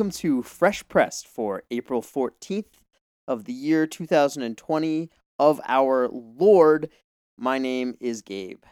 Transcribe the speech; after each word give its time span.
welcome 0.00 0.10
to 0.10 0.40
Fresh 0.40 0.88
Pressed 0.88 1.28
for 1.28 1.62
April 1.70 2.00
14th 2.00 2.80
of 3.28 3.44
the 3.44 3.52
year 3.52 3.86
2020 3.86 5.10
of 5.38 5.60
our 5.68 6.08
Lord. 6.08 6.88
My 7.36 7.58
name 7.58 7.98
is 8.00 8.22
Gabe. 8.22 8.62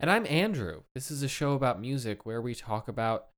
And 0.00 0.10
I'm 0.10 0.26
Andrew. 0.26 0.82
This 0.92 1.12
is 1.12 1.22
a 1.22 1.28
show 1.28 1.52
about 1.52 1.80
music 1.80 2.26
where 2.26 2.40
we 2.40 2.56
talk 2.56 2.88
about 2.88 3.28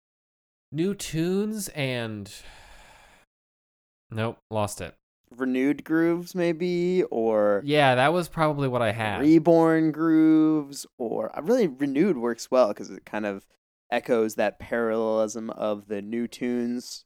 new 0.72 0.94
tunes 0.94 1.68
and. 1.68 2.32
Nope, 4.10 4.38
lost 4.50 4.80
it. 4.80 4.94
Renewed 5.36 5.84
grooves, 5.84 6.34
maybe, 6.34 7.02
or 7.10 7.60
Yeah, 7.66 7.96
that 7.96 8.14
was 8.14 8.30
probably 8.30 8.66
what 8.66 8.80
I 8.80 8.92
had. 8.92 9.20
reborn 9.20 9.92
grooves, 9.92 10.86
or 10.96 11.36
uh, 11.36 11.42
really 11.42 11.66
renewed 11.66 12.16
works 12.16 12.50
well 12.50 12.68
because 12.68 12.88
it 12.88 13.04
kind 13.04 13.26
of 13.26 13.44
echoes 13.90 14.36
that 14.36 14.58
parallelism 14.58 15.50
of 15.50 15.88
the 15.88 16.00
new 16.00 16.26
tunes. 16.26 17.04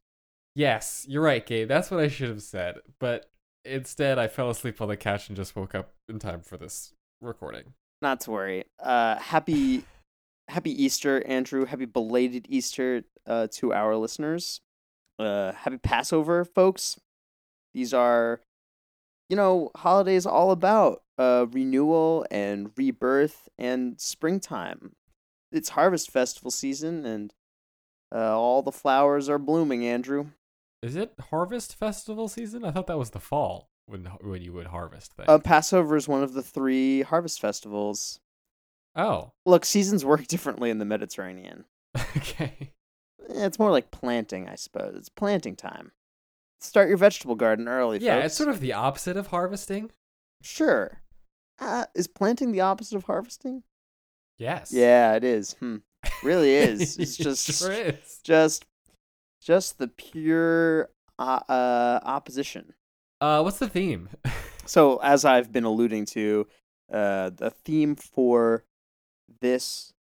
Yes, 0.61 1.07
you're 1.09 1.23
right, 1.23 1.47
Gabe. 1.47 1.69
That's 1.69 1.91
what 1.91 2.01
I 2.01 2.09
should 2.09 2.29
have 2.29 2.43
said. 2.43 2.81
But 2.99 3.31
instead, 3.65 4.19
I 4.19 4.29
fell 4.29 4.51
asleep 4.51 4.83
on 4.83 4.89
the 4.89 4.97
couch 4.99 5.29
and 5.29 5.35
just 5.35 5.57
woke 5.57 5.75
up 5.75 5.95
in 6.07 6.19
time 6.19 6.43
for 6.43 6.59
this 6.59 6.93
recording. 7.23 7.73
Not 8.03 8.21
to 8.21 8.31
worry. 8.31 8.65
Uh, 8.79 9.17
happy, 9.17 9.85
happy 10.49 10.85
Easter, 10.85 11.27
Andrew. 11.27 11.65
Happy 11.65 11.87
belated 11.87 12.45
Easter 12.51 13.05
uh, 13.27 13.47
to 13.53 13.73
our 13.73 13.97
listeners. 13.97 14.61
Uh, 15.19 15.53
happy 15.53 15.79
Passover, 15.79 16.45
folks. 16.45 17.01
These 17.73 17.95
are, 17.95 18.43
you 19.31 19.37
know, 19.37 19.71
holidays 19.79 20.27
all 20.27 20.51
about 20.51 21.01
uh, 21.17 21.47
renewal 21.51 22.27
and 22.31 22.71
rebirth 22.77 23.49
and 23.59 23.99
springtime. 23.99 24.93
It's 25.53 25.71
harvest 25.71 26.11
festival 26.11 26.51
season, 26.51 27.07
and 27.07 27.33
uh, 28.15 28.39
all 28.39 28.61
the 28.61 28.71
flowers 28.71 29.31
are 29.31 29.39
blooming. 29.39 29.87
Andrew. 29.87 30.27
Is 30.83 30.97
it 30.97 31.13
harvest 31.31 31.75
festival 31.77 32.29
season? 32.29 32.65
I 32.65 32.71
thought 32.71 32.87
that 32.87 32.99
was 32.99 33.11
the 33.11 33.21
fall 33.21 33.69
when 33.87 34.07
when 34.23 34.43
you 34.43 34.53
would 34.55 34.69
harvest 34.69 35.13
things. 35.15 35.29
Uh, 35.29 35.39
Passover 35.39 35.97
is 35.97 36.09
one 36.09 36.23
of 36.23 36.33
the 36.33 36.43
three 36.43 37.03
harvest 37.03 37.41
festivals. 37.41 38.21
oh, 38.97 39.33
Look, 39.45 39.65
seasons 39.65 40.05
work 40.05 40.27
differently 40.29 40.71
in 40.71 40.79
the 40.79 40.85
Mediterranean. 40.85 41.65
okay. 42.17 42.73
Eh, 43.29 43.47
It's 43.47 43.59
more 43.59 43.71
like 43.71 43.91
planting, 43.91 44.49
I 44.49 44.55
suppose. 44.55 44.95
It's 44.97 45.09
planting 45.11 45.55
time. 45.57 45.93
Start 46.61 46.89
your 46.89 46.99
vegetable 46.99 47.37
garden 47.37 47.69
early. 47.69 47.99
Yeah, 47.99 48.17
folks. 48.17 48.27
it's 48.27 48.35
sort 48.37 48.49
of 48.51 48.61
the 48.61 48.73
opposite 48.73 49.17
of 49.17 49.29
harvesting. 49.29 49.91
sure. 50.43 51.03
Uh, 51.59 51.85
is 51.95 52.07
planting 52.07 52.53
the 52.53 52.61
opposite 52.63 52.97
of 52.97 53.05
harvesting? 53.05 53.63
Yes. 54.39 54.73
Yeah, 54.73 55.15
it 55.15 55.25
is. 55.25 55.53
Hmm. 55.61 55.77
Really 56.23 56.55
is. 56.55 56.97
It's 56.97 57.21
It 57.21 57.23
just, 57.23 57.53
sure 57.61 57.71
is. 57.73 58.21
just, 58.25 58.65
just 59.41 59.79
the 59.79 59.89
pure 59.89 60.91
uh, 61.19 61.41
uh, 61.49 62.01
opposition. 62.03 62.75
Uh, 63.21 63.41
what's 63.43 63.59
the 63.59 63.69
theme? 63.69 64.09
So, 64.67 64.99
as 64.99 65.25
I've 65.25 65.51
been 65.51 65.65
alluding 65.65 66.05
to, 66.07 66.47
uh, 66.93 67.31
the 67.31 67.51
theme 67.51 67.97
for 67.97 68.63
this 69.41 69.93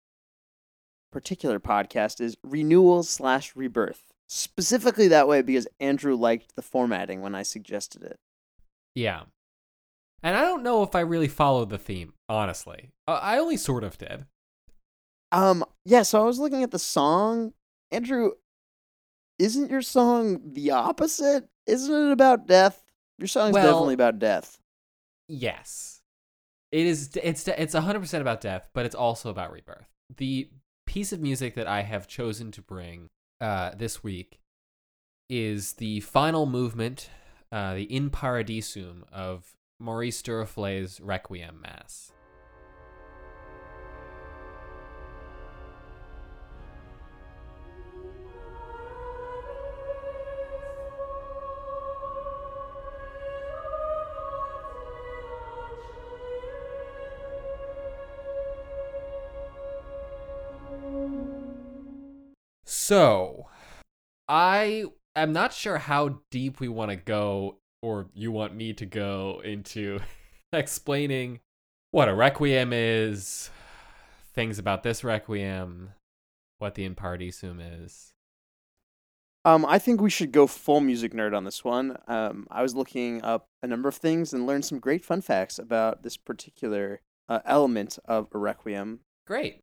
particular 1.10 1.58
podcast 1.58 2.20
is 2.20 2.36
renewal 2.44 3.02
slash 3.02 3.56
rebirth. 3.56 4.02
Specifically 4.28 5.08
that 5.08 5.26
way 5.26 5.40
because 5.40 5.66
Andrew 5.80 6.14
liked 6.16 6.54
the 6.54 6.60
formatting 6.60 7.22
when 7.22 7.34
I 7.34 7.44
suggested 7.44 8.02
it. 8.02 8.18
yeah. 8.94 9.22
And 10.22 10.36
I 10.36 10.42
don't 10.42 10.62
know 10.64 10.82
if 10.82 10.94
I 10.94 11.00
really 11.00 11.28
followed 11.28 11.70
the 11.70 11.78
theme, 11.78 12.12
honestly. 12.28 12.90
Uh, 13.06 13.20
I 13.22 13.38
only 13.38 13.56
sort 13.56 13.84
of 13.84 13.96
did. 13.96 14.26
Um, 15.32 15.64
yeah, 15.86 16.02
so 16.02 16.20
I 16.20 16.24
was 16.24 16.38
looking 16.40 16.62
at 16.62 16.72
the 16.72 16.78
song. 16.78 17.52
Andrew, 17.90 18.32
isn't 19.38 19.70
your 19.70 19.82
song 19.82 20.40
the 20.52 20.70
opposite? 20.72 21.48
Isn't 21.66 22.08
it 22.08 22.12
about 22.12 22.46
death? 22.46 22.82
Your 23.18 23.28
song's 23.28 23.54
Well- 23.54 23.64
definitely 23.72 23.94
about 23.94 24.18
death. 24.18 24.60
Yes. 25.28 26.00
It 26.70 26.86
is 26.86 27.10
it's 27.22 27.48
it's 27.48 27.74
100% 27.74 28.20
about 28.20 28.40
death, 28.40 28.68
but 28.74 28.84
it's 28.86 28.94
also 28.94 29.30
about 29.30 29.52
rebirth. 29.52 29.88
The 30.16 30.50
piece 30.86 31.12
of 31.12 31.20
music 31.20 31.54
that 31.54 31.66
I 31.66 31.82
have 31.82 32.06
chosen 32.06 32.50
to 32.52 32.62
bring 32.62 33.08
uh 33.40 33.70
this 33.74 34.02
week 34.02 34.40
is 35.30 35.74
the 35.74 36.00
final 36.00 36.46
movement, 36.46 37.10
uh 37.52 37.74
the 37.74 37.84
In 37.84 38.10
Paradisum 38.10 39.02
of 39.12 39.54
Maurice 39.80 40.20
Duruflé's 40.22 41.00
Requiem 41.00 41.60
Mass. 41.60 42.12
So, 62.88 63.48
I 64.30 64.86
am 65.14 65.34
not 65.34 65.52
sure 65.52 65.76
how 65.76 66.20
deep 66.30 66.58
we 66.58 66.68
want 66.68 66.90
to 66.90 66.96
go, 66.96 67.58
or 67.82 68.08
you 68.14 68.32
want 68.32 68.56
me 68.56 68.72
to 68.72 68.86
go 68.86 69.42
into 69.44 70.00
explaining 70.54 71.40
what 71.90 72.08
a 72.08 72.14
requiem 72.14 72.72
is, 72.72 73.50
things 74.32 74.58
about 74.58 74.84
this 74.84 75.04
requiem, 75.04 75.90
what 76.60 76.76
the 76.76 76.86
In 76.86 76.94
Paradisum 76.94 77.60
is. 77.84 78.14
Um, 79.44 79.66
I 79.66 79.78
think 79.78 80.00
we 80.00 80.08
should 80.08 80.32
go 80.32 80.46
full 80.46 80.80
music 80.80 81.12
nerd 81.12 81.36
on 81.36 81.44
this 81.44 81.62
one. 81.62 81.98
Um, 82.06 82.46
I 82.50 82.62
was 82.62 82.74
looking 82.74 83.22
up 83.22 83.48
a 83.62 83.66
number 83.66 83.90
of 83.90 83.96
things 83.96 84.32
and 84.32 84.46
learned 84.46 84.64
some 84.64 84.78
great 84.78 85.04
fun 85.04 85.20
facts 85.20 85.58
about 85.58 86.04
this 86.04 86.16
particular 86.16 87.02
uh, 87.28 87.40
element 87.44 87.98
of 88.06 88.28
a 88.32 88.38
requiem. 88.38 89.00
Great. 89.26 89.60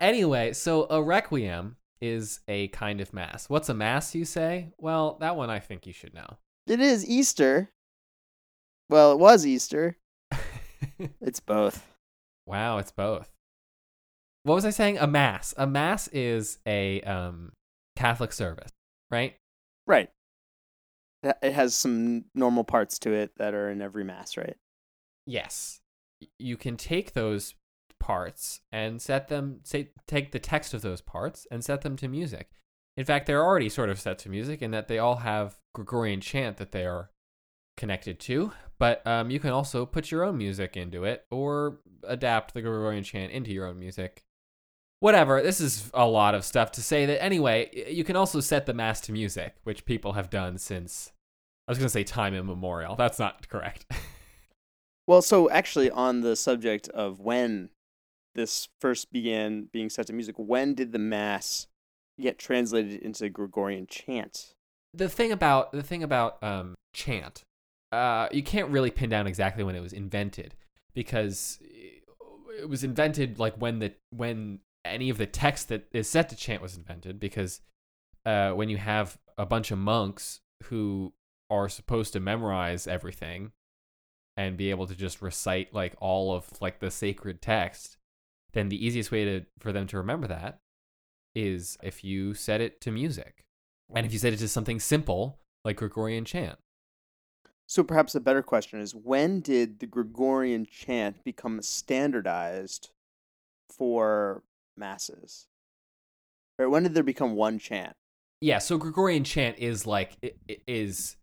Anyway, 0.00 0.54
so 0.54 0.86
a 0.88 1.02
requiem 1.02 1.76
is 2.02 2.40
a 2.48 2.68
kind 2.68 3.00
of 3.00 3.14
mass. 3.14 3.48
What's 3.48 3.68
a 3.70 3.74
mass, 3.74 4.14
you 4.14 4.26
say? 4.26 4.72
Well, 4.76 5.16
that 5.20 5.36
one 5.36 5.48
I 5.48 5.60
think 5.60 5.86
you 5.86 5.92
should 5.92 6.12
know. 6.12 6.36
It 6.66 6.80
is 6.80 7.08
Easter. 7.08 7.70
Well, 8.90 9.12
it 9.12 9.18
was 9.18 9.46
Easter. 9.46 9.96
It's 11.20 11.40
both. 11.40 11.84
Wow, 12.46 12.78
it's 12.78 12.92
both. 12.92 13.32
What 14.44 14.54
was 14.54 14.64
I 14.64 14.70
saying? 14.70 14.98
A 14.98 15.06
mass. 15.06 15.54
A 15.56 15.66
mass 15.66 16.08
is 16.08 16.58
a 16.66 17.00
um, 17.02 17.52
Catholic 17.96 18.32
service, 18.32 18.70
right? 19.10 19.36
Right. 19.86 20.10
It 21.22 21.36
it 21.42 21.52
has 21.52 21.74
some 21.74 22.26
normal 22.34 22.64
parts 22.64 22.98
to 23.00 23.12
it 23.12 23.32
that 23.38 23.54
are 23.54 23.70
in 23.70 23.80
every 23.80 24.04
mass, 24.04 24.36
right? 24.36 24.56
Yes. 25.26 25.80
You 26.38 26.56
can 26.56 26.76
take 26.76 27.12
those 27.12 27.54
parts 28.02 28.60
and 28.72 29.00
set 29.00 29.28
them, 29.28 29.60
say, 29.62 29.90
take 30.08 30.32
the 30.32 30.40
text 30.40 30.74
of 30.74 30.82
those 30.82 31.00
parts 31.00 31.46
and 31.52 31.64
set 31.64 31.82
them 31.82 31.96
to 31.96 32.08
music. 32.08 32.50
In 32.96 33.04
fact, 33.04 33.26
they're 33.26 33.44
already 33.44 33.68
sort 33.68 33.90
of 33.90 34.00
set 34.00 34.18
to 34.18 34.28
music 34.28 34.60
in 34.60 34.72
that 34.72 34.88
they 34.88 34.98
all 34.98 35.16
have 35.16 35.56
Gregorian 35.72 36.20
chant 36.20 36.56
that 36.56 36.72
they 36.72 36.84
are 36.84 37.10
connected 37.76 38.18
to. 38.20 38.50
But 38.78 39.06
um, 39.06 39.30
you 39.30 39.38
can 39.38 39.50
also 39.50 39.86
put 39.86 40.10
your 40.10 40.24
own 40.24 40.36
music 40.36 40.76
into 40.76 41.04
it 41.04 41.24
or 41.30 41.78
adapt 42.02 42.54
the 42.54 42.60
Gregorian 42.60 43.04
chant 43.04 43.30
into 43.30 43.52
your 43.52 43.66
own 43.66 43.78
music. 43.78 44.24
Whatever, 44.98 45.40
this 45.40 45.60
is 45.60 45.88
a 45.94 46.06
lot 46.06 46.34
of 46.34 46.44
stuff 46.44 46.72
to 46.72 46.82
say 46.82 47.06
that 47.06 47.22
anyway, 47.22 47.70
you 47.88 48.02
can 48.02 48.16
also 48.16 48.40
set 48.40 48.66
the 48.66 48.74
mass 48.74 49.00
to 49.02 49.12
music, 49.12 49.54
which 49.62 49.84
people 49.84 50.14
have 50.14 50.28
done 50.28 50.58
since 50.58 51.12
I 51.68 51.70
was 51.70 51.78
going 51.78 51.86
to 51.86 51.92
say 51.92 52.02
time 52.02 52.34
immemorial. 52.34 52.96
That's 52.96 53.20
not 53.20 53.48
correct. 53.48 53.86
Well, 55.06 55.22
so 55.22 55.50
actually, 55.50 55.90
on 55.90 56.20
the 56.20 56.36
subject 56.36 56.88
of 56.88 57.20
when 57.20 57.70
this 58.34 58.68
first 58.80 59.12
began 59.12 59.68
being 59.72 59.90
set 59.90 60.06
to 60.06 60.12
music, 60.12 60.36
when 60.38 60.74
did 60.74 60.92
the 60.92 60.98
mass 60.98 61.66
get 62.20 62.38
translated 62.38 63.00
into 63.00 63.28
Gregorian 63.28 63.86
chant? 63.86 64.54
the 64.94 65.08
thing 65.08 65.32
about 65.32 65.72
the 65.72 65.82
thing 65.82 66.02
about 66.02 66.42
um, 66.42 66.74
chant, 66.92 67.44
uh, 67.90 68.28
you 68.30 68.42
can't 68.42 68.70
really 68.70 68.90
pin 68.90 69.10
down 69.10 69.26
exactly 69.26 69.64
when 69.64 69.74
it 69.74 69.80
was 69.80 69.92
invented 69.92 70.54
because 70.94 71.58
it 72.58 72.68
was 72.68 72.84
invented 72.84 73.38
like 73.38 73.54
when 73.56 73.78
the 73.78 73.92
when 74.10 74.60
any 74.84 75.10
of 75.10 75.18
the 75.18 75.26
text 75.26 75.68
that 75.68 75.86
is 75.92 76.08
set 76.08 76.28
to 76.28 76.36
chant 76.36 76.62
was 76.62 76.76
invented. 76.76 77.18
Because 77.18 77.60
uh, 78.26 78.50
when 78.52 78.68
you 78.68 78.76
have 78.76 79.18
a 79.38 79.46
bunch 79.46 79.70
of 79.70 79.78
monks 79.78 80.40
who 80.64 81.12
are 81.50 81.68
supposed 81.68 82.12
to 82.12 82.20
memorize 82.20 82.86
everything 82.86 83.52
and 84.36 84.56
be 84.56 84.70
able 84.70 84.86
to 84.86 84.94
just 84.94 85.20
recite 85.20 85.74
like 85.74 85.94
all 85.98 86.34
of 86.34 86.60
like 86.60 86.80
the 86.80 86.90
sacred 86.90 87.40
text, 87.40 87.96
then 88.52 88.68
the 88.68 88.84
easiest 88.84 89.10
way 89.10 89.24
to 89.24 89.44
for 89.58 89.72
them 89.72 89.86
to 89.88 89.96
remember 89.96 90.26
that 90.28 90.60
is 91.34 91.78
if 91.82 92.04
you 92.04 92.34
set 92.34 92.60
it 92.60 92.80
to 92.82 92.90
music. 92.90 93.44
And 93.94 94.06
if 94.06 94.12
you 94.12 94.18
set 94.18 94.32
it 94.32 94.38
to 94.38 94.48
something 94.48 94.80
simple 94.80 95.38
like 95.64 95.76
Gregorian 95.76 96.24
chant. 96.24 96.58
So 97.66 97.82
perhaps 97.82 98.14
a 98.14 98.20
better 98.20 98.42
question 98.42 98.80
is 98.80 98.94
when 98.94 99.40
did 99.40 99.80
the 99.80 99.86
Gregorian 99.86 100.66
chant 100.66 101.24
become 101.24 101.60
standardized 101.62 102.90
for 103.70 104.42
masses? 104.76 105.46
Or 106.58 106.68
when 106.68 106.82
did 106.82 106.94
there 106.94 107.02
become 107.02 107.34
one 107.34 107.58
chant? 107.58 107.96
Yeah, 108.40 108.58
so 108.58 108.76
Gregorian 108.76 109.24
chant 109.24 109.58
is 109.58 109.86
like 109.86 110.16
is 110.66 111.16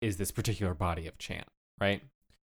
is 0.00 0.16
this 0.16 0.30
particular 0.30 0.74
body 0.74 1.06
of 1.06 1.16
chant, 1.18 1.48
right? 1.80 2.02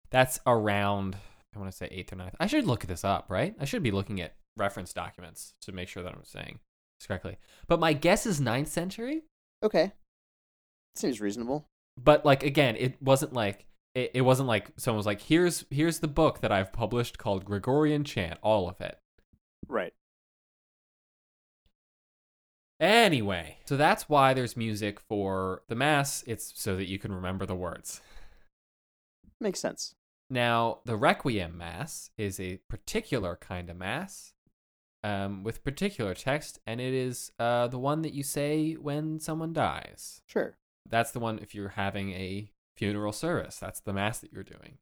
That's 0.09 0.39
around 0.47 1.17
I 1.55 1.59
want 1.59 1.71
to 1.71 1.77
say 1.77 1.87
8th 1.89 2.13
or 2.13 2.15
ninth. 2.17 2.35
I 2.39 2.47
should 2.47 2.65
look 2.65 2.85
this 2.85 3.03
up, 3.03 3.25
right? 3.29 3.55
I 3.59 3.65
should 3.65 3.83
be 3.83 3.91
looking 3.91 4.21
at 4.21 4.35
reference 4.55 4.93
documents 4.93 5.53
to 5.61 5.71
make 5.71 5.87
sure 5.87 6.03
that 6.03 6.13
I'm 6.13 6.23
saying 6.23 6.59
this 6.99 7.07
correctly. 7.07 7.37
But 7.67 7.79
my 7.79 7.93
guess 7.93 8.25
is 8.25 8.41
ninth 8.41 8.67
century. 8.67 9.23
Okay. 9.63 9.93
Seems 10.95 11.21
reasonable. 11.21 11.67
But 11.97 12.25
like 12.25 12.43
again, 12.43 12.75
it 12.75 13.01
wasn't 13.01 13.33
like 13.33 13.65
it, 13.95 14.11
it 14.15 14.21
wasn't 14.21 14.47
like 14.47 14.71
someone 14.77 14.97
was 14.97 15.05
like, 15.05 15.21
"Here's 15.21 15.65
here's 15.71 15.99
the 15.99 16.07
book 16.07 16.41
that 16.41 16.51
I've 16.51 16.71
published 16.73 17.17
called 17.17 17.45
Gregorian 17.45 18.03
Chant, 18.03 18.39
all 18.41 18.69
of 18.69 18.79
it." 18.81 18.99
Right. 19.67 19.93
Anyway, 22.79 23.57
so 23.65 23.75
that's 23.75 24.07
why 24.07 24.33
there's 24.35 24.55
music 24.55 24.99
for 24.99 25.63
the 25.67 25.75
mass. 25.75 26.23
It's 26.27 26.53
so 26.55 26.75
that 26.75 26.87
you 26.87 26.99
can 26.99 27.11
remember 27.11 27.45
the 27.45 27.55
words. 27.55 28.01
Makes 29.39 29.59
sense. 29.59 29.95
Now, 30.29 30.79
the 30.85 30.97
Requiem 30.97 31.57
Mass 31.57 32.11
is 32.17 32.39
a 32.39 32.57
particular 32.69 33.37
kind 33.37 33.69
of 33.69 33.77
Mass 33.77 34.33
um, 35.03 35.43
with 35.43 35.63
particular 35.63 36.13
text, 36.13 36.59
and 36.67 36.81
it 36.81 36.93
is 36.93 37.31
uh, 37.39 37.67
the 37.67 37.79
one 37.79 38.01
that 38.01 38.13
you 38.13 38.23
say 38.23 38.73
when 38.73 39.19
someone 39.19 39.53
dies. 39.53 40.21
Sure. 40.25 40.57
That's 40.89 41.11
the 41.11 41.19
one 41.19 41.39
if 41.39 41.55
you're 41.55 41.69
having 41.69 42.11
a 42.11 42.51
funeral 42.75 43.13
service. 43.13 43.57
That's 43.57 43.79
the 43.79 43.93
Mass 43.93 44.19
that 44.19 44.33
you're 44.33 44.43
doing. 44.43 44.79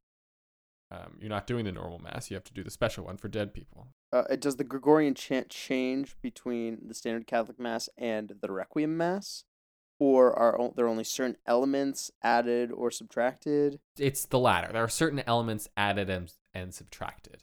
Um, 0.90 1.18
you're 1.20 1.30
not 1.30 1.46
doing 1.46 1.64
the 1.64 1.72
normal 1.72 1.98
Mass, 1.98 2.30
you 2.30 2.34
have 2.34 2.44
to 2.44 2.52
do 2.52 2.62
the 2.62 2.70
special 2.70 3.04
one 3.04 3.16
for 3.16 3.28
dead 3.28 3.52
people. 3.52 3.88
Uh, 4.12 4.22
does 4.36 4.56
the 4.56 4.64
Gregorian 4.64 5.14
chant 5.14 5.48
change 5.48 6.16
between 6.22 6.78
the 6.86 6.94
standard 6.94 7.26
Catholic 7.26 7.58
Mass 7.58 7.88
and 7.98 8.32
the 8.40 8.52
Requiem 8.52 8.96
Mass? 8.96 9.44
Or 9.98 10.38
are 10.38 10.72
there 10.76 10.88
only 10.88 11.04
certain 11.04 11.36
elements 11.46 12.10
added 12.22 12.70
or 12.70 12.90
subtracted? 12.90 13.80
It's 13.98 14.26
the 14.26 14.38
latter. 14.38 14.70
There 14.72 14.84
are 14.84 14.88
certain 14.88 15.22
elements 15.26 15.68
added 15.76 16.10
and, 16.10 16.32
and 16.52 16.74
subtracted. 16.74 17.42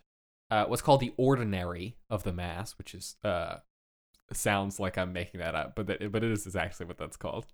Uh, 0.52 0.66
what's 0.66 0.84
called 0.84 1.00
the 1.00 1.14
ordinary 1.18 1.98
of 2.12 2.24
the 2.24 2.34
Mass, 2.34 2.78
which 2.78 2.94
is 2.94 3.16
uh, 3.24 3.58
sounds 4.32 4.80
like 4.80 4.98
I'm 4.98 5.14
making 5.14 5.40
that 5.40 5.56
up, 5.56 5.76
but 5.76 5.88
that, 5.88 6.12
but 6.12 6.24
it 6.24 6.32
is, 6.32 6.56
actually 6.56 6.86
what 6.86 6.98
that's 6.98 7.18
called. 7.18 7.48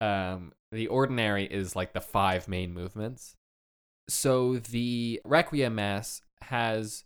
Um, 0.00 0.52
the 0.72 0.88
ordinary 0.88 1.44
is 1.44 1.76
like 1.76 1.92
the 1.92 2.00
five 2.00 2.48
main 2.48 2.74
movements. 2.74 3.36
So 4.08 4.56
the 4.56 5.20
Requiem 5.24 5.76
Mass 5.76 6.22
has 6.42 7.04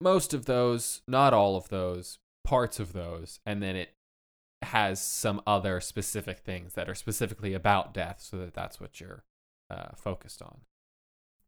most 0.00 0.34
of 0.34 0.46
those, 0.46 1.02
not 1.06 1.34
all 1.34 1.56
of 1.56 1.68
those, 1.68 2.18
parts 2.44 2.80
of 2.80 2.92
those, 2.92 3.40
and 3.44 3.62
then 3.62 3.76
it 3.76 3.90
has 4.62 5.00
some 5.00 5.40
other 5.46 5.80
specific 5.80 6.40
things 6.40 6.74
that 6.74 6.88
are 6.88 6.94
specifically 6.94 7.54
about 7.54 7.94
death, 7.94 8.16
so 8.20 8.38
that 8.38 8.54
that's 8.54 8.80
what 8.80 9.00
you're 9.00 9.24
uh, 9.70 9.94
focused 9.96 10.42
on. 10.42 10.60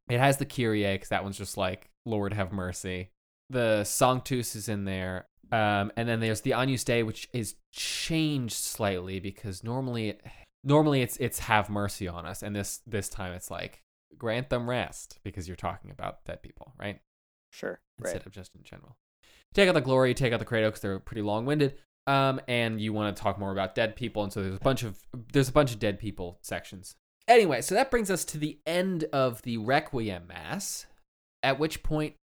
It 0.09 0.19
has 0.21 0.39
the 0.39 0.47
Kyrie, 0.47 0.85
because 0.93 1.09
that 1.09 1.23
one's 1.25 1.39
just 1.39 1.57
like 1.57 1.91
Lord 2.05 2.33
have 2.33 2.53
mercy. 2.53 3.11
The 3.49 3.85
Sanctus 3.85 4.55
is 4.55 4.69
in 4.69 4.85
there, 4.85 5.27
um, 5.53 5.91
and 5.97 6.09
then 6.09 6.21
there's 6.21 6.43
the 6.43 6.53
Agnus 6.53 6.85
Dei, 6.85 7.03
which 7.03 7.29
is 7.33 7.57
changed 7.73 8.55
slightly 8.55 9.19
because 9.21 9.65
normally, 9.65 10.19
normally 10.63 11.03
it's 11.03 11.17
it's 11.17 11.41
have 11.41 11.69
mercy 11.69 12.07
on 12.07 12.27
us, 12.27 12.43
and 12.43 12.55
this 12.55 12.81
this 12.87 13.09
time 13.09 13.33
it's 13.33 13.51
like 13.51 13.83
grant 14.17 14.51
them 14.51 14.69
rest 14.69 15.19
because 15.25 15.49
you're 15.49 15.57
talking 15.57 15.91
about 15.91 16.25
dead 16.25 16.43
people, 16.43 16.73
right? 16.79 17.01
Sure. 17.51 17.81
instead 17.99 18.19
Right. 18.19 18.27
of 18.27 18.33
just 18.33 18.55
in 18.55 18.63
general. 18.63 18.97
Take 19.53 19.69
out 19.69 19.75
the 19.75 19.81
glory, 19.81 20.15
take 20.15 20.33
out 20.33 20.39
the 20.39 20.45
credo 20.45 20.69
because 20.69 20.81
they're 20.81 21.01
pretty 21.01 21.23
long 21.23 21.45
winded. 21.47 21.75
Um, 22.11 22.41
and 22.49 22.81
you 22.81 22.93
want 22.93 23.17
to 23.17 23.23
talk 23.23 23.39
more 23.39 23.53
about 23.53 23.77
dead 23.77 23.95
people, 23.95 24.25
and 24.25 24.33
so 24.33 24.43
there's 24.43 24.57
a 24.57 24.59
bunch 24.59 24.83
of 24.83 24.99
there's 25.33 25.49
a 25.49 25.53
bunch 25.53 25.71
of 25.73 25.79
dead 25.79 26.01
people 26.01 26.41
sections. 26.43 26.97
Anyway, 27.29 27.61
so 27.61 27.77
that 27.77 27.89
brings 27.89 28.11
us 28.11 28.25
to 28.25 28.39
the 28.39 28.59
end 28.67 29.05
of 29.13 29.43
the 29.43 29.59
Requiem 29.59 30.27
Mass, 30.27 30.87
at 31.45 31.61
which 31.61 31.85
point 31.85 32.17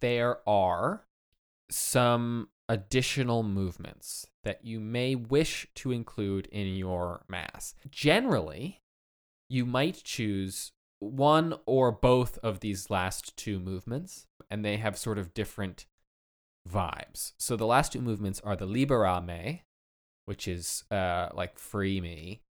there 0.00 0.38
are 0.44 1.04
some 1.70 2.48
additional 2.68 3.44
movements 3.44 4.26
that 4.42 4.64
you 4.64 4.80
may 4.80 5.14
wish 5.14 5.68
to 5.76 5.92
include 5.92 6.46
in 6.46 6.74
your 6.74 7.24
Mass. 7.28 7.76
Generally, 7.92 8.80
you 9.48 9.64
might 9.64 10.02
choose 10.02 10.72
one 10.98 11.54
or 11.64 11.92
both 11.92 12.38
of 12.38 12.58
these 12.58 12.90
last 12.90 13.36
two 13.36 13.60
movements, 13.60 14.26
and 14.50 14.64
they 14.64 14.78
have 14.78 14.98
sort 14.98 15.18
of 15.18 15.32
different 15.32 15.86
vibes. 16.68 17.32
So 17.38 17.56
the 17.56 17.66
last 17.66 17.92
two 17.92 18.00
movements 18.00 18.40
are 18.44 18.56
the 18.56 18.66
Libera 18.66 19.20
Me, 19.20 19.62
which 20.24 20.46
is 20.46 20.84
uh, 20.90 21.28
like 21.34 21.58
free 21.58 22.00
me. 22.00 22.42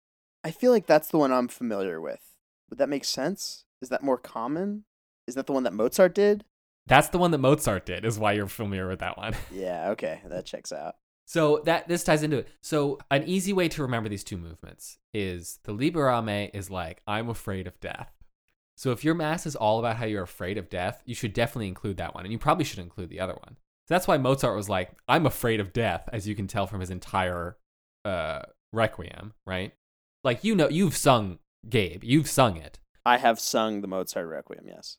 I 0.43 0.51
feel 0.51 0.71
like 0.71 0.87
that's 0.87 1.09
the 1.09 1.17
one 1.17 1.31
I'm 1.31 1.47
familiar 1.47 2.01
with. 2.01 2.21
Would 2.69 2.79
that 2.79 2.89
make 2.89 3.05
sense? 3.05 3.65
Is 3.81 3.89
that 3.89 4.03
more 4.03 4.17
common? 4.17 4.85
Is 5.27 5.35
that 5.35 5.45
the 5.47 5.53
one 5.53 5.63
that 5.63 5.73
Mozart 5.73 6.15
did? 6.15 6.43
That's 6.87 7.09
the 7.09 7.17
one 7.17 7.31
that 7.31 7.37
Mozart 7.37 7.85
did, 7.85 8.05
is 8.05 8.17
why 8.17 8.33
you're 8.33 8.47
familiar 8.47 8.87
with 8.87 8.99
that 8.99 9.17
one. 9.17 9.35
Yeah, 9.51 9.89
okay. 9.91 10.21
That 10.25 10.45
checks 10.45 10.71
out. 10.71 10.95
So 11.25 11.61
that 11.65 11.87
this 11.87 12.03
ties 12.03 12.23
into 12.23 12.39
it. 12.39 12.47
So 12.61 12.97
an 13.09 13.23
easy 13.25 13.53
way 13.53 13.69
to 13.69 13.83
remember 13.83 14.09
these 14.09 14.23
two 14.23 14.37
movements 14.37 14.97
is 15.13 15.59
the 15.63 15.71
Libera 15.71 16.21
Me 16.21 16.49
is 16.53 16.69
like 16.69 17.01
I'm 17.07 17.29
afraid 17.29 17.67
of 17.67 17.79
death. 17.79 18.11
So 18.75 18.91
if 18.91 19.03
your 19.03 19.13
mass 19.13 19.45
is 19.45 19.55
all 19.55 19.79
about 19.79 19.97
how 19.97 20.05
you're 20.05 20.23
afraid 20.23 20.57
of 20.57 20.69
death, 20.69 21.03
you 21.05 21.13
should 21.13 21.33
definitely 21.33 21.67
include 21.67 21.97
that 21.97 22.15
one, 22.15 22.25
and 22.25 22.31
you 22.31 22.39
probably 22.39 22.65
should 22.65 22.79
include 22.79 23.09
the 23.09 23.19
other 23.19 23.35
one. 23.35 23.57
That's 23.91 24.07
why 24.07 24.17
Mozart 24.17 24.55
was 24.55 24.69
like 24.69 24.91
I'm 25.07 25.25
afraid 25.25 25.59
of 25.59 25.73
death, 25.73 26.09
as 26.11 26.27
you 26.27 26.33
can 26.33 26.47
tell 26.47 26.65
from 26.65 26.79
his 26.79 26.89
entire 26.89 27.57
uh, 28.05 28.41
requiem, 28.73 29.33
right? 29.45 29.73
Like 30.23 30.43
you 30.43 30.55
know, 30.55 30.69
you've 30.69 30.97
sung 30.97 31.39
Gabe, 31.69 32.03
you've 32.03 32.29
sung 32.29 32.57
it. 32.57 32.79
I 33.05 33.17
have 33.17 33.39
sung 33.39 33.81
the 33.81 33.87
Mozart 33.87 34.27
Requiem, 34.27 34.65
yes. 34.67 34.97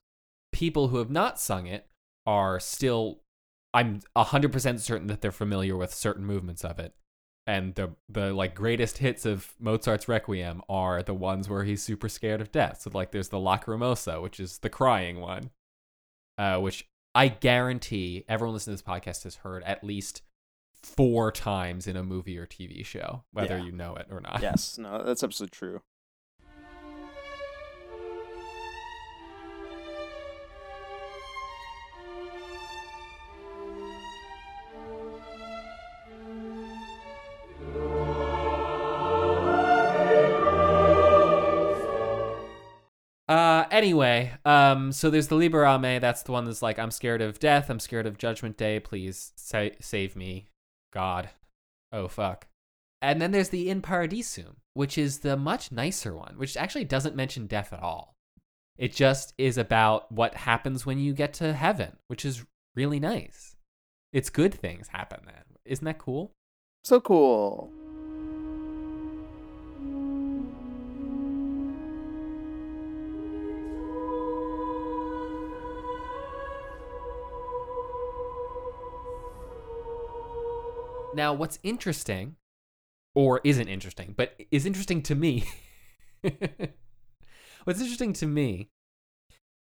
people 0.53 0.89
who 0.89 0.99
have 0.99 1.11
not 1.11 1.41
sung 1.41 1.67
it 1.67 1.87
are 2.27 2.61
still 2.61 3.21
i'm 3.75 4.01
100% 4.17 4.81
certain 4.81 5.07
that 5.09 5.23
they're 5.23 5.33
familiar 5.33 5.77
with 5.77 5.95
certain 5.95 6.25
movements 6.25 6.65
of 6.65 6.79
it 6.79 6.95
and 7.47 7.75
the 7.75 7.91
the 8.09 8.33
like 8.33 8.55
greatest 8.55 8.99
hits 8.99 9.27
of 9.27 9.55
Mozart's 9.59 10.09
Requiem 10.09 10.63
are 10.69 11.03
the 11.03 11.15
ones 11.15 11.49
where 11.49 11.65
he's 11.65 11.83
super 11.83 12.09
scared 12.09 12.41
of 12.41 12.53
death. 12.53 12.83
So 12.83 12.91
like 12.95 13.11
there's 13.11 13.31
the 13.31 13.39
Lacrimosa, 13.39 14.23
which 14.23 14.39
is 14.39 14.59
the 14.59 14.71
crying 14.71 15.21
one, 15.21 15.51
uh, 16.39 16.59
which 16.59 16.89
I 17.15 17.29
guarantee 17.29 18.25
everyone 18.29 18.55
listening 18.55 18.77
to 18.77 18.83
this 18.83 18.89
podcast 18.95 19.25
has 19.25 19.37
heard 19.37 19.63
at 19.65 19.85
least 19.85 20.23
four 20.73 21.31
times 21.31 21.87
in 21.87 21.97
a 21.97 22.03
movie 22.03 22.39
or 22.39 22.47
TV 22.47 22.85
show, 22.85 23.25
whether 23.33 23.59
Yeah. 23.59 23.65
you 23.65 23.73
know 23.73 23.95
it 23.97 24.07
or 24.11 24.21
not. 24.21 24.41
Yes, 24.43 24.79
no, 24.79 25.03
that's 25.05 25.23
absolutely 25.23 25.55
true. 25.57 25.81
Anyway, 43.73 44.33
um, 44.45 44.93
so 44.93 45.11
there's 45.11 45.29
the 45.29 45.35
Libera 45.35 45.79
Me. 45.79 45.99
That's 45.99 46.23
the 46.23 46.33
one 46.33 46.45
that's 46.45 46.63
like, 46.63 46.79
I'm 46.79 46.93
scared 46.93 47.23
of 47.23 47.41
death. 47.41 47.69
I'm 47.71 47.81
scared 47.81 48.07
of 48.07 48.19
Judgment 48.19 48.57
Day. 48.57 48.79
Please 48.79 49.33
sa- 49.35 49.71
save 49.81 50.15
me, 50.15 50.47
God. 50.93 51.31
Oh 51.91 52.07
fuck. 52.07 52.47
And 53.01 53.21
then 53.21 53.33
there's 53.33 53.49
the 53.49 53.69
In 53.69 53.83
Paradisum, 53.83 54.57
which 54.75 54.97
is 54.97 55.21
the 55.21 55.37
much 55.37 55.73
nicer 55.73 56.15
one, 56.15 56.35
which 56.37 56.57
actually 56.57 56.85
doesn't 56.85 57.17
mention 57.17 57.47
death 57.47 57.73
at 57.73 57.83
all. 57.83 58.15
It 58.79 58.95
just 58.95 59.35
is 59.37 59.59
about 59.59 60.11
what 60.13 60.35
happens 60.35 60.87
when 60.87 60.99
you 60.99 61.13
get 61.13 61.35
to 61.35 61.53
heaven, 61.53 61.97
which 62.07 62.25
is 62.25 62.45
really 62.77 63.01
nice. 63.01 63.57
It's 64.13 64.31
good 64.31 64.55
things 64.55 64.89
happen 64.89 65.21
then. 65.27 65.59
Isn't 65.65 65.85
that 65.85 65.99
cool? 65.99 66.33
So 66.85 67.01
cool. 67.01 67.73
Now, 81.15 81.33
what's 81.33 81.59
interesting, 81.63 82.37
or 83.15 83.41
isn't 83.45 83.69
interesting, 83.69 84.15
but 84.17 84.35
is 84.51 84.67
interesting 84.67 85.03
to 85.03 85.15
me, 85.15 85.45
what's 87.65 87.81
interesting 87.81 88.13
to 88.15 88.27
me 88.27 88.69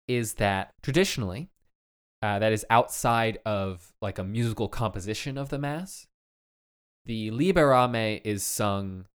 is 0.06 0.34
that 0.34 0.74
traditionally, 0.82 1.48
uh, 2.22 2.38
that 2.38 2.52
is 2.52 2.66
outside 2.68 3.38
of 3.46 3.92
like 4.02 4.18
a 4.18 4.24
musical 4.24 4.68
composition 4.68 5.38
of 5.38 5.48
the 5.48 5.58
Mass, 5.58 6.06
the 7.06 7.30
Libera 7.30 7.88
Me 7.88 8.20
is 8.24 8.44
sung 8.44 9.06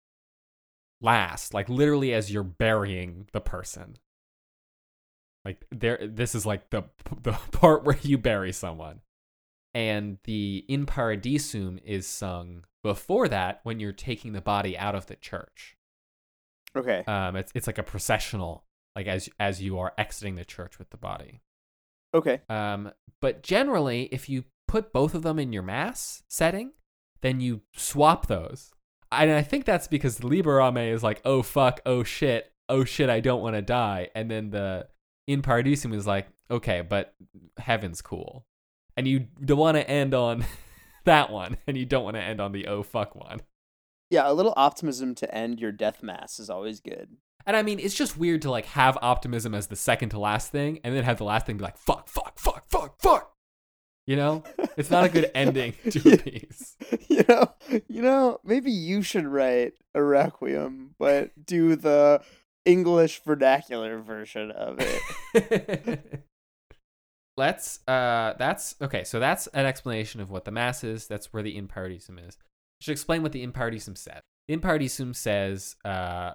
last, 1.02 1.54
like 1.54 1.70
literally 1.70 2.14
as 2.14 2.32
you're 2.32 2.44
burying 2.44 3.28
the 3.32 3.42
person. 3.42 3.98
Like 5.44 5.64
there, 5.70 6.00
this 6.02 6.34
is 6.34 6.46
like 6.46 6.72
the 6.72 6.84
the 7.22 7.34
part 7.52 7.84
where 7.84 8.00
you 8.02 8.18
bury 8.18 8.52
someone 8.52 9.02
and 9.76 10.18
the 10.24 10.64
In 10.70 10.86
Paradisum 10.86 11.80
is 11.84 12.08
sung 12.08 12.64
before 12.82 13.28
that 13.28 13.60
when 13.64 13.80
you're 13.80 13.92
taking 13.92 14.32
the 14.32 14.42
body 14.42 14.78
out 14.78 14.96
of 14.96 15.08
the 15.08 15.18
church. 15.18 15.76
Okay. 16.76 17.04
Um, 17.06 17.36
it's 17.36 17.52
it's 17.54 17.68
like 17.68 17.78
a 17.78 17.84
processional, 17.84 18.64
like 18.96 19.06
as 19.06 19.30
as 19.40 19.62
you 19.62 19.78
are 19.78 19.94
exiting 19.98 20.36
the 20.36 20.46
church 20.46 20.80
with 20.80 20.90
the 20.90 20.98
body. 20.98 21.42
Okay. 22.14 22.42
Um, 22.50 22.94
but 23.22 23.44
generally, 23.44 24.04
if 24.12 24.30
you 24.30 24.46
put 24.68 24.94
both 24.94 25.14
of 25.14 25.24
them 25.24 25.38
in 25.38 25.52
your 25.52 25.64
mass 25.64 26.24
setting, 26.30 26.72
then 27.22 27.42
you 27.42 27.62
swap 27.76 28.28
those. 28.28 28.72
And 29.12 29.32
I 29.32 29.42
think 29.42 29.66
that's 29.66 29.88
because 29.88 30.18
the 30.18 30.28
Libera 30.28 30.72
Me 30.72 30.90
is 30.90 31.04
like, 31.04 31.22
oh 31.26 31.42
fuck, 31.42 31.82
oh 31.86 32.04
shit, 32.04 32.52
oh 32.70 32.86
shit, 32.86 33.10
I 33.10 33.20
don't 33.20 33.42
want 33.42 33.56
to 33.56 33.62
die. 33.62 34.10
And 34.16 34.32
then 34.32 34.52
the 34.52 34.88
In 35.28 35.42
Paradisum 35.42 35.94
is 35.94 36.08
like, 36.08 36.28
okay, 36.50 36.82
but 36.82 37.14
heaven's 37.58 38.02
cool. 38.02 38.46
And 38.98 39.08
you 39.08 39.28
don't 39.44 39.58
want 39.58 39.78
to 39.78 39.90
end 39.90 40.14
on 40.14 40.46
that 41.06 41.32
one, 41.32 41.58
and 41.68 41.78
you 41.78 41.86
don't 41.86 42.04
want 42.04 42.16
to 42.16 42.22
end 42.22 42.40
on 42.40 42.52
the 42.52 42.68
oh 42.68 42.84
fuck 42.84 43.16
one. 43.16 43.42
Yeah, 44.10 44.30
a 44.30 44.34
little 44.34 44.54
optimism 44.56 45.16
to 45.16 45.36
end 45.36 45.60
your 45.60 45.72
death 45.72 46.04
mass 46.04 46.40
is 46.40 46.50
always 46.50 46.80
good. 46.80 47.10
And 47.46 47.56
I 47.56 47.62
mean, 47.62 47.80
it's 47.80 47.96
just 47.96 48.18
weird 48.18 48.42
to 48.44 48.52
like 48.52 48.66
have 48.68 48.98
optimism 49.02 49.54
as 49.54 49.68
the 49.68 49.76
second 49.76 50.10
to 50.10 50.20
last 50.20 50.52
thing, 50.52 50.80
and 50.84 50.96
then 50.96 51.04
have 51.04 51.18
the 51.18 51.24
last 51.24 51.46
thing 51.46 51.58
be 51.58 51.64
like 51.64 51.78
fuck, 51.78 52.08
fuck, 52.08 52.40
fuck, 52.40 52.66
fuck, 52.70 53.02
fuck. 53.02 53.32
You 54.08 54.16
know, 54.16 54.44
it's 54.78 54.92
not 54.92 55.04
a 55.04 55.10
good 55.10 55.32
ending 55.36 55.74
to 55.90 56.14
a 56.14 56.18
piece. 56.18 56.76
You 57.08 57.24
know, 57.28 57.54
you 57.88 58.02
know, 58.02 58.40
maybe 58.44 58.72
you 58.72 59.02
should 59.02 59.26
write 59.26 59.74
a 59.94 60.04
requiem, 60.04 60.96
but 61.00 61.46
do 61.46 61.76
the 61.76 62.22
English 62.66 63.22
vernacular 63.24 64.00
version 64.00 64.52
of 64.52 64.78
it. 64.80 66.24
Let's. 67.38 67.80
Uh, 67.88 68.34
that's 68.38 68.76
okay. 68.82 69.04
So 69.04 69.20
that's 69.20 69.48
an 69.48 69.66
explanation 69.66 70.22
of 70.22 70.32
what 70.32 70.46
the 70.46 70.52
mass 70.52 70.84
is. 70.84 71.08
That's 71.08 71.34
where 71.34 71.44
the 71.44 71.56
in 71.56 71.68
paradisum 71.68 72.26
is. 72.26 72.38
I 72.40 72.82
should 72.82 72.92
explain 72.92 73.24
what 73.24 73.32
the 73.32 73.44
in 73.44 73.52
paradisum 73.52 73.98
said. 73.98 74.22
In 74.48 74.62
paradisum 74.62 75.16
says, 75.16 75.76
uh, 75.84 76.34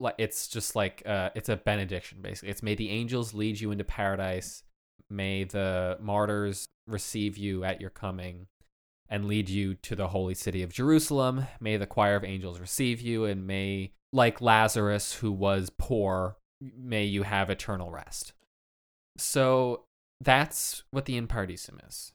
like 0.00 0.14
it's 0.18 0.48
just 0.48 0.76
like 0.76 1.02
uh, 1.06 1.30
it's 1.34 1.48
a 1.48 1.56
benediction 1.56 2.18
basically. 2.22 2.50
It's 2.50 2.62
may 2.62 2.74
the 2.74 2.90
angels 2.90 3.34
lead 3.34 3.60
you 3.60 3.70
into 3.70 3.84
paradise. 3.84 4.62
May 5.10 5.44
the 5.44 5.98
martyrs 6.00 6.68
receive 6.86 7.36
you 7.36 7.64
at 7.64 7.80
your 7.80 7.90
coming 7.90 8.46
and 9.12 9.26
lead 9.26 9.50
you 9.50 9.74
to 9.74 9.94
the 9.94 10.08
holy 10.08 10.34
city 10.34 10.62
of 10.62 10.72
Jerusalem. 10.72 11.46
May 11.60 11.76
the 11.76 11.86
choir 11.86 12.16
of 12.16 12.24
angels 12.24 12.58
receive 12.58 13.02
you, 13.02 13.26
and 13.26 13.46
may, 13.46 13.92
like 14.10 14.40
Lazarus, 14.40 15.12
who 15.12 15.30
was 15.30 15.70
poor, 15.76 16.38
may 16.60 17.04
you 17.04 17.22
have 17.22 17.50
eternal 17.50 17.90
rest. 17.90 18.32
So 19.16 19.84
that's 20.20 20.84
what 20.90 21.04
the 21.04 21.16
in 21.16 21.26
paradisum 21.26 21.86
is. 21.86 22.12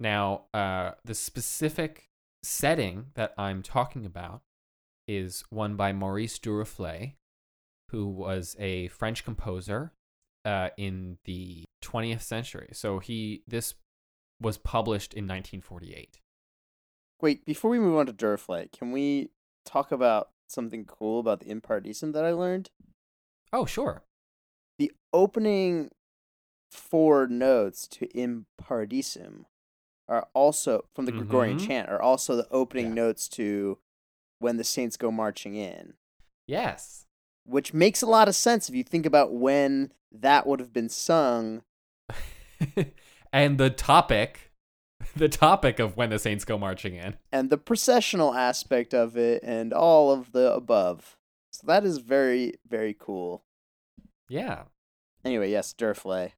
Now, 0.00 0.42
uh, 0.54 0.92
the 1.04 1.14
specific 1.14 2.08
setting 2.42 3.06
that 3.14 3.34
I'm 3.36 3.62
talking 3.62 4.06
about 4.06 4.42
is 5.06 5.42
one 5.50 5.74
by 5.74 5.92
Maurice 5.92 6.38
Duruflé, 6.38 7.14
who 7.90 8.06
was 8.06 8.56
a 8.58 8.88
French 8.88 9.24
composer 9.24 9.92
uh, 10.44 10.68
in 10.76 11.18
the 11.24 11.64
20th 11.82 12.22
century. 12.22 12.68
So 12.72 12.98
he 12.98 13.42
this 13.46 13.74
was 14.40 14.58
published 14.58 15.14
in 15.14 15.24
1948. 15.24 16.20
Wait, 17.20 17.44
before 17.44 17.70
we 17.70 17.80
move 17.80 17.96
on 17.96 18.06
to 18.06 18.12
Duruflé, 18.12 18.70
can 18.70 18.92
we 18.92 19.30
talk 19.64 19.90
about 19.90 20.30
something 20.48 20.84
cool 20.84 21.18
about 21.18 21.40
the 21.40 21.50
In 21.50 21.60
Paradisum 21.60 22.12
that 22.12 22.24
I 22.24 22.32
learned? 22.32 22.70
Oh, 23.52 23.66
sure. 23.66 24.04
The 24.78 24.92
opening 25.12 25.90
four 26.70 27.26
notes 27.26 27.86
to 27.88 28.06
In 28.16 28.46
Paradisum 28.60 29.44
are 30.08 30.28
also 30.34 30.86
from 30.94 31.04
the 31.06 31.12
Gregorian 31.12 31.58
Mhm. 31.58 31.66
chant 31.66 31.88
are 31.88 32.00
also 32.00 32.34
the 32.36 32.48
opening 32.50 32.86
Yeah. 32.88 32.94
notes 32.94 33.28
to 33.30 33.78
when 34.38 34.56
the 34.56 34.64
saints 34.64 34.96
go 34.96 35.10
marching 35.10 35.54
in, 35.54 35.94
Yes. 36.46 37.06
which 37.44 37.74
makes 37.74 38.02
a 38.02 38.06
lot 38.06 38.28
of 38.28 38.34
sense 38.34 38.68
if 38.68 38.74
you 38.74 38.84
think 38.84 39.04
about 39.06 39.32
when 39.34 39.92
that 40.12 40.46
would 40.46 40.60
have 40.60 40.72
been 40.72 40.88
sung. 40.88 41.62
and 43.32 43.58
the 43.58 43.70
topic, 43.70 44.52
the 45.16 45.28
topic 45.28 45.78
of 45.78 45.96
when 45.96 46.10
the 46.10 46.18
saints 46.18 46.44
go 46.44 46.56
marching 46.58 46.94
in. 46.94 47.16
and 47.32 47.50
the 47.50 47.58
processional 47.58 48.34
aspect 48.34 48.94
of 48.94 49.16
it 49.16 49.42
and 49.42 49.72
all 49.72 50.10
of 50.10 50.32
the 50.32 50.52
above. 50.54 51.16
So 51.52 51.66
that 51.66 51.84
is 51.84 51.98
very, 51.98 52.54
very 52.66 52.94
cool. 52.98 53.44
Yeah. 54.28 54.64
Anyway, 55.24 55.50
yes, 55.50 55.74
Duruflé. 55.74 56.32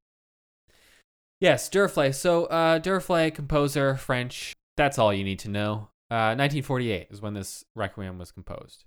Yes, 1.41 1.67
Duruflé. 1.69 2.13
So, 2.13 2.45
uh, 2.45 3.31
composer, 3.31 3.95
French. 3.95 4.53
That's 4.77 4.99
all 4.99 5.11
you 5.11 5.23
need 5.23 5.39
to 5.39 5.49
know. 5.49 5.89
Uh, 6.09 6.37
1948 6.37 7.07
is 7.09 7.21
when 7.21 7.33
this 7.33 7.65
requiem 7.75 8.19
was 8.19 8.31
composed, 8.31 8.85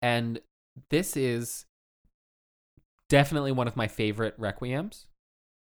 and 0.00 0.40
this 0.88 1.16
is 1.16 1.66
definitely 3.08 3.52
one 3.52 3.68
of 3.68 3.76
my 3.76 3.86
favorite 3.86 4.40
requiems. 4.40 5.06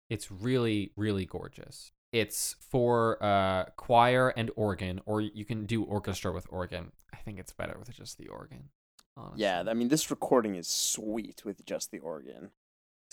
It's 0.09 0.31
really, 0.31 0.91
really 0.95 1.25
gorgeous. 1.25 1.91
It's 2.13 2.55
for 2.69 3.21
uh, 3.23 3.65
choir 3.75 4.29
and 4.37 4.51
organ, 4.55 5.01
or 5.05 5.19
you 5.19 5.45
can 5.45 5.65
do 5.65 5.83
orchestra 5.83 6.31
with 6.31 6.45
organ. 6.49 6.91
I 7.11 7.17
think 7.17 7.39
it's 7.39 7.53
better 7.53 7.75
with 7.79 7.91
just 7.91 8.17
the 8.19 8.27
organ. 8.27 8.69
Honestly. 9.17 9.43
Yeah, 9.43 9.63
I 9.67 9.73
mean, 9.73 9.89
this 9.89 10.09
recording 10.09 10.55
is 10.55 10.67
sweet 10.67 11.43
with 11.43 11.65
just 11.65 11.91
the 11.91 11.99
organ. 11.99 12.51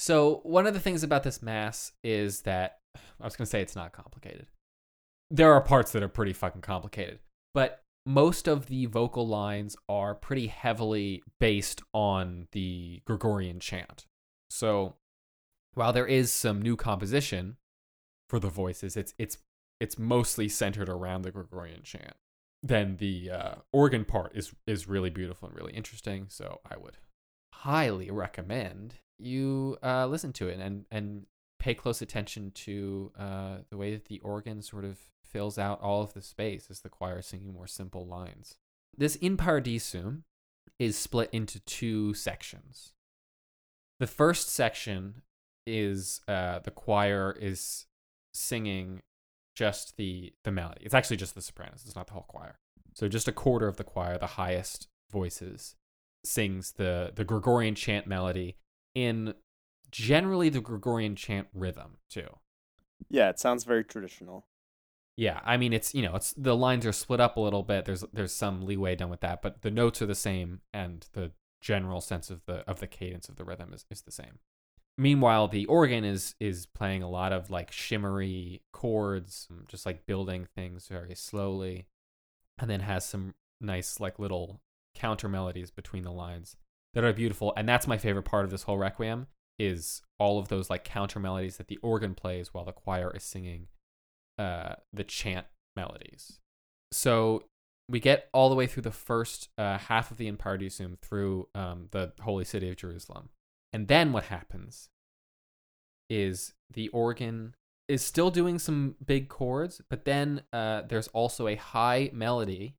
So 0.01 0.41
one 0.45 0.67
of 0.67 0.73
the 0.73 0.81
things 0.81 1.03
about 1.03 1.25
this 1.25 1.43
mass 1.43 1.93
is 2.03 2.41
that 2.43 2.79
I 2.97 3.25
was 3.25 3.37
gonna 3.37 3.45
say 3.45 3.61
it's 3.61 3.77
not 3.77 3.93
complicated. 3.93 4.47
There 5.31 5.53
are 5.53 5.61
parts 5.61 5.93
that 5.93 6.03
are 6.03 6.09
pretty 6.09 6.33
fucking 6.33 6.63
complicated, 6.63 7.19
but 7.53 7.83
most 8.07 8.49
of 8.49 8.65
the 8.65 8.87
vocal 8.87 9.29
lines 9.29 9.77
are 9.91 10.15
pretty 10.15 10.47
heavily 10.47 11.23
based 11.39 11.83
on 11.93 12.49
the 12.53 13.03
Gregorian 13.05 13.61
chant. 13.61 14.07
So 14.49 14.97
while 15.75 15.93
there 15.93 16.07
is 16.07 16.33
some 16.33 16.63
new 16.63 16.77
composition 16.77 17.59
for 18.31 18.39
the 18.41 18.49
voices, 18.49 18.97
it's 18.97 19.13
it's 19.19 19.37
it's 19.81 19.99
mostly 19.99 20.49
centered 20.49 20.89
around 20.89 21.23
the 21.23 21.31
Gregorian 21.31 21.83
chant. 21.83 22.15
Then 22.63 22.97
the 22.97 23.31
uh, 23.31 23.55
organ 23.71 24.07
part 24.07 24.35
is 24.35 24.55
is 24.67 24.89
really 24.89 25.11
beautiful 25.11 25.49
and 25.49 25.57
really 25.59 25.75
interesting. 25.75 26.29
So 26.31 26.61
I 26.65 26.79
would 26.79 26.97
highly 27.53 28.11
recommend 28.11 28.95
you 29.21 29.79
uh, 29.83 30.07
listen 30.07 30.33
to 30.35 30.49
it 30.49 30.61
and 30.61 30.85
and 30.91 31.27
pay 31.59 31.75
close 31.75 32.01
attention 32.01 32.51
to 32.53 33.13
uh, 33.19 33.57
the 33.69 33.77
way 33.77 33.93
that 33.93 34.07
the 34.07 34.19
organ 34.21 34.63
sort 34.63 34.85
of 34.85 34.99
fills 35.23 35.59
out 35.59 35.81
all 35.81 36.03
of 36.03 36.15
the 36.15 36.23
space 36.23 36.69
as 36.71 36.81
the 36.81 36.89
choir 36.89 37.19
is 37.19 37.27
singing 37.27 37.53
more 37.53 37.67
simple 37.67 38.07
lines. 38.07 38.57
This 38.97 39.17
in 39.17 39.37
paradisum 39.37 40.23
is 40.79 40.97
split 40.97 41.29
into 41.33 41.61
two 41.61 42.15
sections. 42.15 42.95
The 44.01 44.07
first 44.07 44.49
section 44.49 45.23
is 45.67 46.23
uh, 46.27 46.61
the 46.61 46.71
choir 46.71 47.37
is 47.39 47.87
singing 48.33 49.03
just 49.55 49.97
the 49.97 50.33
the 50.45 50.51
melody. 50.51 50.81
It's 50.85 50.95
actually 50.95 51.19
just 51.19 51.35
the 51.35 51.43
sopranos. 51.43 51.83
It's 51.85 51.97
not 51.97 52.07
the 52.07 52.15
whole 52.15 52.27
choir. 52.29 52.59
So 52.95 53.09
just 53.09 53.29
a 53.29 53.33
quarter 53.33 53.69
of 53.69 53.77
the 53.77 53.85
choir, 53.85 54.19
the 54.19 54.27
highest 54.27 54.89
voices, 55.13 55.77
sings 56.25 56.73
the 56.73 57.13
the 57.15 57.25
Gregorian 57.25 57.75
chant 57.75 58.07
melody 58.07 58.57
in 58.95 59.35
generally 59.91 60.49
the 60.49 60.61
Gregorian 60.61 61.17
chant 61.17 61.49
rhythm 61.53 61.99
too. 62.09 62.29
Yeah, 63.09 63.31
it 63.31 63.39
sounds 63.39 63.65
very 63.65 63.85
traditional. 63.85 64.47
Yeah, 65.17 65.41
I 65.45 65.57
mean 65.57 65.73
it's 65.73 65.95
you 65.95 66.03
know 66.03 66.17
it's 66.17 66.33
the 66.33 66.57
lines 66.57 66.87
are 66.87 66.93
split 66.93 67.21
up 67.21 67.37
a 67.37 67.41
little 67.41 67.63
bit. 67.63 67.85
There's 67.85 68.05
there's 68.13 68.33
some 68.33 68.63
leeway 68.63 68.97
done 68.97 69.11
with 69.11 69.21
that, 69.21 69.43
but 69.43 69.63
the 69.63 69.71
notes 69.71 70.01
are 70.01 70.07
the 70.07 70.15
same 70.15 70.61
and 70.73 71.07
the 71.13 71.33
general 71.61 72.01
sense 72.01 72.31
of 72.31 72.45
the 72.47 72.69
of 72.69 72.81
the 72.81 72.87
cadence 72.87 73.29
of 73.29 73.37
the 73.37 73.45
rhythm 73.45 73.73
is, 73.73 73.85
is 73.91 74.03
the 74.03 74.13
same. 74.13 74.39
Meanwhile, 74.97 75.49
the 75.49 75.67
organ 75.67 76.05
is 76.05 76.35
is 76.41 76.67
playing 76.67 77.03
a 77.03 77.11
lot 77.11 77.33
of 77.33 77.51
like 77.51 77.73
shimmery 77.73 78.63
chords, 78.73 79.49
um, 79.51 79.65
just 79.69 79.87
like 79.87 80.07
building 80.07 80.47
things 80.55 80.89
very 80.89 81.15
slowly, 81.15 81.87
and 82.59 82.71
then 82.71 82.81
has 82.81 83.05
some 83.05 83.35
nice 83.61 84.01
like 84.01 84.19
little 84.19 84.63
counter 84.95 85.29
melodies 85.29 85.71
between 85.71 86.03
the 86.03 86.13
lines 86.13 86.57
that 86.95 87.05
are 87.05 87.13
beautiful. 87.13 87.53
And 87.57 87.69
that's 87.69 87.87
my 87.87 87.99
favorite 87.99 88.25
part 88.25 88.45
of 88.45 88.51
this 88.51 88.65
whole 88.65 88.79
requiem 88.79 89.27
is 89.59 90.03
all 90.19 90.39
of 90.39 90.49
those 90.49 90.71
like 90.71 90.85
counter 90.85 91.21
melodies 91.21 91.59
that 91.59 91.69
the 91.69 91.79
organ 91.83 92.15
plays 92.15 92.55
while 92.55 92.65
the 92.65 92.73
choir 92.73 93.13
is 93.15 93.23
singing 93.23 93.67
uh, 94.39 94.75
the 94.93 95.05
chant 95.05 95.47
melodies. 95.77 96.39
So 96.93 97.45
we 97.89 98.01
get 98.01 98.29
all 98.33 98.49
the 98.49 98.55
way 98.55 98.67
through 98.67 98.85
the 98.85 98.91
first 98.91 99.49
uh, 99.59 99.79
half 99.79 100.11
of 100.11 100.17
the 100.17 100.29
In 100.29 100.37
Paradisum 100.37 100.99
through 101.01 101.49
um, 101.55 101.89
the 101.91 102.13
holy 102.23 102.45
city 102.45 102.69
of 102.69 102.77
Jerusalem. 102.77 103.29
And 103.73 103.89
then 103.89 104.13
what 104.13 104.25
happens 104.25 104.89
is 106.09 106.55
the 106.73 106.89
organ 106.89 107.55
is 107.89 108.03
still 108.03 108.31
doing 108.31 108.59
some 108.59 108.95
big 109.05 109.29
chords, 109.29 109.83
but 109.91 110.05
then 110.05 110.43
uh, 110.53 110.83
there's 110.89 111.09
also 111.09 111.49
a 111.49 111.57
high 111.57 112.11
melody 112.13 112.77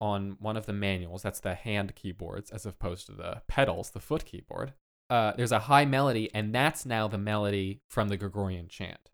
on 0.00 0.36
one 0.40 0.56
of 0.56 0.66
the 0.66 0.72
manuals. 0.72 1.22
That's 1.22 1.40
the 1.40 1.54
hand 1.54 1.94
keyboards 1.94 2.50
as 2.50 2.66
opposed 2.66 3.06
to 3.06 3.12
the 3.12 3.42
pedals, 3.48 3.90
the 3.90 4.00
foot 4.00 4.24
keyboard. 4.24 4.74
Uh, 5.10 5.32
there's 5.36 5.52
a 5.52 5.60
high 5.60 5.84
melody, 5.84 6.30
and 6.34 6.54
that's 6.54 6.84
now 6.84 7.08
the 7.08 7.18
melody 7.18 7.80
from 7.88 8.08
the 8.08 8.16
Gregorian 8.16 8.68
chant. 8.68 9.10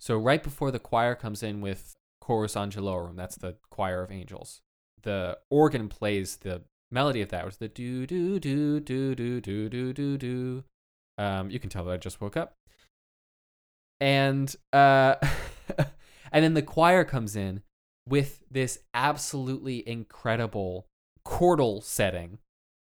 So 0.00 0.16
right 0.16 0.42
before 0.42 0.70
the 0.70 0.78
choir 0.78 1.14
comes 1.14 1.42
in 1.42 1.60
with 1.60 1.96
Chorus 2.20 2.54
Angelorum, 2.54 3.16
that's 3.16 3.36
the 3.36 3.56
choir 3.70 4.02
of 4.02 4.10
angels, 4.10 4.62
the 5.02 5.38
organ 5.50 5.88
plays 5.88 6.36
the 6.36 6.62
melody 6.90 7.22
of 7.22 7.28
that, 7.30 7.44
which 7.44 7.54
is 7.54 7.58
the 7.58 7.68
do 7.68 8.06
do 8.06 8.38
do 8.38 8.80
do 8.80 9.14
do 9.14 9.40
do 9.40 9.68
do 9.68 9.92
do 9.92 10.18
do. 10.18 10.64
Um, 11.16 11.50
you 11.50 11.58
can 11.58 11.70
tell 11.70 11.84
that 11.84 11.92
I 11.92 11.96
just 11.96 12.20
woke 12.20 12.36
up. 12.36 12.54
And 14.00 14.54
uh, 14.72 15.16
and 16.32 16.44
then 16.44 16.54
the 16.54 16.62
choir 16.62 17.04
comes 17.04 17.36
in 17.36 17.62
with 18.08 18.42
this 18.50 18.78
absolutely 18.94 19.86
incredible 19.88 20.86
chordal 21.26 21.82
setting, 21.82 22.38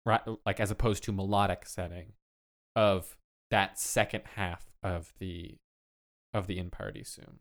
right? 0.04 0.20
Like 0.44 0.61
as 0.61 0.70
opposed 0.70 1.04
to 1.04 1.12
melodic 1.12 1.66
setting 1.66 2.12
of 2.75 3.16
that 3.50 3.78
second 3.78 4.23
half 4.35 4.70
of 4.82 5.12
the 5.18 5.56
of 6.35 6.46
the 6.46 6.58
in 6.58 6.70
Paradisum. 6.70 7.38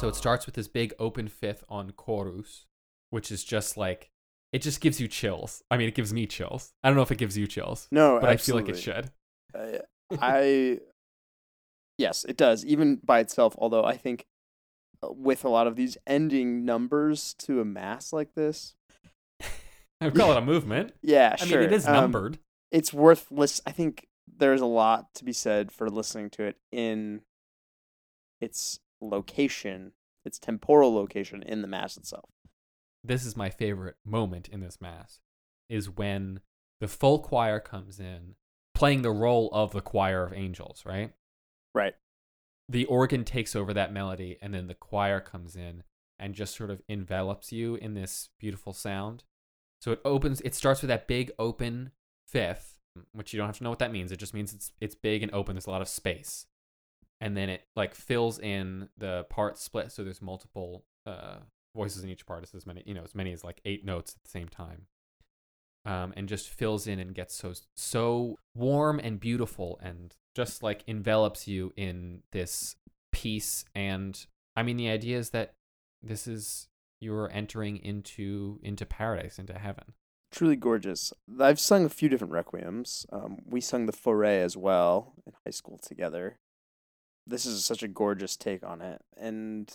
So 0.00 0.08
it 0.08 0.16
starts 0.16 0.46
with 0.46 0.54
this 0.54 0.66
big 0.66 0.94
open 0.98 1.28
fifth 1.28 1.62
on 1.68 1.90
chorus, 1.90 2.64
which 3.10 3.30
is 3.30 3.44
just 3.44 3.76
like 3.76 4.10
it 4.50 4.62
just 4.62 4.80
gives 4.80 4.98
you 4.98 5.06
chills. 5.06 5.62
I 5.70 5.76
mean, 5.76 5.88
it 5.88 5.94
gives 5.94 6.10
me 6.10 6.26
chills. 6.26 6.72
I 6.82 6.88
don't 6.88 6.96
know 6.96 7.02
if 7.02 7.10
it 7.12 7.18
gives 7.18 7.36
you 7.36 7.46
chills, 7.46 7.86
No, 7.90 8.18
but 8.18 8.30
I 8.30 8.38
feel 8.38 8.56
like 8.56 8.70
it 8.70 8.78
should. 8.78 9.10
Uh, 9.54 9.80
I 10.18 10.78
yes, 11.98 12.24
it 12.24 12.38
does. 12.38 12.64
Even 12.64 12.96
by 13.04 13.18
itself, 13.20 13.54
although 13.58 13.84
I 13.84 13.98
think 13.98 14.24
uh, 15.02 15.08
with 15.12 15.44
a 15.44 15.50
lot 15.50 15.66
of 15.66 15.76
these 15.76 15.98
ending 16.06 16.64
numbers 16.64 17.34
to 17.40 17.60
a 17.60 17.66
mass 17.66 18.10
like 18.10 18.32
this, 18.34 18.76
I 20.00 20.06
would 20.06 20.14
call 20.14 20.32
it 20.32 20.38
a 20.38 20.40
movement. 20.46 20.94
yeah, 21.02 21.36
sure. 21.36 21.44
I 21.44 21.48
sure, 21.50 21.60
mean, 21.60 21.68
it 21.68 21.74
is 21.74 21.86
um, 21.86 21.92
numbered. 21.92 22.38
it's 22.72 22.94
worth 22.94 23.26
lis- 23.30 23.60
I 23.66 23.72
think 23.72 24.08
there's 24.34 24.62
a 24.62 24.66
lot 24.66 25.12
to 25.16 25.26
be 25.26 25.34
said 25.34 25.70
for 25.70 25.90
listening 25.90 26.30
to 26.30 26.44
it 26.44 26.56
in 26.72 27.20
its 28.40 28.80
location, 29.00 29.92
its 30.24 30.38
temporal 30.38 30.94
location 30.94 31.42
in 31.42 31.62
the 31.62 31.68
mass 31.68 31.96
itself. 31.96 32.30
this 33.02 33.24
is 33.24 33.36
my 33.36 33.48
favorite 33.50 33.96
moment 34.04 34.48
in 34.48 34.60
this 34.60 34.80
mass 34.80 35.20
is 35.68 35.88
when 35.88 36.40
the 36.80 36.88
full 36.88 37.18
choir 37.20 37.60
comes 37.60 37.98
in 38.00 38.34
playing 38.74 39.02
the 39.02 39.10
role 39.10 39.48
of 39.52 39.72
the 39.72 39.80
choir 39.80 40.24
of 40.24 40.32
angels 40.32 40.82
right? 40.84 41.12
Right. 41.74 41.94
the 42.68 42.84
organ 42.86 43.24
takes 43.24 43.54
over 43.56 43.72
that 43.74 43.92
melody 43.92 44.36
and 44.42 44.52
then 44.52 44.66
the 44.66 44.74
choir 44.74 45.20
comes 45.20 45.56
in 45.56 45.82
and 46.18 46.34
just 46.34 46.54
sort 46.56 46.70
of 46.70 46.82
envelops 46.88 47.50
you 47.52 47.76
in 47.76 47.94
this 47.94 48.28
beautiful 48.38 48.72
sound. 48.74 49.24
So 49.80 49.92
it 49.92 50.00
opens 50.04 50.40
it 50.42 50.54
starts 50.54 50.82
with 50.82 50.88
that 50.88 51.08
big 51.08 51.30
open 51.38 51.92
fifth 52.28 52.76
which 53.12 53.32
you 53.32 53.38
don't 53.38 53.46
have 53.46 53.56
to 53.58 53.64
know 53.64 53.70
what 53.70 53.78
that 53.78 53.92
means. 53.92 54.12
It 54.12 54.18
just 54.18 54.34
means 54.34 54.52
it's 54.52 54.72
it's 54.80 54.94
big 54.94 55.22
and 55.22 55.32
open. 55.32 55.54
There's 55.54 55.66
a 55.66 55.70
lot 55.70 55.80
of 55.80 55.88
space 55.88 56.44
and 57.20 57.36
then 57.36 57.48
it 57.48 57.62
like 57.76 57.94
fills 57.94 58.38
in 58.38 58.88
the 58.96 59.24
part 59.30 59.58
split 59.58 59.92
so 59.92 60.02
there's 60.02 60.22
multiple 60.22 60.84
uh 61.06 61.36
voices 61.74 62.02
in 62.02 62.10
each 62.10 62.26
part 62.26 62.42
it's 62.42 62.54
as 62.54 62.66
many 62.66 62.82
you 62.86 62.94
know 62.94 63.02
as 63.04 63.14
many 63.14 63.32
as 63.32 63.44
like 63.44 63.60
eight 63.64 63.84
notes 63.84 64.14
at 64.16 64.22
the 64.22 64.30
same 64.30 64.48
time 64.48 64.86
um 65.84 66.12
and 66.16 66.28
just 66.28 66.48
fills 66.48 66.86
in 66.86 66.98
and 66.98 67.14
gets 67.14 67.34
so 67.34 67.52
so 67.76 68.36
warm 68.54 68.98
and 68.98 69.20
beautiful 69.20 69.78
and 69.82 70.16
just 70.34 70.62
like 70.62 70.82
envelops 70.86 71.46
you 71.46 71.72
in 71.76 72.22
this 72.32 72.76
peace 73.12 73.64
and 73.74 74.26
i 74.56 74.62
mean 74.62 74.76
the 74.76 74.88
idea 74.88 75.18
is 75.18 75.30
that 75.30 75.54
this 76.02 76.26
is 76.26 76.68
you're 77.00 77.30
entering 77.32 77.76
into 77.76 78.58
into 78.62 78.84
paradise 78.84 79.38
into 79.38 79.58
heaven 79.58 79.94
Truly 80.30 80.54
gorgeous. 80.54 81.12
I've 81.40 81.58
sung 81.58 81.84
a 81.84 81.88
few 81.88 82.08
different 82.08 82.32
requiems. 82.32 83.04
Um, 83.12 83.38
we 83.44 83.60
sung 83.60 83.86
the 83.86 83.92
Fauré 83.92 84.42
as 84.42 84.56
well 84.56 85.14
in 85.26 85.32
high 85.44 85.50
school 85.50 85.78
together. 85.78 86.38
This 87.26 87.46
is 87.46 87.64
such 87.64 87.82
a 87.82 87.88
gorgeous 87.88 88.36
take 88.36 88.64
on 88.64 88.80
it, 88.80 89.02
and 89.16 89.72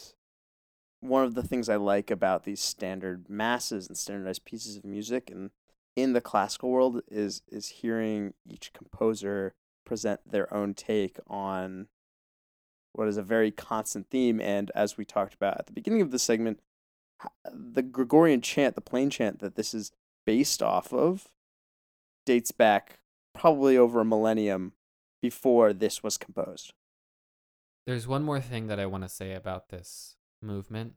one 1.00 1.24
of 1.24 1.36
the 1.36 1.44
things 1.44 1.70
I 1.70 1.76
like 1.76 2.10
about 2.10 2.44
these 2.44 2.60
standard 2.60 3.30
masses 3.30 3.88
and 3.88 3.98
standardized 3.98 4.46
pieces 4.46 4.76
of 4.78 4.86
music, 4.86 5.30
and 5.30 5.52
in 5.96 6.14
the 6.14 6.22
classical 6.22 6.70
world, 6.70 7.02
is 7.10 7.42
is 7.48 7.68
hearing 7.68 8.34
each 8.46 8.74
composer 8.74 9.54
present 9.86 10.20
their 10.30 10.52
own 10.54 10.74
take 10.74 11.18
on 11.28 11.88
what 12.94 13.08
is 13.08 13.18
a 13.18 13.24
very 13.24 13.52
constant 13.52 14.10
theme. 14.10 14.42
And 14.42 14.72
as 14.74 14.98
we 14.98 15.06
talked 15.06 15.34
about 15.34 15.60
at 15.60 15.66
the 15.68 15.74
beginning 15.74 16.02
of 16.02 16.12
the 16.12 16.20
segment, 16.20 16.60
the 17.52 17.82
Gregorian 17.84 18.42
chant, 18.42 18.76
the 18.76 18.82
plain 18.82 19.10
chant 19.10 19.40
that 19.40 19.56
this 19.56 19.74
is 19.74 19.92
based 20.26 20.64
off 20.64 20.92
of 20.92 21.28
dates 22.26 22.52
back 22.52 23.00
probably 23.34 23.78
over 23.78 24.02
a 24.02 24.06
millennium 24.06 24.74
before 25.22 25.74
this 25.74 26.02
was 26.02 26.18
composed. 26.18 26.74
There's 27.86 28.08
one 28.08 28.24
more 28.24 28.42
thing 28.42 28.68
that 28.68 28.80
I 28.80 28.86
want 28.86 29.04
to 29.04 29.10
say 29.10 29.34
about 29.34 29.70
this 29.70 30.16
movement. 30.42 30.94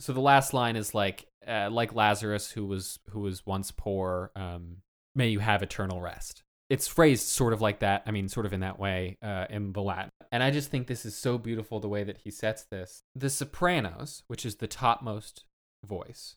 So 0.00 0.12
the 0.12 0.20
last 0.20 0.54
line 0.54 0.76
is 0.76 0.94
like, 0.94 1.26
uh, 1.46 1.68
like 1.70 1.94
Lazarus, 1.94 2.50
who 2.52 2.66
was 2.66 2.98
who 3.10 3.20
was 3.20 3.46
once 3.46 3.70
poor, 3.70 4.30
um, 4.36 4.78
may 5.14 5.28
you 5.28 5.40
have 5.40 5.62
eternal 5.62 6.00
rest. 6.00 6.42
It's 6.70 6.86
phrased 6.86 7.26
sort 7.26 7.52
of 7.52 7.60
like 7.60 7.80
that. 7.80 8.02
I 8.06 8.10
mean, 8.10 8.28
sort 8.28 8.46
of 8.46 8.52
in 8.52 8.60
that 8.60 8.78
way 8.78 9.16
uh, 9.22 9.46
in 9.48 9.72
the 9.72 9.80
Latin. 9.80 10.10
And 10.30 10.42
I 10.42 10.50
just 10.50 10.70
think 10.70 10.86
this 10.86 11.06
is 11.06 11.16
so 11.16 11.38
beautiful 11.38 11.80
the 11.80 11.88
way 11.88 12.04
that 12.04 12.18
he 12.18 12.30
sets 12.30 12.64
this. 12.64 13.02
The 13.14 13.30
sopranos, 13.30 14.22
which 14.28 14.44
is 14.44 14.56
the 14.56 14.66
topmost 14.66 15.44
voice, 15.84 16.36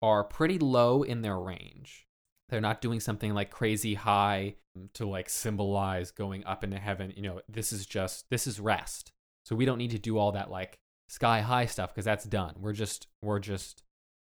are 0.00 0.24
pretty 0.24 0.58
low 0.58 1.02
in 1.02 1.20
their 1.20 1.38
range. 1.38 2.06
They're 2.48 2.60
not 2.60 2.80
doing 2.80 3.00
something 3.00 3.34
like 3.34 3.50
crazy 3.50 3.94
high 3.94 4.54
to 4.94 5.06
like 5.06 5.28
symbolize 5.28 6.10
going 6.10 6.44
up 6.44 6.64
into 6.64 6.78
heaven. 6.78 7.12
You 7.14 7.22
know, 7.22 7.40
this 7.48 7.72
is 7.72 7.86
just 7.86 8.30
this 8.30 8.46
is 8.46 8.60
rest. 8.60 9.12
So 9.46 9.54
we 9.54 9.64
don't 9.64 9.78
need 9.78 9.92
to 9.92 9.98
do 9.98 10.18
all 10.18 10.32
that 10.32 10.50
like 10.50 10.80
sky 11.08 11.40
high 11.40 11.66
stuff 11.66 11.94
because 11.94 12.04
that's 12.04 12.24
done. 12.24 12.56
We're 12.58 12.72
just 12.72 13.06
we're 13.22 13.38
just 13.38 13.84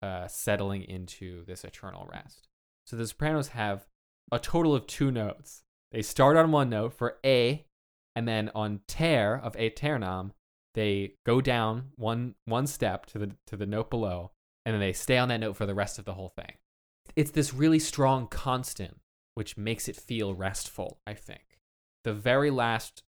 uh, 0.02 0.28
settling 0.28 0.84
into 0.84 1.46
this 1.46 1.64
eternal 1.64 2.10
rest. 2.12 2.50
So 2.86 2.98
the 2.98 3.08
sopranos 3.08 3.50
have 3.50 3.88
a 4.34 4.38
total 4.38 4.76
of 4.76 4.86
two 4.86 5.10
notes. 5.10 5.64
They 5.94 6.02
start 6.02 6.36
on 6.36 6.52
one 6.52 6.70
note 6.70 6.94
for 6.94 7.20
A, 7.26 7.66
and 8.18 8.28
then 8.28 8.52
on 8.54 8.82
ter 8.86 9.38
of 9.42 9.56
aeternam, 9.56 10.34
they 10.76 11.14
go 11.26 11.40
down 11.40 11.92
one 11.96 12.36
one 12.44 12.68
step 12.68 13.06
to 13.08 13.18
the 13.18 13.32
to 13.48 13.56
the 13.56 13.66
note 13.66 13.90
below, 13.90 14.32
and 14.66 14.74
then 14.74 14.82
they 14.82 14.92
stay 14.92 15.18
on 15.18 15.30
that 15.30 15.40
note 15.40 15.56
for 15.56 15.66
the 15.66 15.74
rest 15.74 15.98
of 15.98 16.04
the 16.04 16.16
whole 16.16 16.34
thing. 16.36 16.56
It's 17.16 17.32
this 17.32 17.54
really 17.54 17.80
strong 17.80 18.28
constant 18.28 19.00
which 19.36 19.56
makes 19.56 19.88
it 19.88 19.96
feel 19.96 20.34
restful, 20.34 21.00
I 21.06 21.14
think. 21.14 21.60
The 22.04 22.14
very 22.14 22.50
last 22.50 23.04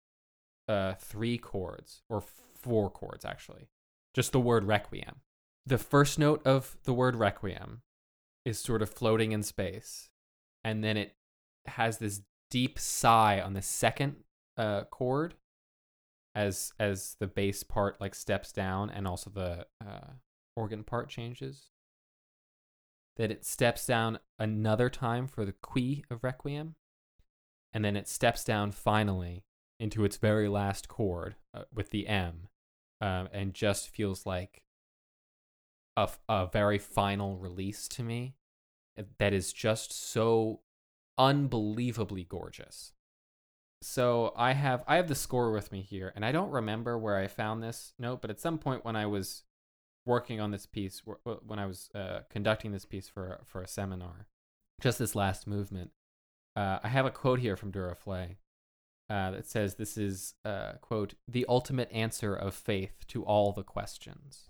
uh, 0.68 0.94
three 0.96 1.38
chords, 1.38 2.02
or 2.10 2.24
four 2.56 2.90
chords 2.90 3.26
actually, 3.26 3.70
just 4.14 4.32
the 4.32 4.40
word 4.40 4.66
requiem. 4.66 5.22
The 5.66 5.78
first 5.78 6.18
note 6.18 6.46
of 6.46 6.78
the 6.84 6.94
word 6.94 7.16
requiem 7.16 7.82
is 8.46 8.60
sort 8.60 8.82
of 8.82 8.90
floating 8.90 9.32
in 9.32 9.44
space, 9.44 10.10
and 10.64 10.84
then 10.84 10.98
it 10.98 11.16
has 11.66 11.98
this 11.98 12.22
deep 12.50 12.80
sigh 12.80 13.42
on 13.42 13.54
the 13.54 13.62
second 13.62 14.16
uh, 14.58 14.84
chord 14.86 15.36
as 16.36 16.72
as 16.80 17.16
the 17.20 17.28
bass 17.28 17.64
part 17.64 18.00
like 18.00 18.14
steps 18.14 18.52
down 18.52 18.90
and 18.90 19.08
also 19.08 19.30
the 19.30 19.66
uh, 19.86 20.12
organ 20.56 20.84
part 20.84 21.10
changes 21.10 21.72
that 23.18 23.32
it 23.32 23.44
steps 23.44 23.86
down 23.88 24.20
another 24.38 24.90
time 24.90 25.28
for 25.28 25.46
the 25.46 25.54
qui 25.64 26.04
of 26.10 26.24
requiem 26.24 26.76
and 27.74 27.84
then 27.84 27.96
it 27.96 28.08
steps 28.08 28.44
down 28.44 28.72
finally 28.72 29.44
into 29.80 30.04
its 30.04 30.18
very 30.18 30.48
last 30.48 30.88
chord 30.88 31.36
uh, 31.54 31.64
with 31.74 31.92
the 31.92 32.08
m 32.08 32.48
um, 33.02 33.30
and 33.32 33.54
just 33.54 33.90
feels 33.90 34.26
like 34.26 34.64
a, 35.96 36.02
f- 36.02 36.20
a 36.28 36.48
very 36.48 36.80
final 36.80 37.38
release 37.38 37.88
to 37.88 38.04
me 38.04 38.36
uh, 38.98 39.04
that 39.20 39.34
is 39.34 39.54
just 39.54 39.92
so 39.92 40.62
unbelievably 41.18 42.24
gorgeous. 42.24 42.94
So 43.82 44.34
i 44.36 44.54
have 44.54 44.84
i 44.88 44.96
have 44.96 45.08
the 45.08 45.14
score 45.14 45.52
with 45.52 45.72
me 45.72 45.82
here 45.84 46.12
and 46.16 46.26
i 46.26 46.32
don't 46.32 46.50
remember 46.50 46.98
where 46.98 47.16
i 47.16 47.28
found 47.28 47.62
this 47.62 47.94
note 48.00 48.22
but 48.22 48.32
at 48.32 48.40
some 48.40 48.58
point 48.58 48.84
when 48.84 48.96
i 48.96 49.06
was 49.06 49.44
working 50.04 50.40
on 50.42 50.50
this 50.50 50.66
piece 50.66 51.04
wh- 51.08 51.30
wh- 51.30 51.48
when 51.48 51.60
i 51.60 51.68
was 51.68 51.92
uh, 51.94 52.22
conducting 52.28 52.72
this 52.72 52.86
piece 52.86 53.08
for 53.08 53.42
for 53.46 53.62
a 53.62 53.68
seminar 53.68 54.26
just 54.82 54.98
this 54.98 55.14
last 55.14 55.46
movement 55.46 55.92
uh, 56.56 56.80
i 56.84 56.88
have 56.88 57.06
a 57.06 57.12
quote 57.12 57.40
here 57.40 57.56
from 57.56 57.72
Duruflé 57.72 58.38
uh, 59.10 59.32
that 59.32 59.48
says 59.48 59.76
this 59.76 59.98
is 59.98 60.34
uh, 60.46 60.74
quote 60.82 61.14
the 61.28 61.46
ultimate 61.48 61.90
answer 61.92 62.34
of 62.34 62.54
faith 62.54 63.06
to 63.08 63.24
all 63.24 63.52
the 63.52 63.64
questions 63.64 64.50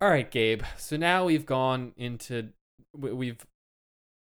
All 0.00 0.08
right, 0.08 0.30
Gabe. 0.30 0.62
So 0.78 0.96
now 0.96 1.24
we've 1.24 1.46
gone 1.46 1.92
into 1.96 2.50
we- 2.96 3.12
we've 3.12 3.46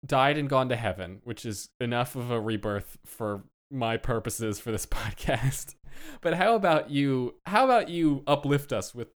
died 0.05 0.37
and 0.37 0.49
gone 0.49 0.69
to 0.69 0.75
heaven, 0.75 1.21
which 1.23 1.45
is 1.45 1.69
enough 1.79 2.15
of 2.15 2.31
a 2.31 2.39
rebirth 2.39 2.97
for 3.05 3.43
my 3.71 3.97
purposes 3.97 4.59
for 4.59 4.71
this 4.71 4.85
podcast. 4.87 5.75
But 6.21 6.35
how 6.35 6.55
about 6.55 6.89
you 6.89 7.35
how 7.45 7.65
about 7.65 7.89
you 7.89 8.23
uplift 8.27 8.73
us 8.73 8.95
with 8.95 9.09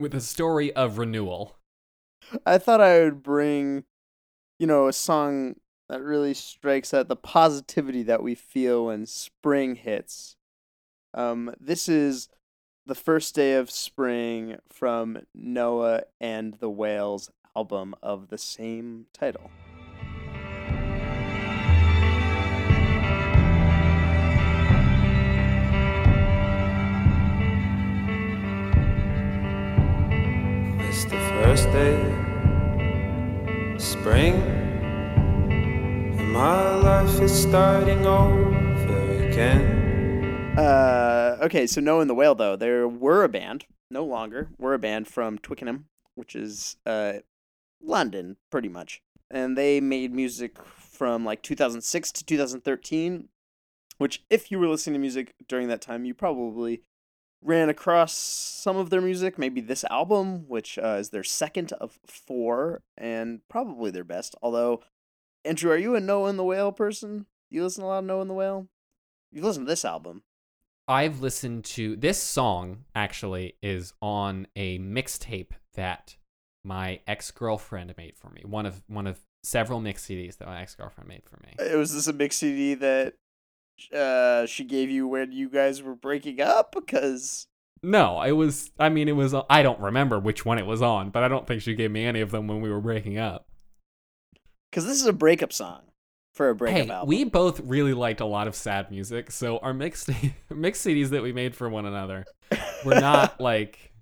with 0.00 0.14
a 0.14 0.20
story 0.20 0.72
of 0.74 0.98
renewal? 0.98 1.56
I 2.44 2.58
thought 2.58 2.80
I 2.80 3.00
would 3.00 3.22
bring, 3.22 3.84
you 4.58 4.66
know, 4.66 4.88
a 4.88 4.92
song 4.92 5.56
that 5.88 6.02
really 6.02 6.34
strikes 6.34 6.92
at 6.92 7.08
the 7.08 7.16
positivity 7.16 8.02
that 8.02 8.22
we 8.22 8.34
feel 8.34 8.86
when 8.86 9.06
spring 9.06 9.76
hits. 9.76 10.36
Um, 11.14 11.54
this 11.60 11.88
is 11.88 12.28
the 12.86 12.94
first 12.94 13.34
day 13.34 13.54
of 13.54 13.68
spring 13.68 14.58
from 14.68 15.18
Noah 15.34 16.02
and 16.20 16.54
the 16.54 16.70
Whale's 16.70 17.32
album 17.56 17.96
of 18.00 18.28
the 18.28 18.38
same 18.38 19.06
title. 19.12 19.50
It's 30.78 31.04
the 31.06 31.18
first 31.42 31.64
day 31.72 32.00
of 33.74 33.82
spring, 33.82 34.34
and 36.20 36.32
my 36.32 36.76
life 36.76 37.20
is 37.20 37.32
starting 37.32 38.06
over 38.06 39.26
again. 39.26 39.85
Uh, 40.56 41.36
okay, 41.42 41.66
so 41.66 41.82
Noah 41.82 42.00
and 42.00 42.08
the 42.08 42.14
Whale, 42.14 42.34
though, 42.34 42.56
there 42.56 42.88
were 42.88 43.24
a 43.24 43.28
band, 43.28 43.66
no 43.90 44.04
longer, 44.04 44.48
were 44.56 44.72
a 44.72 44.78
band 44.78 45.06
from 45.06 45.38
Twickenham, 45.38 45.86
which 46.14 46.34
is 46.34 46.78
uh, 46.86 47.14
London, 47.82 48.38
pretty 48.50 48.70
much. 48.70 49.02
And 49.30 49.56
they 49.56 49.82
made 49.82 50.14
music 50.14 50.56
from 50.64 51.26
like 51.26 51.42
2006 51.42 52.10
to 52.12 52.24
2013, 52.24 53.28
which, 53.98 54.24
if 54.30 54.50
you 54.50 54.58
were 54.58 54.68
listening 54.68 54.94
to 54.94 54.98
music 54.98 55.34
during 55.46 55.68
that 55.68 55.82
time, 55.82 56.06
you 56.06 56.14
probably 56.14 56.80
ran 57.42 57.68
across 57.68 58.14
some 58.14 58.78
of 58.78 58.88
their 58.88 59.02
music, 59.02 59.38
maybe 59.38 59.60
this 59.60 59.84
album, 59.90 60.48
which 60.48 60.78
uh, 60.78 60.96
is 60.98 61.10
their 61.10 61.24
second 61.24 61.72
of 61.72 61.98
four, 62.06 62.82
and 62.96 63.40
probably 63.50 63.90
their 63.90 64.04
best. 64.04 64.34
Although, 64.40 64.80
Andrew, 65.44 65.70
are 65.70 65.76
you 65.76 65.94
a 65.94 66.00
Noah 66.00 66.30
and 66.30 66.38
the 66.38 66.44
Whale 66.44 66.72
person? 66.72 67.26
You 67.50 67.62
listen 67.62 67.84
a 67.84 67.88
lot 67.88 67.98
of 67.98 68.04
Noah 68.06 68.22
and 68.22 68.30
the 68.30 68.34
Whale? 68.34 68.68
You've 69.30 69.44
listened 69.44 69.66
to 69.66 69.70
this 69.70 69.84
album. 69.84 70.22
I've 70.88 71.20
listened 71.20 71.64
to 71.64 71.96
this 71.96 72.22
song 72.22 72.84
actually 72.94 73.56
is 73.62 73.92
on 74.00 74.46
a 74.54 74.78
mixtape 74.78 75.50
that 75.74 76.16
my 76.64 77.00
ex-girlfriend 77.06 77.94
made 77.96 78.16
for 78.16 78.30
me. 78.30 78.42
One 78.44 78.66
of 78.66 78.82
one 78.86 79.06
of 79.06 79.20
several 79.42 79.80
mix 79.80 80.06
CDs 80.06 80.38
that 80.38 80.46
my 80.46 80.60
ex-girlfriend 80.60 81.08
made 81.08 81.22
for 81.24 81.38
me. 81.44 81.54
It 81.58 81.76
was 81.76 81.94
this 81.94 82.06
a 82.06 82.12
mix 82.12 82.36
CD 82.36 82.74
that 82.74 83.14
uh, 83.92 84.46
she 84.46 84.64
gave 84.64 84.90
you 84.90 85.06
when 85.06 85.32
you 85.32 85.48
guys 85.48 85.82
were 85.82 85.94
breaking 85.94 86.40
up? 86.40 86.72
Because 86.74 87.46
No, 87.82 88.22
it 88.22 88.32
was 88.32 88.70
I 88.78 88.88
mean 88.88 89.08
it 89.08 89.16
was 89.16 89.34
I 89.50 89.62
don't 89.62 89.80
remember 89.80 90.18
which 90.18 90.44
one 90.44 90.58
it 90.58 90.66
was 90.66 90.82
on, 90.82 91.10
but 91.10 91.22
I 91.22 91.28
don't 91.28 91.46
think 91.46 91.62
she 91.62 91.74
gave 91.74 91.90
me 91.90 92.04
any 92.04 92.20
of 92.20 92.30
them 92.30 92.46
when 92.46 92.60
we 92.60 92.70
were 92.70 92.80
breaking 92.80 93.18
up. 93.18 93.46
cause 94.72 94.86
this 94.86 95.00
is 95.00 95.06
a 95.06 95.12
breakup 95.12 95.52
song 95.52 95.82
for 96.36 96.50
a 96.50 96.54
breakup 96.54 96.86
hey, 96.86 96.90
album. 96.92 97.08
we 97.08 97.24
both 97.24 97.60
really 97.60 97.94
liked 97.94 98.20
a 98.20 98.26
lot 98.26 98.46
of 98.46 98.54
sad 98.54 98.90
music, 98.90 99.30
so 99.30 99.56
our 99.58 99.72
mixed 99.72 100.10
mix 100.50 100.82
CDs 100.84 101.08
that 101.08 101.22
we 101.22 101.32
made 101.32 101.56
for 101.56 101.68
one 101.68 101.86
another 101.86 102.26
were 102.84 103.00
not 103.00 103.40
like 103.40 103.92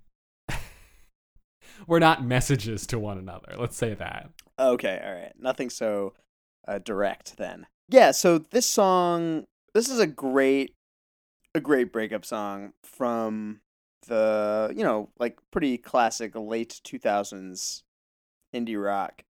we're 1.87 2.01
not 2.01 2.25
messages 2.25 2.89
to 2.89 2.99
one 2.99 3.19
another. 3.19 3.55
Let's 3.57 3.77
say 3.77 3.95
that. 3.95 4.31
Okay, 4.59 5.01
all 5.05 5.15
right. 5.15 5.33
Nothing 5.39 5.71
so 5.71 6.15
uh, 6.67 6.79
direct 6.79 7.37
then. 7.37 7.67
Yeah, 7.89 8.11
so 8.11 8.39
this 8.39 8.67
song, 8.67 9.45
this 9.73 9.89
is 9.89 10.01
a 10.01 10.07
great, 10.07 10.75
a 11.55 11.61
great 11.61 11.93
breakup 11.93 12.25
song 12.25 12.73
from 12.83 13.61
the, 14.09 14.73
you 14.77 14.83
know, 14.83 15.11
like 15.21 15.39
pretty 15.53 15.79
classic 15.79 16.33
late 16.35 16.81
2000s 16.85 17.83
indie 18.55 18.83
rock. 18.83 19.23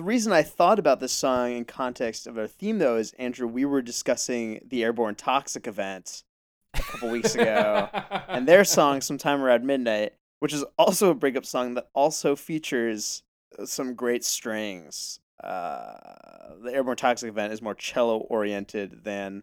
The 0.00 0.06
reason 0.06 0.32
I 0.32 0.42
thought 0.42 0.78
about 0.78 0.98
this 0.98 1.12
song 1.12 1.52
in 1.52 1.66
context 1.66 2.26
of 2.26 2.38
our 2.38 2.46
theme, 2.46 2.78
though, 2.78 2.96
is 2.96 3.12
Andrew, 3.18 3.46
we 3.46 3.66
were 3.66 3.82
discussing 3.82 4.60
the 4.66 4.82
Airborne 4.82 5.14
Toxic 5.14 5.66
event 5.66 6.24
a 6.72 6.80
couple 6.80 7.10
weeks 7.10 7.34
ago 7.34 7.86
and 8.28 8.48
their 8.48 8.64
song 8.64 9.02
sometime 9.02 9.42
around 9.42 9.62
midnight 9.66 10.14
which 10.38 10.54
is 10.54 10.64
also 10.78 11.10
a 11.10 11.14
breakup 11.14 11.44
song 11.44 11.74
that 11.74 11.90
also 11.92 12.34
features 12.34 13.24
uh, 13.58 13.66
some 13.66 13.92
great 13.92 14.24
strings. 14.24 15.20
Uh, 15.44 16.54
the 16.62 16.72
airborne 16.72 16.96
toxic 16.96 17.28
event 17.28 17.52
is 17.52 17.60
more 17.60 17.74
cello 17.74 18.20
oriented 18.20 19.04
than 19.04 19.42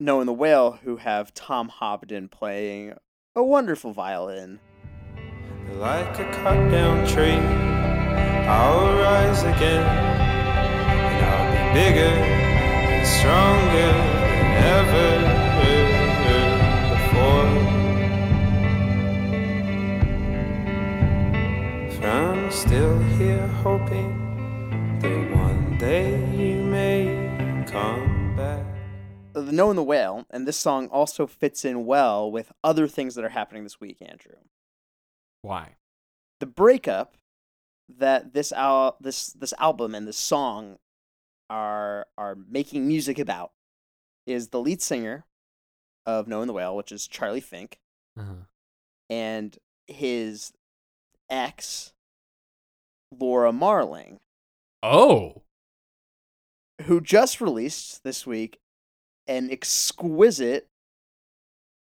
Noah 0.00 0.22
and 0.22 0.28
the 0.28 0.32
Whale 0.32 0.80
who 0.82 0.96
have 0.96 1.32
tom 1.32 1.68
hobden 1.68 2.28
playing 2.28 2.94
a 3.36 3.44
wonderful 3.44 3.92
violin. 3.92 4.58
Like 5.74 6.18
a 6.18 6.24
cut 6.32 6.72
down 6.72 7.06
tree, 7.06 7.38
I'll 8.48 8.94
rise 8.98 9.42
again, 9.42 9.82
and 9.82 11.26
I'll 11.26 11.50
be 11.52 11.62
bigger 11.80 12.14
and 12.14 13.06
stronger 13.06 13.92
than 14.28 14.48
ever 14.78 15.08
before. 16.90 17.48
I'm 22.04 22.50
still 22.50 22.98
here 23.16 23.46
hoping 23.46 24.98
that 25.00 25.36
one 25.36 25.78
day 25.78 26.18
you 26.36 26.62
may 26.64 27.64
come 27.68 28.34
back. 28.36 28.64
the 29.34 29.52
Noah 29.52 29.70
and 29.70 29.78
the 29.78 29.82
Whale 29.84 30.26
and 30.30 30.46
this 30.46 30.58
song 30.58 30.88
also 30.88 31.26
fits 31.26 31.64
in 31.64 31.86
well 31.86 32.30
with 32.30 32.52
other 32.64 32.88
things 32.88 33.14
that 33.14 33.24
are 33.24 33.30
happening 33.30 33.62
this 33.62 33.80
week 33.80 33.98
andrew 34.02 34.36
Why? 35.42 35.76
the 36.40 36.46
breakup 36.46 37.16
that 37.98 38.32
this 38.32 38.52
al- 38.52 38.96
this 39.00 39.28
this 39.32 39.52
album 39.58 39.94
and 39.94 40.06
this 40.06 40.16
song 40.18 40.78
are 41.50 42.06
are 42.16 42.34
making 42.48 42.86
music 42.86 43.18
about 43.18 43.52
is 44.26 44.48
the 44.48 44.60
lead 44.60 44.80
singer 44.80 45.24
of 46.06 46.26
Noah 46.28 46.42
and 46.42 46.48
the 46.48 46.52
Whale, 46.54 46.76
which 46.76 46.92
is 46.92 47.06
Charlie 47.06 47.40
Fink, 47.40 47.78
Uh-huh. 48.16 48.34
and 49.10 49.58
his 49.86 50.52
ex 51.28 51.92
Laura 53.16 53.52
Marling, 53.52 54.20
Oh. 54.82 55.42
who 56.82 57.00
just 57.00 57.40
released 57.40 58.02
this 58.04 58.26
week 58.26 58.58
an 59.26 59.50
exquisite 59.50 60.68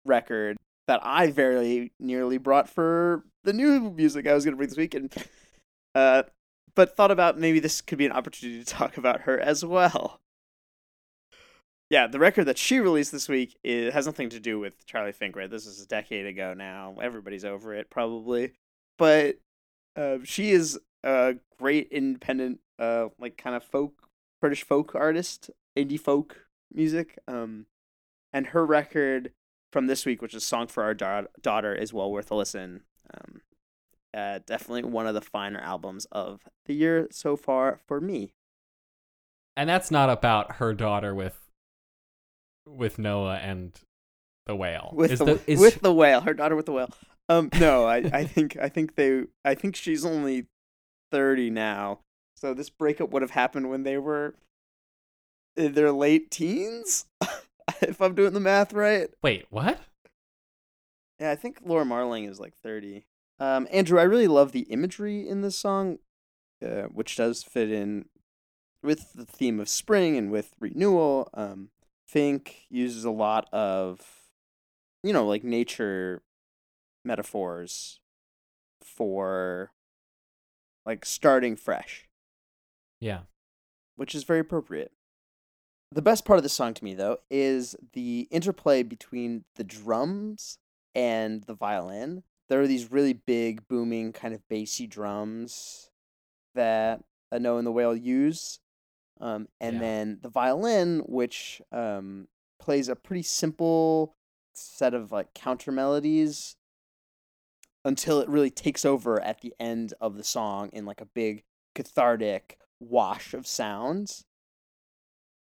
record 0.05 0.57
that 0.87 0.99
I 1.03 1.31
very 1.31 1.93
nearly 1.99 2.37
brought 2.37 2.67
for 2.67 3.23
the 3.43 3.53
new 3.53 3.91
music 3.91 4.25
I 4.27 4.33
was 4.33 4.43
going 4.43 4.53
to 4.53 4.57
bring 4.57 4.69
this 4.69 4.77
week, 4.77 4.93
and 4.95 5.13
uh, 5.95 6.23
but 6.75 6.95
thought 6.95 7.11
about 7.11 7.37
maybe 7.37 7.59
this 7.59 7.81
could 7.81 7.97
be 7.97 8.05
an 8.05 8.11
opportunity 8.11 8.63
to 8.63 8.65
talk 8.65 8.97
about 8.97 9.21
her 9.21 9.39
as 9.39 9.63
well. 9.65 10.21
Yeah, 11.89 12.05
the 12.05 12.19
record 12.19 12.45
that 12.45 12.59
she 12.59 12.79
released 12.79 13.11
this 13.11 13.27
week 13.27 13.57
is, 13.63 13.93
has 13.93 14.05
nothing 14.05 14.29
to 14.29 14.39
do 14.39 14.59
with 14.59 14.85
Charlie 14.85 15.11
Fink, 15.11 15.35
right? 15.35 15.49
This 15.49 15.65
is 15.65 15.81
a 15.81 15.87
decade 15.87 16.27
ago 16.27 16.53
now. 16.53 16.95
Everybody's 17.01 17.43
over 17.43 17.73
it, 17.73 17.89
probably. 17.89 18.51
But 18.99 19.39
uh, 19.95 20.19
she 20.23 20.51
is 20.51 20.79
a 21.03 21.35
great 21.57 21.87
independent, 21.91 22.59
uh, 22.77 23.07
like 23.17 23.37
kind 23.37 23.55
of 23.55 23.63
folk, 23.63 24.07
British 24.39 24.63
folk 24.63 24.93
artist, 24.93 25.49
indie 25.75 25.99
folk 25.99 26.45
music. 26.71 27.17
Um, 27.27 27.65
and 28.31 28.47
her 28.47 28.65
record 28.65 29.31
from 29.71 29.87
this 29.87 30.05
week, 30.05 30.21
which 30.21 30.35
is 30.35 30.45
"Song 30.45 30.67
for 30.67 30.83
Our 30.83 30.93
Da- 30.93 31.23
Daughter," 31.41 31.73
is 31.73 31.91
well 31.91 32.11
worth 32.11 32.29
a 32.29 32.35
listen. 32.35 32.81
Um, 33.13 33.41
uh, 34.13 34.39
definitely 34.45 34.83
one 34.83 35.07
of 35.07 35.13
the 35.13 35.21
finer 35.21 35.59
albums 35.59 36.05
of 36.11 36.41
the 36.65 36.73
year 36.73 37.07
so 37.11 37.35
far 37.35 37.79
for 37.87 37.99
me. 38.01 38.33
And 39.55 39.69
that's 39.69 39.91
not 39.91 40.09
about 40.09 40.55
her 40.57 40.73
daughter 40.73 41.13
with 41.13 41.37
with 42.65 42.99
Noah 42.99 43.37
and 43.37 43.73
the 44.45 44.55
whale. 44.55 44.91
With 44.93 45.11
is 45.11 45.19
the, 45.19 45.25
the, 45.25 45.41
is, 45.47 45.59
with 45.59 45.81
the 45.81 45.93
whale, 45.93 46.21
her 46.21 46.33
daughter 46.33 46.55
with 46.55 46.65
the 46.65 46.71
whale. 46.71 46.89
Um, 47.27 47.49
no, 47.59 47.85
I, 47.85 47.97
I 48.13 48.23
think 48.25 48.57
I 48.57 48.69
think 48.69 48.95
they 48.95 49.23
I 49.43 49.55
think 49.55 49.75
she's 49.75 50.05
only 50.05 50.47
thirty 51.11 51.49
now. 51.49 51.99
So 52.35 52.53
this 52.53 52.69
breakup 52.69 53.09
would 53.09 53.21
have 53.21 53.31
happened 53.31 53.69
when 53.69 53.83
they 53.83 53.97
were 53.97 54.35
in 55.57 55.73
their 55.73 55.91
late 55.91 56.31
teens, 56.31 57.05
if 57.81 58.01
I'm 58.01 58.15
doing 58.15 58.33
the 58.33 58.39
math 58.39 58.73
right. 58.73 59.09
Wait, 59.21 59.45
what? 59.49 59.79
Yeah, 61.19 61.31
I 61.31 61.35
think 61.35 61.59
Laura 61.65 61.83
Marling 61.83 62.23
is 62.23 62.39
like 62.39 62.53
30. 62.63 63.05
Um, 63.39 63.67
Andrew, 63.71 63.99
I 63.99 64.03
really 64.03 64.27
love 64.27 64.51
the 64.51 64.61
imagery 64.61 65.27
in 65.27 65.41
this 65.41 65.57
song, 65.57 65.99
uh, 66.63 66.83
which 66.83 67.15
does 67.15 67.43
fit 67.43 67.71
in 67.71 68.05
with 68.83 69.13
the 69.13 69.25
theme 69.25 69.59
of 69.59 69.69
spring 69.69 70.17
and 70.17 70.31
with 70.31 70.53
renewal. 70.59 71.29
Um, 71.33 71.69
Fink 72.07 72.65
uses 72.69 73.05
a 73.05 73.11
lot 73.11 73.47
of, 73.53 74.01
you 75.03 75.13
know, 75.13 75.25
like 75.27 75.43
nature 75.43 76.23
metaphors 77.05 77.99
for 78.81 79.71
like 80.85 81.05
starting 81.05 81.55
fresh, 81.55 82.07
Yeah. 82.99 83.21
which 83.95 84.15
is 84.15 84.23
very 84.23 84.39
appropriate. 84.39 84.91
The 85.91 86.01
best 86.01 86.25
part 86.25 86.37
of 86.37 86.43
the 86.43 86.49
song 86.49 86.73
to 86.75 86.83
me, 86.83 86.93
though, 86.93 87.17
is 87.29 87.75
the 87.93 88.27
interplay 88.31 88.83
between 88.83 89.45
the 89.55 89.63
drums 89.63 90.57
and 90.95 91.43
the 91.43 91.53
violin. 91.53 92.23
There 92.49 92.61
are 92.61 92.67
these 92.67 92.91
really 92.91 93.13
big, 93.13 93.67
booming, 93.67 94.11
kind 94.11 94.33
of 94.33 94.47
bassy 94.49 94.87
drums 94.87 95.91
that 96.55 97.03
a 97.31 97.39
Noah 97.39 97.59
and 97.59 97.67
the 97.67 97.71
Whale 97.71 97.95
use. 97.95 98.59
Um, 99.21 99.47
and 99.59 99.75
Yeah. 99.75 99.79
then 99.81 100.19
the 100.21 100.29
violin, 100.29 100.99
which 101.05 101.61
um, 101.71 102.27
plays 102.59 102.89
a 102.89 102.95
pretty 102.95 103.23
simple 103.23 104.15
set 104.53 104.93
of 104.93 105.11
like 105.11 105.33
counter 105.33 105.71
melodies 105.71 106.55
until 107.85 108.19
it 108.19 108.27
really 108.29 108.49
takes 108.49 108.83
over 108.83 109.21
at 109.21 109.41
the 109.41 109.53
end 109.59 109.93
of 110.01 110.17
the 110.17 110.23
song 110.23 110.69
in 110.73 110.85
like 110.85 111.01
a 111.01 111.05
big 111.05 111.43
cathartic 111.75 112.57
wash 112.79 113.33
of 113.33 113.45
sounds. 113.45 114.25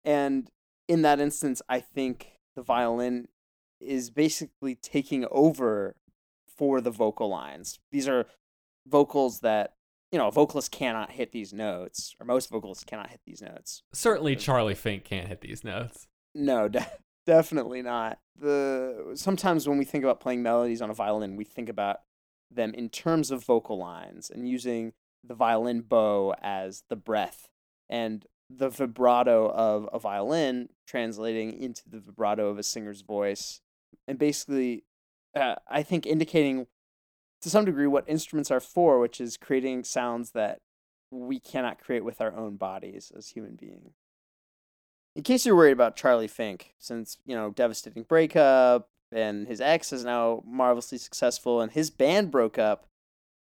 And 0.04 0.50
in 0.88 1.04
that 1.04 1.20
instance, 1.20 1.62
I 1.70 1.80
think 1.80 2.34
the 2.56 2.64
violin 2.64 3.28
is 3.80 4.10
basically 4.10 4.76
taking 4.76 5.26
over 5.32 5.96
for 6.62 6.80
the 6.80 6.92
vocal 6.92 7.28
lines. 7.28 7.80
These 7.92 8.08
are 8.08 8.28
vocals 8.88 9.40
that, 9.40 9.74
you 10.12 10.20
know, 10.20 10.28
a 10.28 10.32
vocalist 10.32 10.70
cannot 10.70 11.10
hit 11.10 11.32
these 11.32 11.52
notes, 11.52 12.16
or 12.20 12.26
most 12.28 12.52
vocalists 12.52 12.84
cannot 12.84 13.10
hit 13.10 13.20
these 13.26 13.42
notes. 13.42 13.82
Certainly, 13.94 14.36
Charlie 14.36 14.76
Fink 14.76 15.04
can't 15.04 15.28
hit 15.28 15.42
these 15.42 15.64
notes. 15.64 16.06
No, 16.36 16.68
de- 16.70 16.86
definitely 17.26 17.82
not. 17.82 18.20
The 18.40 19.14
sometimes 19.16 19.68
when 19.68 19.80
we 19.80 19.86
think 19.86 20.04
about 20.04 20.20
playing 20.20 20.44
melodies 20.44 20.84
on 20.84 20.92
a 20.92 20.94
violin, 20.94 21.36
we 21.36 21.46
think 21.46 21.68
about 21.68 22.02
them 22.52 22.76
in 22.76 22.90
terms 22.90 23.32
of 23.32 23.44
vocal 23.44 23.80
lines 23.80 24.30
and 24.30 24.48
using 24.48 24.94
the 25.24 25.34
violin 25.34 25.82
bow 25.82 26.36
as 26.44 26.84
the 26.92 26.96
breath 26.96 27.50
and 27.90 28.28
the 28.56 28.70
vibrato 28.70 29.50
of 29.50 29.90
a 29.92 29.98
violin 29.98 30.70
translating 30.86 31.60
into 31.60 31.90
the 31.90 32.00
vibrato 32.00 32.50
of 32.50 32.60
a 32.60 32.64
singer's 32.64 33.02
voice 33.02 33.62
and 34.08 34.20
basically 34.20 34.84
uh, 35.36 35.56
I 35.68 35.84
think 35.84 36.06
indicating 36.06 36.68
to 37.42 37.50
some 37.50 37.66
degree 37.66 37.88
what 37.88 38.08
instruments 38.08 38.52
are 38.52 38.60
for, 38.60 39.00
which 39.00 39.20
is 39.20 39.38
creating 39.38 39.84
sounds 39.84 40.32
that 40.32 40.60
we 41.10 41.40
cannot 41.40 41.80
create 41.82 42.06
with 42.06 42.22
our 42.22 42.34
own 42.36 42.56
bodies 42.56 43.12
as 43.16 43.30
human 43.30 43.56
beings. 43.56 43.94
In 45.16 45.24
case 45.24 45.46
you're 45.46 45.56
worried 45.56 45.72
about 45.74 45.98
Charlie 45.98 46.28
Fink, 46.28 46.74
since, 46.80 47.18
you 47.26 47.36
know, 47.36 47.50
devastating 47.50 48.04
breakup 48.04 48.88
and 49.12 49.46
his 49.48 49.60
ex 49.60 49.92
is 49.92 50.06
now 50.06 50.42
marvelously 50.46 50.98
successful 50.98 51.60
and 51.60 51.72
his 51.72 51.90
band 51.90 52.32
broke 52.32 52.58
up, 52.58 52.86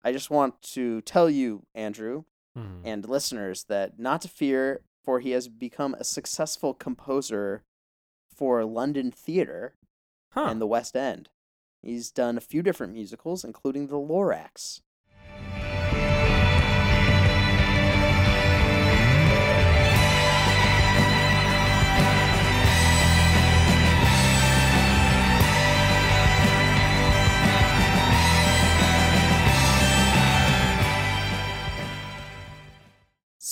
I 0.03 0.11
just 0.11 0.31
want 0.31 0.61
to 0.73 1.01
tell 1.01 1.29
you, 1.29 1.63
Andrew, 1.75 2.23
Hmm. 2.55 2.81
and 2.83 3.07
listeners 3.07 3.65
that 3.65 3.99
not 3.99 4.21
to 4.21 4.27
fear, 4.27 4.81
for 5.03 5.19
he 5.19 5.31
has 5.31 5.47
become 5.47 5.93
a 5.93 6.03
successful 6.03 6.73
composer 6.73 7.63
for 8.33 8.65
London 8.65 9.11
theater 9.11 9.75
Huh. 10.31 10.47
and 10.49 10.59
the 10.59 10.65
West 10.67 10.95
End. 10.95 11.29
He's 11.81 12.11
done 12.11 12.37
a 12.37 12.41
few 12.41 12.61
different 12.61 12.93
musicals, 12.93 13.43
including 13.43 13.87
The 13.87 13.95
Lorax. 13.95 14.81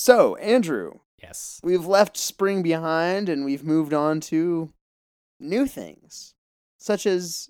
So, 0.08 0.38
Andrew, 0.38 1.00
yes. 1.22 1.60
we've 1.64 1.86
left 1.86 2.16
spring 2.16 2.64
behind 2.64 3.28
and 3.28 3.44
we've 3.44 3.66
moved 3.66 3.94
on 3.94 4.22
to 4.22 4.72
new 5.38 5.68
things, 5.68 6.34
such 6.78 7.06
as 7.06 7.50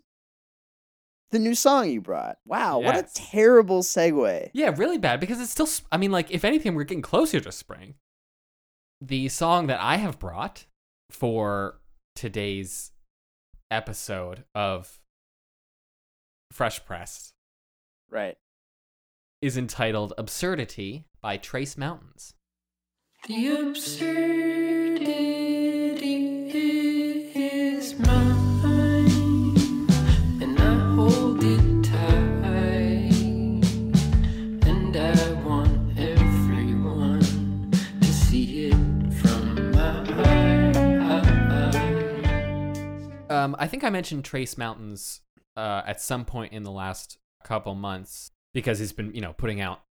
the 1.32 1.40
new 1.40 1.56
song 1.56 1.90
you 1.90 2.02
brought. 2.02 2.38
Wow, 2.46 2.80
what 2.80 2.96
a 2.96 3.08
terrible 3.14 3.82
segue. 3.82 4.50
Yeah, 4.54 4.74
really 4.76 4.98
bad 4.98 5.20
because 5.20 5.42
it's 5.42 5.52
still. 5.52 5.68
I 5.92 5.98
mean, 5.98 6.12
like, 6.12 6.32
if 6.32 6.44
anything, 6.46 6.76
we're 6.76 6.84
getting 6.86 7.02
closer 7.02 7.40
to 7.40 7.52
spring. 7.52 7.96
The 9.02 9.30
song 9.30 9.68
that 9.68 9.80
I 9.80 9.98
have 9.98 10.20
brought 10.20 10.66
for 11.12 11.80
today's 12.16 12.92
episode 13.70 14.44
of 14.56 15.00
Fresh 16.52 16.86
Press 16.86 17.34
Right. 18.10 18.38
is 19.42 19.58
entitled 19.58 20.14
Absurdity 20.18 21.06
by 21.22 21.38
Trace 21.38 21.78
Mountains. 21.78 22.34
The 23.28 23.48
absurdity 23.58 25.27
Um, 43.48 43.56
I 43.58 43.68
think 43.68 43.86
I 43.86 43.90
mentioned 43.90 44.26
Trace 44.26 44.58
Mountains 44.58 45.22
uh, 45.56 45.82
at 45.86 46.02
some 46.02 46.26
point 46.26 46.52
in 46.52 46.64
the 46.64 46.72
last 46.72 47.18
couple 47.46 47.76
months 47.76 48.32
because 48.54 48.80
he's 48.80 48.92
been, 48.92 49.14
you 49.14 49.22
know, 49.22 49.32
putting 49.32 49.62
out 49.62 49.84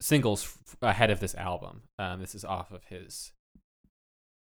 singles 0.00 0.42
f- 0.66 0.76
ahead 0.80 1.10
of 1.10 1.20
this 1.20 1.34
album. 1.34 1.82
Um, 1.98 2.18
this 2.18 2.34
is 2.34 2.46
off 2.46 2.72
of 2.72 2.84
his 2.84 3.32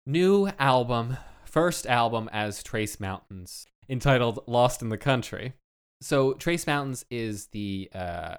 new 0.05 0.51
album, 0.59 1.17
first 1.43 1.87
album 1.87 2.29
as 2.31 2.61
Trace 2.61 2.99
Mountains, 2.99 3.65
entitled 3.89 4.43
"Lost 4.45 4.83
in 4.83 4.89
the 4.89 4.97
Country." 4.99 5.53
So 5.99 6.33
Trace 6.33 6.67
Mountains 6.67 7.05
is 7.09 7.47
the 7.47 7.89
uh, 7.95 8.35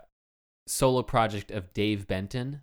solo 0.68 1.02
project 1.02 1.50
of 1.50 1.72
Dave 1.72 2.06
Benton, 2.06 2.60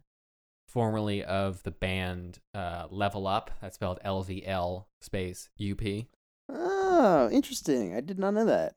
formerly 0.69 1.26
of 1.26 1.62
the 1.63 1.71
band 1.71 2.39
uh, 2.54 2.88
Level 2.89 3.28
Up. 3.28 3.52
That's 3.62 3.76
spelled 3.76 4.00
L 4.02 4.21
V 4.21 4.45
L 4.45 4.88
space 5.02 5.50
U 5.58 5.76
P. 5.76 6.08
Oh, 6.51 7.29
interesting. 7.31 7.95
I 7.95 8.01
did 8.01 8.19
not 8.19 8.33
know 8.33 8.45
that. 8.45 8.75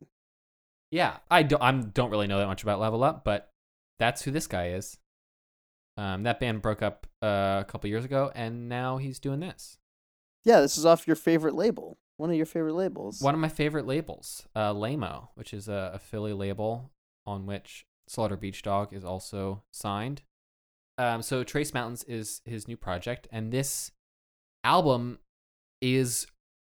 Yeah, 0.90 1.16
I 1.30 1.42
don't. 1.42 1.60
I 1.60 1.72
don't 1.72 2.10
really 2.10 2.28
know 2.28 2.38
that 2.38 2.46
much 2.46 2.62
about 2.62 2.80
Level 2.80 3.02
Up, 3.02 3.24
but 3.24 3.50
that's 3.98 4.22
who 4.22 4.30
this 4.30 4.46
guy 4.46 4.68
is. 4.68 4.98
Um, 5.96 6.22
that 6.24 6.40
band 6.40 6.62
broke 6.62 6.82
up 6.82 7.06
uh, 7.22 7.58
a 7.60 7.66
couple 7.68 7.90
years 7.90 8.04
ago, 8.04 8.30
and 8.34 8.68
now 8.68 8.98
he's 8.98 9.18
doing 9.18 9.40
this. 9.40 9.78
Yeah, 10.44 10.60
this 10.60 10.76
is 10.76 10.86
off 10.86 11.06
your 11.06 11.16
favorite 11.16 11.54
label. 11.54 11.98
One 12.16 12.30
of 12.30 12.36
your 12.36 12.46
favorite 12.46 12.74
labels. 12.74 13.20
One 13.20 13.34
of 13.34 13.40
my 13.40 13.48
favorite 13.48 13.86
labels, 13.86 14.46
uh, 14.54 14.72
Lame-O, 14.72 15.30
which 15.34 15.52
is 15.52 15.68
a, 15.68 15.92
a 15.94 15.98
Philly 15.98 16.32
label 16.32 16.92
on 17.26 17.46
which 17.46 17.86
Slaughter 18.06 18.36
Beach 18.36 18.62
Dog 18.62 18.92
is 18.92 19.04
also 19.04 19.62
signed. 19.72 20.22
Um, 20.96 21.22
so 21.22 21.42
Trace 21.42 21.74
Mountains 21.74 22.04
is 22.04 22.40
his 22.44 22.68
new 22.68 22.76
project, 22.76 23.26
and 23.32 23.50
this 23.50 23.90
album 24.62 25.18
is 25.80 26.26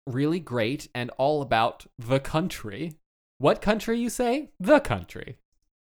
really 0.07 0.39
great 0.39 0.87
and 0.93 1.09
all 1.17 1.41
about 1.41 1.85
the 1.97 2.19
country. 2.19 2.95
What 3.37 3.61
country, 3.61 3.99
you 3.99 4.09
say? 4.09 4.51
The 4.59 4.79
country. 4.79 5.37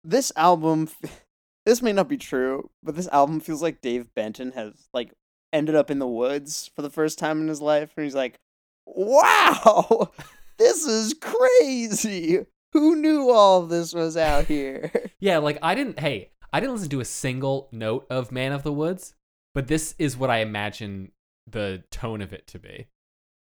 This 0.04 0.32
album, 0.36 0.88
this 1.66 1.82
may 1.82 1.92
not 1.92 2.08
be 2.08 2.16
true, 2.16 2.70
but 2.82 2.96
this 2.96 3.08
album 3.08 3.40
feels 3.40 3.62
like 3.62 3.80
Dave 3.80 4.14
Benton 4.14 4.52
has 4.52 4.88
like 4.94 5.12
ended 5.52 5.74
up 5.74 5.90
in 5.90 5.98
the 5.98 6.06
woods 6.06 6.70
for 6.74 6.82
the 6.82 6.90
first 6.90 7.18
time 7.18 7.40
in 7.40 7.48
his 7.48 7.60
life, 7.60 7.92
and 7.96 8.04
he's 8.04 8.14
like, 8.14 8.38
"Wow, 8.86 10.12
this 10.58 10.86
is 10.86 11.14
crazy. 11.14 12.46
Who 12.72 12.96
knew 12.96 13.30
all 13.30 13.66
this 13.66 13.94
was 13.94 14.16
out 14.16 14.46
here?" 14.46 14.90
Yeah, 15.18 15.38
like 15.38 15.58
I 15.62 15.74
didn't. 15.74 15.98
Hey, 15.98 16.30
I 16.52 16.60
didn't 16.60 16.74
listen 16.74 16.90
to 16.90 17.00
a 17.00 17.04
single 17.04 17.68
note 17.72 18.06
of 18.10 18.30
Man 18.30 18.52
of 18.52 18.62
the 18.62 18.72
Woods, 18.72 19.14
but 19.54 19.66
this 19.66 19.94
is 19.98 20.16
what 20.16 20.30
I 20.30 20.38
imagine 20.38 21.10
the 21.46 21.84
tone 21.90 22.20
of 22.20 22.32
it 22.32 22.46
to 22.48 22.58
be. 22.58 22.86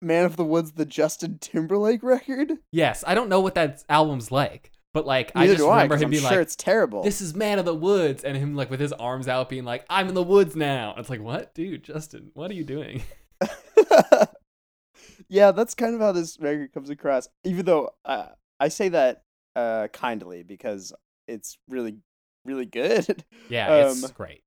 Man 0.02 0.26
of 0.26 0.36
the 0.38 0.46
Woods, 0.46 0.72
the 0.74 0.86
Justin 0.86 1.38
Timberlake 1.40 2.04
record. 2.04 2.54
Yes, 2.72 3.04
I 3.06 3.16
don't 3.16 3.30
know 3.30 3.40
what 3.42 3.56
that 3.56 3.84
album's 3.90 4.32
like, 4.32 4.72
but 4.94 5.06
like 5.06 5.32
I 5.36 5.48
just 5.48 5.62
remember 5.62 5.96
I, 5.96 5.98
him 5.98 6.06
I'm 6.06 6.10
being 6.12 6.22
sure 6.22 6.32
like, 6.32 6.40
it's 6.40 6.56
terrible. 6.56 7.04
"This 7.04 7.22
is 7.22 7.36
Man 7.36 7.60
of 7.60 7.66
the 7.66 7.76
Woods," 7.76 8.24
and 8.24 8.38
him 8.38 8.56
like 8.56 8.70
with 8.70 8.80
his 8.80 8.94
arms 8.94 9.28
out, 9.28 9.50
being 9.50 9.66
like, 9.66 9.86
"I'm 9.90 10.08
in 10.08 10.14
the 10.14 10.24
woods 10.24 10.56
now." 10.56 10.96
It's 10.98 11.10
like, 11.10 11.22
what, 11.22 11.54
dude, 11.54 11.84
Justin, 11.84 12.32
what 12.34 12.50
are 12.52 12.56
you 12.56 12.64
doing? 12.64 13.04
yeah, 15.30 15.52
that's 15.52 15.76
kind 15.76 15.96
of 15.96 16.02
how 16.02 16.12
this 16.12 16.38
record 16.40 16.74
comes 16.74 16.90
across. 16.90 17.28
Even 17.44 17.66
though 17.66 17.92
uh, 18.06 18.28
I 18.60 18.70
say 18.70 18.90
that 18.90 19.24
uh, 19.56 19.88
kindly 19.90 20.44
because 20.44 20.94
it's 21.28 21.58
really, 21.68 21.98
really 22.46 22.66
good. 22.66 23.24
Yeah, 23.50 23.88
it's 23.88 24.04
Um, 24.04 24.12
great. 24.16 24.44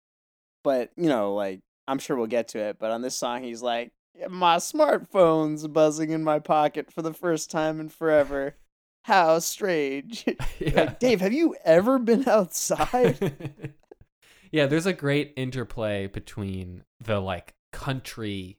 But 0.64 0.90
you 0.96 1.08
know, 1.08 1.34
like 1.34 1.60
I'm 1.88 1.98
sure 1.98 2.16
we'll 2.16 2.26
get 2.26 2.48
to 2.48 2.58
it. 2.58 2.76
But 2.78 2.90
on 2.92 3.02
this 3.02 3.16
song, 3.16 3.42
he's 3.42 3.62
like, 3.62 3.92
"My 4.28 4.56
smartphone's 4.56 5.66
buzzing 5.68 6.10
in 6.10 6.24
my 6.24 6.38
pocket 6.38 6.92
for 6.92 7.02
the 7.02 7.14
first 7.14 7.50
time 7.50 7.80
in 7.80 7.88
forever. 7.88 8.56
How 9.02 9.38
strange." 9.38 10.24
yeah. 10.58 10.72
like, 10.74 10.98
Dave, 10.98 11.20
have 11.20 11.32
you 11.32 11.56
ever 11.64 11.98
been 11.98 12.28
outside? 12.28 13.74
yeah, 14.52 14.66
there's 14.66 14.86
a 14.86 14.92
great 14.92 15.32
interplay 15.36 16.06
between 16.06 16.84
the 17.00 17.20
like 17.20 17.54
country 17.72 18.58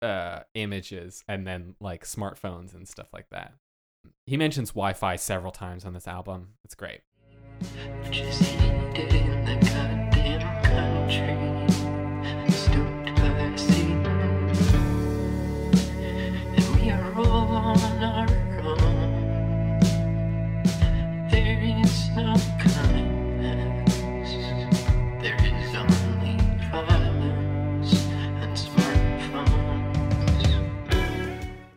uh 0.00 0.40
images 0.54 1.22
and 1.28 1.46
then 1.46 1.74
like 1.80 2.04
smartphones 2.04 2.74
and 2.74 2.88
stuff 2.88 3.08
like 3.12 3.28
that. 3.30 3.54
He 4.26 4.36
mentions 4.36 4.70
Wi-Fi 4.70 5.16
several 5.16 5.52
times 5.52 5.84
on 5.84 5.92
this 5.92 6.08
album. 6.08 6.54
It's 6.64 6.74
great. 6.74 7.00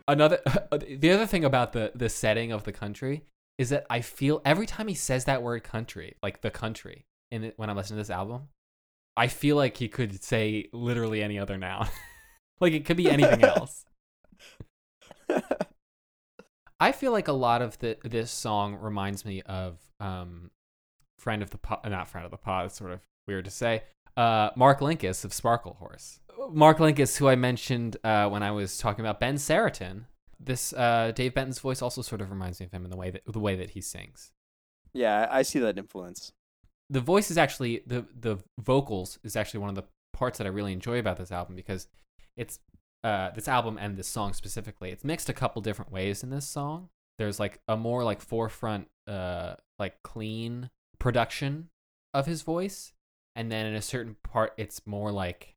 Another 0.08 0.38
the 0.70 1.10
other 1.10 1.26
thing 1.26 1.44
about 1.44 1.72
the 1.72 1.92
the 1.94 2.08
setting 2.08 2.50
of 2.50 2.64
the 2.64 2.72
country 2.72 3.24
is 3.58 3.70
that 3.70 3.84
I 3.90 4.00
feel 4.00 4.40
every 4.44 4.66
time 4.66 4.88
he 4.88 4.94
says 4.94 5.24
that 5.24 5.42
word 5.42 5.64
country, 5.64 6.16
like 6.22 6.40
the 6.40 6.50
country, 6.50 7.04
in 7.30 7.44
it, 7.44 7.54
when 7.56 7.68
I 7.68 7.74
listen 7.74 7.96
to 7.96 8.00
this 8.00 8.08
album, 8.08 8.48
I 9.16 9.26
feel 9.26 9.56
like 9.56 9.76
he 9.76 9.88
could 9.88 10.22
say 10.22 10.68
literally 10.72 11.22
any 11.22 11.38
other 11.38 11.58
noun. 11.58 11.88
like 12.60 12.72
it 12.72 12.84
could 12.84 12.96
be 12.96 13.10
anything 13.10 13.42
else. 13.44 13.84
I 16.80 16.92
feel 16.92 17.12
like 17.12 17.28
a 17.28 17.32
lot 17.32 17.62
of 17.62 17.78
the 17.78 17.96
this 18.04 18.30
song 18.30 18.76
reminds 18.76 19.24
me 19.24 19.42
of 19.42 19.78
um 20.00 20.50
friend 21.18 21.42
of 21.42 21.50
the 21.50 21.58
pod, 21.58 21.80
not 21.88 22.08
friend 22.08 22.24
of 22.24 22.30
the 22.30 22.36
pod, 22.36 22.66
it's 22.66 22.76
sort 22.76 22.92
of 22.92 23.00
weird 23.26 23.44
to 23.46 23.50
say. 23.50 23.82
Uh 24.16 24.50
Mark 24.56 24.80
Linkous 24.80 25.24
of 25.24 25.32
Sparklehorse. 25.32 26.20
Mark 26.52 26.78
Linkous 26.78 27.16
who 27.18 27.28
I 27.28 27.34
mentioned 27.36 27.96
uh 28.04 28.28
when 28.28 28.42
I 28.42 28.50
was 28.52 28.78
talking 28.78 29.04
about 29.04 29.20
Ben 29.20 29.36
Seretan. 29.36 30.04
This 30.40 30.72
uh 30.72 31.12
Dave 31.14 31.34
Benton's 31.34 31.58
voice 31.58 31.82
also 31.82 32.02
sort 32.02 32.20
of 32.20 32.30
reminds 32.30 32.60
me 32.60 32.66
of 32.66 32.72
him 32.72 32.84
in 32.84 32.90
the 32.90 32.96
way 32.96 33.10
that 33.10 33.22
the 33.26 33.40
way 33.40 33.56
that 33.56 33.70
he 33.70 33.80
sings. 33.80 34.32
yeah, 34.94 35.26
I 35.30 35.42
see 35.42 35.58
that 35.58 35.78
influence. 35.78 36.32
the 36.90 37.00
voice 37.00 37.30
is 37.30 37.36
actually 37.38 37.82
the 37.86 38.06
the 38.18 38.38
vocals 38.60 39.18
is 39.24 39.34
actually 39.36 39.60
one 39.60 39.68
of 39.70 39.74
the 39.74 39.84
parts 40.12 40.38
that 40.38 40.46
I 40.46 40.50
really 40.50 40.72
enjoy 40.72 40.98
about 40.98 41.16
this 41.16 41.30
album 41.32 41.54
because 41.56 41.88
it's 42.36 42.60
uh 43.04 43.30
this 43.30 43.48
album 43.48 43.78
and 43.80 43.96
this 43.96 44.08
song 44.08 44.32
specifically 44.32 44.90
it's 44.90 45.04
mixed 45.04 45.28
a 45.28 45.32
couple 45.32 45.62
different 45.62 45.92
ways 45.92 46.22
in 46.22 46.30
this 46.30 46.46
song. 46.48 46.88
There's 47.18 47.38
like 47.40 47.60
a 47.68 47.76
more 47.76 48.04
like 48.04 48.20
forefront 48.20 48.88
uh 49.06 49.54
like 49.78 50.02
clean 50.02 50.70
production 50.98 51.70
of 52.14 52.26
his 52.26 52.42
voice 52.42 52.92
and 53.36 53.50
then 53.52 53.66
in 53.66 53.74
a 53.74 53.82
certain 53.82 54.16
part 54.24 54.52
it's 54.56 54.86
more 54.86 55.12
like 55.12 55.54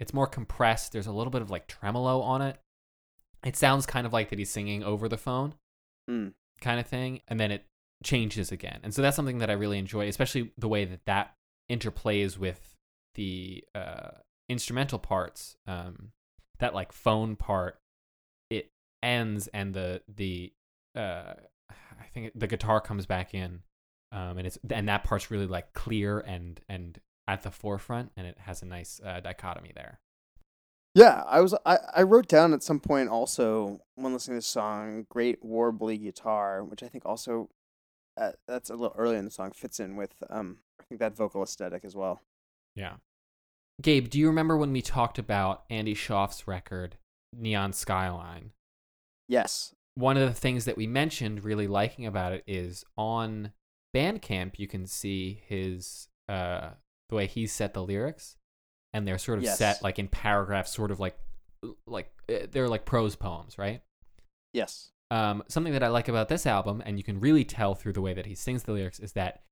it's 0.00 0.14
more 0.14 0.26
compressed. 0.26 0.92
There's 0.92 1.06
a 1.06 1.12
little 1.12 1.30
bit 1.30 1.42
of 1.42 1.50
like 1.50 1.66
tremolo 1.66 2.20
on 2.20 2.42
it. 2.42 2.58
It 3.44 3.56
sounds 3.56 3.86
kind 3.86 4.06
of 4.06 4.12
like 4.12 4.30
that 4.30 4.38
he's 4.38 4.50
singing 4.50 4.82
over 4.82 5.08
the 5.08 5.18
phone 5.18 5.54
Hmm. 6.08 6.28
kind 6.60 6.78
of 6.80 6.86
thing 6.86 7.20
and 7.28 7.40
then 7.40 7.50
it 7.50 7.64
changes 8.02 8.52
again. 8.52 8.80
And 8.82 8.92
so 8.94 9.00
that's 9.02 9.16
something 9.16 9.38
that 9.38 9.50
i 9.50 9.54
really 9.54 9.78
enjoy 9.78 10.06
especially 10.08 10.52
the 10.58 10.68
way 10.68 10.84
that 10.84 11.04
that 11.06 11.34
interplays 11.70 12.36
with 12.38 12.76
the 13.14 13.64
uh, 13.74 14.10
instrumental 14.48 14.98
parts 14.98 15.56
um, 15.66 16.12
that 16.58 16.74
like 16.74 16.92
phone 16.92 17.36
part 17.36 17.78
it 18.50 18.70
ends 19.02 19.48
and 19.48 19.74
the 19.74 20.02
the 20.08 20.52
uh, 20.96 21.34
i 21.70 22.06
think 22.12 22.32
the 22.34 22.46
guitar 22.46 22.80
comes 22.80 23.06
back 23.06 23.34
in 23.34 23.62
um, 24.12 24.38
and 24.38 24.46
it's 24.46 24.58
and 24.70 24.88
that 24.88 25.04
part's 25.04 25.30
really 25.30 25.46
like 25.46 25.72
clear 25.72 26.20
and 26.20 26.60
and 26.68 27.00
at 27.26 27.42
the 27.42 27.50
forefront 27.50 28.12
and 28.16 28.26
it 28.26 28.38
has 28.38 28.62
a 28.62 28.66
nice 28.66 29.00
uh, 29.04 29.20
dichotomy 29.20 29.72
there 29.74 29.98
Yeah, 30.94 31.24
I 31.26 31.40
was 31.40 31.54
I, 31.66 31.78
I 31.96 32.02
wrote 32.02 32.28
down 32.28 32.52
at 32.54 32.62
some 32.62 32.78
point 32.78 33.08
also 33.08 33.80
when 33.96 34.12
listening 34.12 34.36
to 34.36 34.38
this 34.38 34.46
song, 34.46 35.06
great 35.08 35.42
warbly 35.42 36.00
guitar, 36.00 36.62
which 36.62 36.84
I 36.84 36.88
think 36.88 37.04
also 37.04 37.50
uh, 38.16 38.32
that's 38.46 38.70
a 38.70 38.74
little 38.74 38.94
early 38.96 39.16
in 39.16 39.24
the 39.24 39.30
song 39.30 39.50
fits 39.50 39.80
in 39.80 39.96
with 39.96 40.14
um 40.30 40.58
I 40.80 40.84
think 40.84 41.00
that 41.00 41.16
vocal 41.16 41.42
aesthetic 41.42 41.84
as 41.84 41.96
well. 41.96 42.20
Yeah. 42.76 42.94
Gabe, 43.82 44.08
do 44.08 44.18
you 44.18 44.26
remember 44.28 44.56
when 44.56 44.72
we 44.72 44.82
talked 44.82 45.18
about 45.18 45.64
Andy 45.68 45.94
Shauf's 45.94 46.46
record, 46.46 46.96
Neon 47.36 47.72
Skyline? 47.72 48.52
Yes. 49.28 49.74
One 49.96 50.16
of 50.16 50.26
the 50.28 50.34
things 50.34 50.64
that 50.64 50.76
we 50.76 50.86
mentioned 50.86 51.44
really 51.44 51.66
liking 51.66 52.06
about 52.06 52.32
it 52.32 52.44
is 52.46 52.84
on 52.96 53.52
Bandcamp, 53.94 54.58
you 54.58 54.66
can 54.66 54.86
see 54.86 55.42
his, 55.46 56.08
uh, 56.28 56.70
the 57.08 57.16
way 57.16 57.26
he 57.26 57.46
set 57.46 57.74
the 57.74 57.82
lyrics. 57.82 58.36
And 58.92 59.06
they're 59.08 59.18
sort 59.18 59.38
of 59.38 59.44
Yes. 59.44 59.58
set 59.58 59.82
like 59.82 59.98
in 59.98 60.06
paragraphs, 60.08 60.72
sort 60.72 60.90
of 60.92 61.00
like, 61.00 61.18
like, 61.86 62.12
uh, 62.30 62.46
they're 62.50 62.68
like 62.68 62.84
prose 62.84 63.16
poems, 63.16 63.58
right? 63.58 63.82
Yes. 64.52 64.90
um, 65.10 65.44
something 65.48 65.72
that 65.74 65.82
I 65.82 65.88
like 65.88 66.08
about 66.08 66.28
this 66.28 66.46
album, 66.46 66.82
and 66.84 66.96
you 66.96 67.04
can 67.04 67.20
really 67.20 67.44
tell 67.44 67.74
through 67.74 67.92
the 67.92 68.00
way 68.00 68.14
that 68.14 68.26
he 68.26 68.34
sings 68.34 68.62
the 68.64 68.72
lyrics, 68.72 68.98
is 68.98 69.12
that 69.12 69.42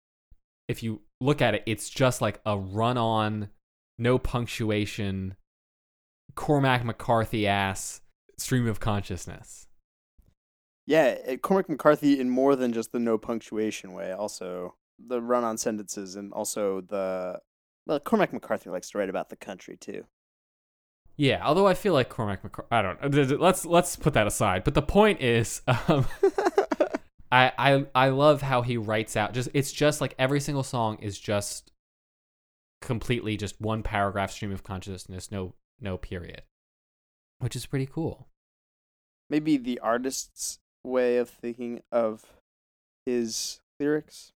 if 0.66 0.82
you 0.82 1.02
look 1.20 1.42
at 1.42 1.54
it, 1.54 1.62
it's 1.66 1.88
just 1.90 2.20
like 2.20 2.40
a 2.46 2.56
run 2.58 2.96
on, 2.96 3.48
no 4.02 4.18
punctuation, 4.18 5.36
Cormac 6.34 6.84
McCarthy 6.84 7.46
ass 7.46 8.00
stream 8.38 8.66
of 8.66 8.80
consciousness. 8.80 9.66
Yeah, 10.86 11.36
Cormac 11.36 11.68
McCarthy 11.68 12.18
in 12.20 12.28
more 12.28 12.56
than 12.56 12.72
just 12.72 12.92
the 12.92 12.98
no 12.98 13.16
punctuation 13.16 13.92
way, 13.92 14.12
also 14.12 14.74
the 14.98 15.20
run 15.20 15.44
on 15.44 15.56
sentences 15.56 16.16
and 16.16 16.32
also 16.32 16.80
the 16.80 17.38
well, 17.86 18.00
Cormac 18.00 18.32
McCarthy 18.32 18.70
likes 18.70 18.90
to 18.90 18.98
write 18.98 19.08
about 19.08 19.28
the 19.28 19.36
country 19.36 19.76
too. 19.76 20.04
Yeah, 21.16 21.44
although 21.44 21.66
I 21.66 21.74
feel 21.74 21.92
like 21.92 22.08
Cormac 22.08 22.42
McCarthy, 22.42 22.68
I 22.70 22.82
don't. 22.82 23.40
Let's 23.40 23.64
let's 23.64 23.96
put 23.96 24.14
that 24.14 24.26
aside. 24.26 24.64
But 24.64 24.74
the 24.74 24.82
point 24.82 25.20
is, 25.20 25.62
um, 25.88 26.06
I, 27.32 27.52
I 27.58 27.86
I 27.94 28.08
love 28.08 28.42
how 28.42 28.62
he 28.62 28.76
writes 28.76 29.16
out. 29.16 29.34
Just 29.34 29.48
it's 29.54 29.72
just 29.72 30.00
like 30.00 30.14
every 30.18 30.40
single 30.40 30.62
song 30.62 30.98
is 31.00 31.18
just 31.18 31.71
completely 32.82 33.36
just 33.38 33.60
one 33.60 33.82
paragraph 33.82 34.30
stream 34.30 34.52
of 34.52 34.62
consciousness, 34.62 35.30
no 35.30 35.54
no 35.80 35.96
period, 35.96 36.42
which 37.38 37.56
is 37.56 37.64
pretty 37.64 37.86
cool. 37.86 38.28
Maybe 39.30 39.56
the 39.56 39.78
artist's 39.78 40.58
way 40.84 41.16
of 41.16 41.30
thinking 41.30 41.80
of 41.90 42.26
his 43.06 43.60
lyrics. 43.80 44.32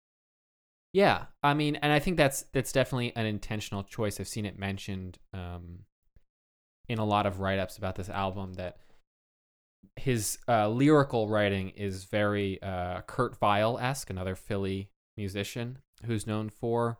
Yeah, 0.92 1.24
I 1.42 1.52
mean, 1.52 1.76
and 1.76 1.92
I 1.92 1.98
think 1.98 2.16
that's 2.16 2.46
that's 2.52 2.72
definitely 2.72 3.14
an 3.14 3.26
intentional 3.26 3.82
choice. 3.82 4.18
I've 4.18 4.28
seen 4.28 4.46
it 4.46 4.59
mentioned 4.59 5.18
um, 5.35 5.80
in 6.88 6.98
a 6.98 7.04
lot 7.04 7.26
of 7.26 7.40
write 7.40 7.59
ups 7.59 7.76
about 7.76 7.97
this 7.97 8.09
album 8.09 8.55
that 8.55 8.78
his 9.97 10.38
uh, 10.49 10.68
lyrical 10.68 11.28
writing 11.28 11.70
is 11.70 12.05
very 12.05 12.62
uh, 12.62 13.03
Kurt 13.03 13.36
Vile 13.36 13.78
esque, 13.78 14.11
another 14.11 14.34
Philly 14.34 14.90
musician 15.16 15.78
who's 16.05 16.26
known 16.26 16.49
for 16.49 16.99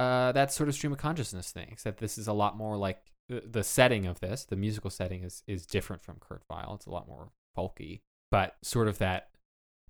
uh, 0.00 0.32
that 0.32 0.50
sort 0.50 0.66
of 0.66 0.74
stream 0.74 0.92
of 0.92 0.98
consciousness 0.98 1.50
thing. 1.52 1.68
Except 1.70 2.00
this 2.00 2.16
is 2.16 2.26
a 2.26 2.32
lot 2.32 2.56
more 2.56 2.78
like 2.78 3.02
the, 3.28 3.42
the 3.48 3.62
setting 3.62 4.06
of 4.06 4.18
this, 4.20 4.44
the 4.46 4.56
musical 4.56 4.88
setting 4.88 5.22
is 5.22 5.42
is 5.46 5.66
different 5.66 6.02
from 6.02 6.16
Kurt 6.18 6.42
Vile. 6.48 6.74
It's 6.74 6.86
a 6.86 6.90
lot 6.90 7.06
more 7.06 7.32
folky, 7.56 8.00
but 8.30 8.56
sort 8.62 8.88
of 8.88 8.96
that 8.98 9.28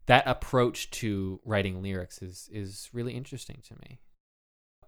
that 0.07 0.25
approach 0.27 0.91
to 0.91 1.41
writing 1.45 1.81
lyrics 1.81 2.21
is 2.21 2.51
is 2.53 2.91
really 2.93 3.15
interesting 3.15 3.63
to 3.69 3.75
me. 3.75 4.01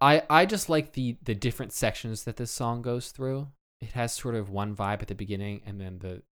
I 0.00 0.22
I 0.28 0.44
just 0.44 0.68
like 0.68 0.94
the 0.94 1.16
the 1.22 1.36
different 1.36 1.72
sections 1.72 2.24
that 2.24 2.36
this 2.36 2.50
song 2.50 2.82
goes 2.82 3.12
through. 3.12 3.46
It 3.80 3.92
has 3.92 4.12
sort 4.12 4.34
of 4.34 4.50
one 4.50 4.74
vibe 4.74 5.02
at 5.02 5.08
the 5.08 5.14
beginning 5.14 5.62
and 5.64 5.80
then 5.80 6.00
the 6.00 6.22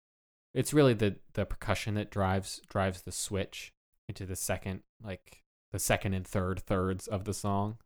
it's 0.53 0.73
really 0.73 0.93
the 0.93 1.15
the 1.31 1.45
percussion 1.45 1.93
that 1.93 2.11
drives 2.11 2.59
drives 2.67 3.03
the 3.03 3.13
switch 3.13 3.71
into 4.09 4.25
the 4.25 4.35
second 4.35 4.81
like 5.01 5.43
the 5.71 5.79
second 5.79 6.13
and 6.13 6.27
third 6.27 6.59
thirds 6.59 7.07
of 7.07 7.23
the 7.23 7.33
song, 7.33 7.77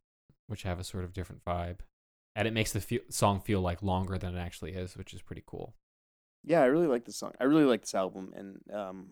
which 0.48 0.64
have 0.64 0.80
a 0.80 0.84
sort 0.84 1.04
of 1.04 1.14
different 1.14 1.44
vibe. 1.44 1.80
And 2.36 2.48
it 2.48 2.54
makes 2.54 2.74
the 2.74 2.82
fe- 2.82 3.00
song 3.10 3.40
feel 3.40 3.62
like 3.62 3.82
longer 3.82 4.18
than 4.18 4.36
it 4.36 4.40
actually 4.40 4.72
is, 4.74 4.98
which 4.98 5.14
is 5.14 5.22
pretty 5.22 5.44
cool. 5.46 5.74
Yeah, 6.44 6.62
I 6.62 6.66
really 6.66 6.88
like 6.88 7.06
this 7.06 7.16
song. 7.16 7.32
I 7.40 7.46
really 7.46 7.64
like 7.64 7.82
this 7.82 7.96
album, 7.96 8.34
and 8.36 8.62
um, 8.72 9.12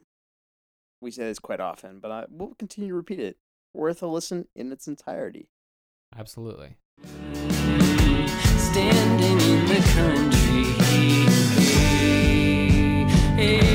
we 1.02 1.10
say 1.10 1.24
this 1.24 1.40
quite 1.40 1.60
often, 1.60 2.00
but 2.00 2.12
I 2.12 2.26
will 2.30 2.54
continue 2.56 2.90
to 2.90 2.96
repeat 2.96 3.20
it. 3.20 3.38
Worth 3.74 4.04
a 4.04 4.08
listen 4.08 4.48
in 4.56 4.72
its 4.72 4.88
entirety. 4.88 5.50
Absolutely. 6.16 6.78
Standing 8.58 9.40
in 9.42 9.66
the 9.66 9.82
country. 9.96 10.64
Breathing 13.38 13.73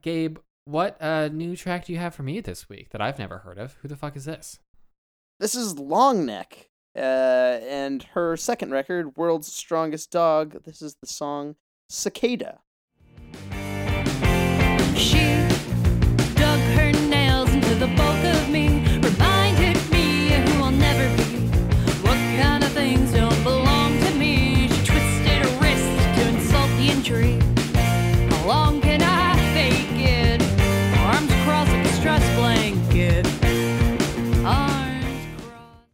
Gabe, 0.00 0.38
what 0.64 0.96
uh, 1.02 1.28
new 1.28 1.56
track 1.56 1.84
do 1.86 1.92
you 1.92 1.98
have 1.98 2.14
for 2.14 2.22
me 2.22 2.40
this 2.40 2.68
week 2.68 2.90
that 2.90 3.02
I've 3.02 3.18
never 3.18 3.38
heard 3.38 3.58
of? 3.58 3.74
Who 3.82 3.88
the 3.88 3.96
fuck 3.96 4.16
is 4.16 4.24
this? 4.24 4.58
This 5.40 5.54
is 5.54 5.78
Long 5.78 6.24
Neck 6.24 6.68
Uh, 6.96 7.58
and 7.68 8.02
her 8.14 8.36
second 8.36 8.70
record, 8.70 9.16
World's 9.16 9.52
Strongest 9.52 10.10
Dog, 10.10 10.62
this 10.64 10.80
is 10.82 10.96
the 11.00 11.06
song 11.06 11.56
Cicada. 11.88 12.60
She 14.94 15.24
dug 16.34 16.60
her 16.76 16.92
nails 17.08 17.50
into 17.52 17.74
the 17.74 17.86
bulk 17.96 18.21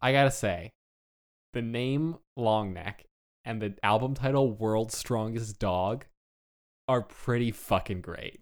I 0.01 0.13
gotta 0.13 0.31
say, 0.31 0.73
the 1.53 1.63
name 1.63 2.19
Longneck 2.39 3.07
and 3.45 3.61
the 3.61 3.75
album 3.83 4.15
title 4.15 4.53
World's 4.53 4.97
Strongest 4.97 5.59
Dog 5.59 6.05
are 6.87 7.03
pretty 7.03 7.51
fucking 7.51 8.01
great. 8.01 8.41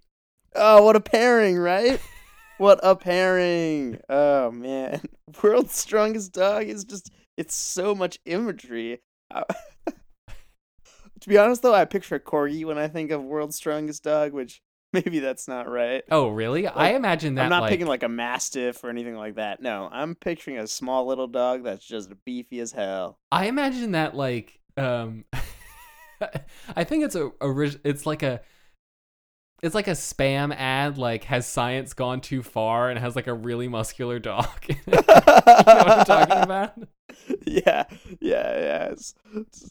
Oh, 0.54 0.82
what 0.82 0.96
a 0.96 1.00
pairing, 1.00 1.56
right? 1.58 2.00
what 2.58 2.80
a 2.82 2.94
pairing. 2.94 4.00
Oh, 4.08 4.50
man. 4.50 5.00
World's 5.42 5.76
Strongest 5.76 6.32
Dog 6.32 6.64
is 6.64 6.84
just, 6.84 7.10
it's 7.36 7.54
so 7.54 7.94
much 7.94 8.18
imagery. 8.26 9.00
Uh, 9.30 9.44
to 9.86 11.28
be 11.28 11.38
honest, 11.38 11.62
though, 11.62 11.74
I 11.74 11.84
picture 11.84 12.16
a 12.16 12.20
corgi 12.20 12.64
when 12.64 12.78
I 12.78 12.88
think 12.88 13.10
of 13.10 13.22
World's 13.22 13.56
Strongest 13.56 14.02
Dog, 14.02 14.32
which 14.32 14.60
maybe 15.04 15.18
that's 15.20 15.46
not 15.48 15.68
right. 15.68 16.02
Oh, 16.10 16.28
really? 16.28 16.66
I 16.66 16.90
imagine 16.90 17.34
that 17.36 17.44
I'm 17.44 17.50
not 17.50 17.62
like, 17.62 17.70
picking 17.70 17.86
like 17.86 18.02
a 18.02 18.08
mastiff 18.08 18.82
or 18.82 18.90
anything 18.90 19.14
like 19.16 19.34
that. 19.36 19.60
No, 19.62 19.88
I'm 19.92 20.14
picturing 20.14 20.58
a 20.58 20.66
small 20.66 21.06
little 21.06 21.26
dog 21.26 21.64
that's 21.64 21.84
just 21.86 22.10
beefy 22.24 22.60
as 22.60 22.72
hell. 22.72 23.18
I 23.30 23.46
imagine 23.46 23.92
that 23.92 24.14
like 24.16 24.58
um 24.76 25.24
I 26.76 26.84
think 26.84 27.04
it's 27.04 27.14
a 27.14 27.26
orig- 27.40 27.80
it's 27.84 28.06
like 28.06 28.22
a 28.22 28.40
it's 29.62 29.74
like 29.74 29.88
a 29.88 29.92
spam 29.92 30.54
ad 30.54 30.98
like 30.98 31.24
has 31.24 31.46
science 31.46 31.92
gone 31.94 32.20
too 32.20 32.42
far 32.42 32.90
and 32.90 32.98
has 32.98 33.16
like 33.16 33.26
a 33.26 33.34
really 33.34 33.68
muscular 33.68 34.18
dog. 34.18 34.48
you 34.68 34.76
know 34.86 35.02
what 35.06 35.90
I'm 35.90 36.04
talking 36.04 36.38
about? 36.42 36.74
yeah, 37.46 37.84
yeah, 38.20 38.58
yeah. 38.60 38.84
It's- 38.86 39.14
it's- 39.34 39.70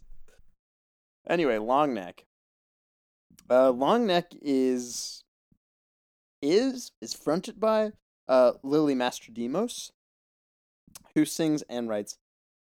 Anyway, 1.28 1.57
long 1.57 1.95
neck. 1.95 2.23
Uh, 3.49 3.71
long 3.71 4.07
neck 4.07 4.31
is 4.41 5.23
is 6.41 6.91
is 7.01 7.13
fronted 7.13 7.59
by 7.59 7.91
uh 8.27 8.53
Lily 8.63 8.95
Mastrodimos, 8.95 9.91
who 11.13 11.25
sings 11.25 11.61
and 11.63 11.87
writes 11.89 12.17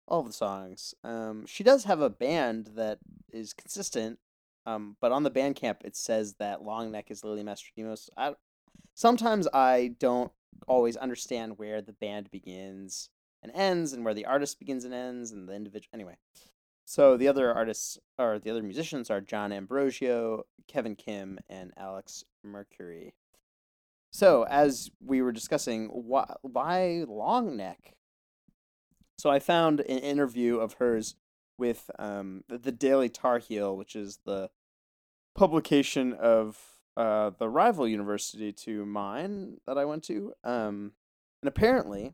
all 0.06 0.22
the 0.22 0.32
songs. 0.32 0.94
Um, 1.02 1.46
she 1.46 1.64
does 1.64 1.84
have 1.84 2.00
a 2.00 2.10
band 2.10 2.70
that 2.76 2.98
is 3.32 3.52
consistent. 3.52 4.18
Um, 4.66 4.96
but 5.00 5.12
on 5.12 5.24
the 5.24 5.30
Bandcamp 5.30 5.84
it 5.84 5.94
says 5.94 6.34
that 6.38 6.62
long 6.62 6.90
neck 6.90 7.10
is 7.10 7.22
Lily 7.22 7.42
Mastrodimos. 7.42 8.08
I 8.16 8.34
sometimes 8.94 9.46
I 9.52 9.94
don't 9.98 10.32
always 10.66 10.96
understand 10.96 11.58
where 11.58 11.82
the 11.82 11.92
band 11.92 12.30
begins 12.30 13.10
and 13.42 13.52
ends 13.54 13.92
and 13.92 14.04
where 14.04 14.14
the 14.14 14.24
artist 14.24 14.58
begins 14.58 14.84
and 14.84 14.94
ends 14.94 15.30
and 15.30 15.48
the 15.48 15.54
individual 15.54 15.90
anyway 15.92 16.16
so 16.84 17.16
the 17.16 17.28
other 17.28 17.52
artists 17.52 17.98
or 18.18 18.38
the 18.38 18.50
other 18.50 18.62
musicians 18.62 19.10
are 19.10 19.20
john 19.20 19.52
ambrosio 19.52 20.44
kevin 20.68 20.96
kim 20.96 21.38
and 21.48 21.72
alex 21.76 22.24
mercury. 22.44 23.14
So 24.10 24.44
as 24.44 24.90
we 25.04 25.22
were 25.22 25.32
discussing 25.32 25.88
why, 25.88 26.34
why 26.42 27.04
long 27.08 27.56
neck? 27.56 27.94
So 29.18 29.30
i 29.30 29.38
found 29.38 29.80
an 29.80 29.98
interview 29.98 30.58
of 30.58 30.74
hers 30.74 31.16
with 31.56 31.90
um, 31.98 32.44
the, 32.48 32.72
daily 32.72 33.08
tar 33.08 33.38
heel 33.38 33.76
which 33.76 33.96
is 33.96 34.18
the 34.26 34.50
publication 35.34 36.12
of 36.12 36.58
uh, 36.96 37.30
the 37.38 37.48
rival 37.48 37.88
university 37.88 38.52
to 38.52 38.84
mine 38.84 39.58
that 39.66 39.78
i 39.78 39.84
went 39.84 40.02
to 40.04 40.32
um, 40.44 40.92
and 41.42 41.48
apparently 41.48 42.12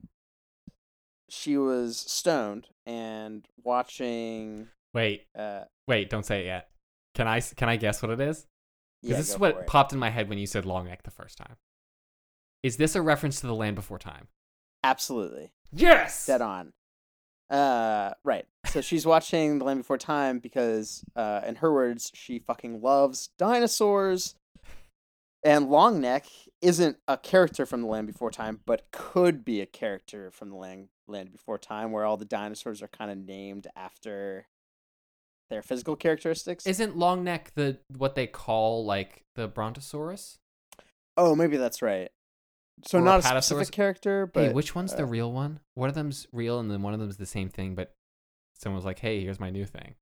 she 1.30 1.56
was 1.56 1.98
stoned 1.98 2.66
and 2.86 3.46
watching 3.62 4.68
Wait, 4.92 5.26
uh 5.38 5.64
wait, 5.86 6.10
don't 6.10 6.26
say 6.26 6.42
it 6.42 6.46
yet. 6.46 6.68
Can 7.14 7.26
I? 7.28 7.40
can 7.40 7.68
I 7.68 7.76
guess 7.76 8.02
what 8.02 8.10
it 8.10 8.20
is? 8.20 8.46
Because 9.02 9.10
yeah, 9.10 9.16
this 9.16 9.30
is 9.30 9.38
what 9.38 9.56
it. 9.56 9.66
popped 9.66 9.92
in 9.92 9.98
my 9.98 10.10
head 10.10 10.28
when 10.28 10.38
you 10.38 10.46
said 10.46 10.66
long 10.66 10.86
neck 10.86 11.02
the 11.04 11.10
first 11.10 11.38
time. 11.38 11.56
Is 12.62 12.76
this 12.76 12.94
a 12.94 13.02
reference 13.02 13.40
to 13.40 13.46
the 13.46 13.54
land 13.54 13.76
before 13.76 13.98
time? 13.98 14.28
absolutely 14.82 15.52
Yes. 15.72 16.24
dead 16.26 16.40
on 16.40 16.72
uh 17.50 18.12
right 18.24 18.46
so 18.66 18.80
she's 18.80 19.04
watching 19.04 19.58
the 19.58 19.64
land 19.66 19.80
before 19.80 19.98
time 19.98 20.38
because 20.38 21.04
uh 21.16 21.42
in 21.46 21.56
her 21.56 21.70
words 21.72 22.10
she 22.14 22.38
fucking 22.38 22.80
loves 22.80 23.28
dinosaurs 23.38 24.36
and 25.44 25.68
longneck 25.68 26.24
isn't 26.62 26.96
a 27.08 27.16
character 27.16 27.64
from 27.66 27.80
the 27.82 27.86
land 27.86 28.06
before 28.06 28.30
time 28.30 28.60
but 28.66 28.90
could 28.92 29.44
be 29.44 29.60
a 29.60 29.66
character 29.66 30.30
from 30.30 30.50
the 30.50 30.56
land 30.56 30.88
land 31.08 31.32
before 31.32 31.58
time 31.58 31.90
where 31.92 32.04
all 32.04 32.16
the 32.16 32.24
dinosaurs 32.24 32.82
are 32.82 32.88
kind 32.88 33.10
of 33.10 33.18
named 33.18 33.66
after 33.74 34.46
their 35.48 35.62
physical 35.62 35.96
characteristics 35.96 36.66
Isn't 36.66 36.96
long 36.96 37.24
neck 37.24 37.52
the 37.54 37.78
what 37.96 38.14
they 38.14 38.26
call 38.26 38.84
like 38.84 39.22
the 39.34 39.48
brontosaurus? 39.48 40.38
oh 41.16 41.34
maybe 41.34 41.56
that's 41.56 41.82
right 41.82 42.10
so 42.86 42.98
Or 42.98 43.02
not 43.02 43.20
a 43.20 43.22
Apatosaurus? 43.22 43.42
specific 43.44 43.72
character 43.74 44.26
but 44.26 44.44
hey, 44.48 44.52
which 44.52 44.74
one's 44.74 44.94
the 44.94 45.02
uh, 45.02 45.06
real 45.06 45.30
one? 45.32 45.60
One 45.74 45.88
of 45.88 45.94
them's 45.94 46.26
real, 46.32 46.58
and 46.60 46.70
then 46.70 46.80
one 46.82 46.94
of 46.94 47.00
them's 47.00 47.18
the 47.18 47.26
same 47.26 47.50
thing. 47.50 47.74
But 47.74 47.92
someone's 48.54 48.86
like, 48.86 49.00
"Hey, 49.00 49.20
here's 49.22 49.38
my 49.40 49.50
new 49.50 49.66
thing." 49.66 49.96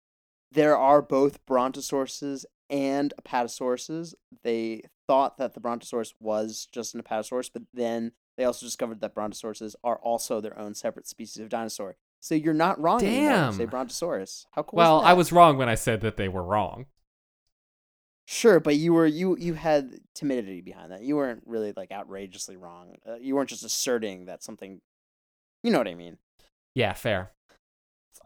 there 0.52 0.76
are 0.76 1.02
both 1.02 1.44
brontosauruses 1.44 2.44
and 2.70 3.12
apatosauruses. 3.20 4.14
They 4.44 4.82
thought 5.08 5.38
that 5.38 5.54
the 5.54 5.60
brontosaurus 5.60 6.14
was 6.20 6.68
just 6.70 6.94
an 6.94 7.02
apatosaurus, 7.02 7.50
but 7.52 7.62
then 7.74 8.12
they 8.36 8.44
also 8.44 8.64
discovered 8.64 9.00
that 9.00 9.14
brontosauruses 9.16 9.74
are 9.82 9.96
also 9.96 10.40
their 10.40 10.56
own 10.56 10.74
separate 10.74 11.08
species 11.08 11.42
of 11.42 11.48
dinosaur. 11.48 11.96
So 12.20 12.34
you're 12.36 12.54
not 12.54 12.80
wrong. 12.80 13.00
you 13.04 13.52
Say 13.52 13.64
brontosaurus. 13.64 14.46
How 14.52 14.62
cool? 14.62 14.78
is 14.78 14.84
well, 14.84 15.00
I 15.00 15.14
was 15.14 15.32
wrong 15.32 15.56
when 15.56 15.68
I 15.68 15.74
said 15.74 16.02
that 16.02 16.16
they 16.16 16.28
were 16.28 16.44
wrong. 16.44 16.86
sure, 18.26 18.60
but 18.60 18.76
you 18.76 18.92
were 18.92 19.06
you 19.06 19.36
you 19.38 19.54
had 19.54 19.98
timidity 20.14 20.60
behind 20.60 20.92
that. 20.92 21.02
You 21.02 21.16
weren't 21.16 21.42
really 21.46 21.72
like 21.76 21.90
outrageously 21.90 22.56
wrong. 22.56 22.96
Uh, 23.08 23.16
you 23.16 23.34
weren't 23.34 23.48
just 23.50 23.64
asserting 23.64 24.26
that 24.26 24.42
something. 24.44 24.80
You 25.62 25.72
know 25.72 25.78
what 25.78 25.88
I 25.88 25.94
mean? 25.94 26.18
Yeah, 26.74 26.92
fair. 26.92 27.32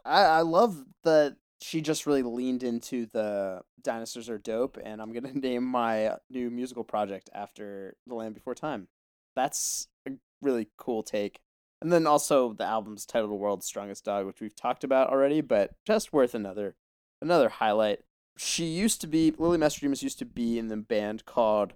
I, 0.05 0.23
I 0.23 0.41
love 0.41 0.83
that 1.03 1.37
she 1.63 1.79
just 1.81 2.05
really 2.05 2.23
leaned 2.23 2.61
into 2.61 3.05
the 3.13 3.61
dinosaurs 3.81 4.29
are 4.29 4.37
dope, 4.37 4.77
and 4.83 5.01
I'm 5.01 5.13
gonna 5.13 5.33
name 5.33 5.63
my 5.63 6.17
new 6.29 6.49
musical 6.49 6.83
project 6.83 7.29
after 7.33 7.95
The 8.05 8.15
Land 8.15 8.35
Before 8.35 8.53
Time. 8.53 8.89
That's 9.35 9.87
a 10.07 10.11
really 10.41 10.67
cool 10.77 11.03
take. 11.03 11.39
And 11.81 11.91
then 11.91 12.05
also 12.05 12.53
the 12.53 12.65
album's 12.65 13.05
titled 13.05 13.31
"World's 13.31 13.65
Strongest 13.65 14.03
Dog," 14.03 14.25
which 14.25 14.41
we've 14.41 14.55
talked 14.55 14.83
about 14.83 15.09
already, 15.09 15.41
but 15.41 15.71
just 15.85 16.11
worth 16.11 16.35
another 16.35 16.75
another 17.21 17.49
highlight. 17.49 18.01
She 18.37 18.65
used 18.65 18.99
to 19.01 19.07
be 19.07 19.33
Lily 19.37 19.57
Mastrodimos 19.57 20.03
used 20.03 20.19
to 20.19 20.25
be 20.25 20.59
in 20.59 20.67
the 20.67 20.77
band 20.77 21.25
called 21.25 21.73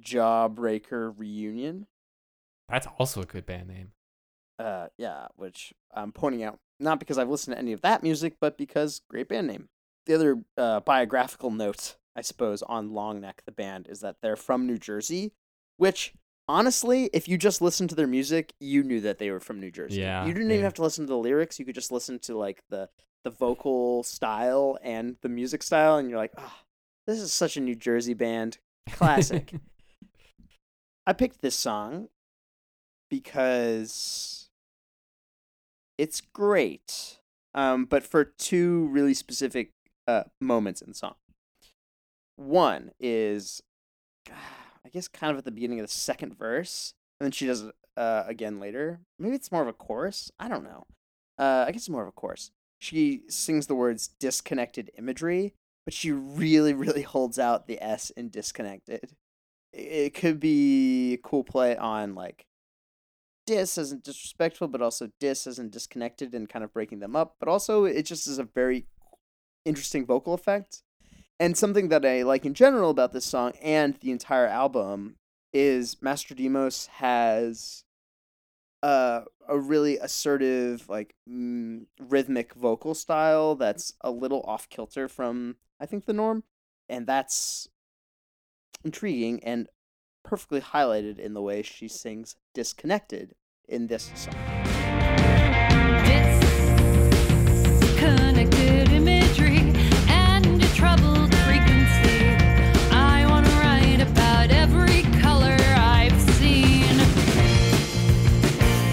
Jawbreaker 0.00 1.12
Reunion. 1.16 1.86
That's 2.68 2.86
also 2.98 3.22
a 3.22 3.26
good 3.26 3.46
band 3.46 3.68
name. 3.68 3.92
Uh, 4.58 4.86
yeah, 4.96 5.26
which 5.34 5.74
I'm 5.92 6.12
pointing 6.12 6.44
out 6.44 6.58
not 6.80 6.98
because 6.98 7.18
I've 7.18 7.28
listened 7.28 7.54
to 7.54 7.60
any 7.60 7.72
of 7.72 7.82
that 7.82 8.02
music, 8.02 8.36
but 8.40 8.58
because 8.58 9.02
great 9.08 9.28
band 9.28 9.46
name. 9.46 9.68
The 10.06 10.14
other 10.14 10.44
uh, 10.56 10.80
biographical 10.80 11.50
note, 11.50 11.96
I 12.14 12.20
suppose, 12.20 12.62
on 12.62 12.90
Longneck, 12.90 13.44
the 13.46 13.52
band, 13.52 13.88
is 13.88 14.00
that 14.00 14.16
they're 14.22 14.36
from 14.36 14.66
New 14.66 14.78
Jersey, 14.78 15.32
which 15.76 16.12
honestly, 16.48 17.08
if 17.12 17.26
you 17.26 17.38
just 17.38 17.62
listen 17.62 17.88
to 17.88 17.94
their 17.94 18.06
music, 18.06 18.52
you 18.60 18.82
knew 18.82 19.00
that 19.00 19.18
they 19.18 19.30
were 19.30 19.40
from 19.40 19.60
New 19.60 19.70
Jersey. 19.70 20.00
Yeah, 20.00 20.26
you 20.26 20.34
didn't 20.34 20.50
even 20.50 20.64
have 20.64 20.74
to 20.74 20.82
listen 20.82 21.06
to 21.06 21.12
the 21.12 21.18
lyrics; 21.18 21.58
you 21.58 21.64
could 21.64 21.74
just 21.74 21.92
listen 21.92 22.18
to 22.20 22.36
like 22.36 22.62
the 22.70 22.88
the 23.24 23.30
vocal 23.30 24.02
style 24.02 24.78
and 24.82 25.16
the 25.22 25.28
music 25.28 25.62
style, 25.62 25.96
and 25.96 26.10
you're 26.10 26.18
like, 26.18 26.34
ah, 26.36 26.60
this 27.06 27.18
is 27.18 27.32
such 27.32 27.56
a 27.56 27.60
New 27.60 27.74
Jersey 27.74 28.14
band, 28.14 28.58
classic. 28.90 29.54
I 31.06 31.12
picked 31.12 31.40
this 31.42 31.56
song 31.56 32.08
because 33.10 34.43
it's 35.98 36.20
great, 36.20 37.18
um, 37.54 37.84
but 37.84 38.02
for 38.02 38.24
two 38.24 38.88
really 38.90 39.14
specific 39.14 39.70
uh, 40.06 40.24
moments 40.40 40.80
in 40.80 40.88
the 40.88 40.94
song. 40.94 41.14
One 42.36 42.90
is, 42.98 43.62
I 44.28 44.88
guess, 44.92 45.08
kind 45.08 45.32
of 45.32 45.38
at 45.38 45.44
the 45.44 45.50
beginning 45.50 45.80
of 45.80 45.86
the 45.86 45.92
second 45.92 46.36
verse, 46.36 46.94
and 47.18 47.26
then 47.26 47.32
she 47.32 47.46
does 47.46 47.62
it 47.62 47.74
uh, 47.96 48.24
again 48.26 48.60
later. 48.60 49.00
Maybe 49.18 49.36
it's 49.36 49.52
more 49.52 49.62
of 49.62 49.68
a 49.68 49.72
chorus. 49.72 50.30
I 50.38 50.48
don't 50.48 50.64
know. 50.64 50.84
Uh, 51.38 51.64
I 51.66 51.72
guess 51.72 51.82
it's 51.82 51.88
more 51.88 52.02
of 52.02 52.08
a 52.08 52.12
chorus. 52.12 52.50
She 52.78 53.22
sings 53.28 53.66
the 53.66 53.74
words 53.74 54.08
disconnected 54.20 54.90
imagery, 54.98 55.54
but 55.84 55.94
she 55.94 56.12
really, 56.12 56.74
really 56.74 57.02
holds 57.02 57.38
out 57.38 57.66
the 57.66 57.82
S 57.82 58.10
in 58.10 58.28
disconnected. 58.28 59.12
It 59.72 60.14
could 60.14 60.38
be 60.38 61.14
a 61.14 61.18
cool 61.18 61.42
play 61.42 61.76
on 61.76 62.14
like 62.14 62.46
diss 63.46 63.78
as 63.78 63.92
in 63.92 64.00
disrespectful, 64.00 64.68
but 64.68 64.82
also 64.82 65.10
dis 65.20 65.46
in 65.46 65.70
disconnected 65.70 66.34
and 66.34 66.48
kind 66.48 66.64
of 66.64 66.72
breaking 66.72 67.00
them 67.00 67.16
up. 67.16 67.36
But 67.38 67.48
also, 67.48 67.84
it 67.84 68.02
just 68.02 68.26
is 68.26 68.38
a 68.38 68.44
very 68.44 68.86
interesting 69.64 70.06
vocal 70.06 70.34
effect. 70.34 70.82
And 71.40 71.56
something 71.56 71.88
that 71.88 72.06
I 72.06 72.22
like 72.22 72.46
in 72.46 72.54
general 72.54 72.90
about 72.90 73.12
this 73.12 73.24
song 73.24 73.52
and 73.60 73.94
the 73.96 74.12
entire 74.12 74.46
album 74.46 75.16
is 75.52 75.96
Mastrodimos 75.96 76.86
has 76.86 77.84
uh, 78.82 79.22
a 79.48 79.58
really 79.58 79.98
assertive, 79.98 80.88
like 80.88 81.14
mm, 81.28 81.86
rhythmic 81.98 82.54
vocal 82.54 82.94
style 82.94 83.54
that's 83.54 83.94
a 84.00 84.10
little 84.10 84.42
off 84.46 84.68
kilter 84.68 85.08
from 85.08 85.56
I 85.80 85.86
think 85.86 86.04
the 86.04 86.12
norm, 86.12 86.44
and 86.88 87.06
that's 87.06 87.68
intriguing 88.84 89.42
and 89.42 89.68
perfectly 90.24 90.60
highlighted 90.60 91.18
in 91.18 91.34
the 91.34 91.42
way 91.42 91.62
she 91.62 91.86
sings 91.86 92.34
"Disconnected" 92.54 93.34
in 93.68 93.86
this 93.86 94.10
song. 94.14 94.34
Disconnected 97.70 98.88
imagery 98.90 99.72
and 100.08 100.62
a 100.62 100.68
troubled 100.74 101.32
frequency. 101.46 102.36
I 102.90 103.26
want 103.28 103.46
to 103.46 103.52
write 103.52 104.00
about 104.00 104.50
every 104.50 105.02
color 105.20 105.56
I've 105.76 106.20
seen. 106.32 106.96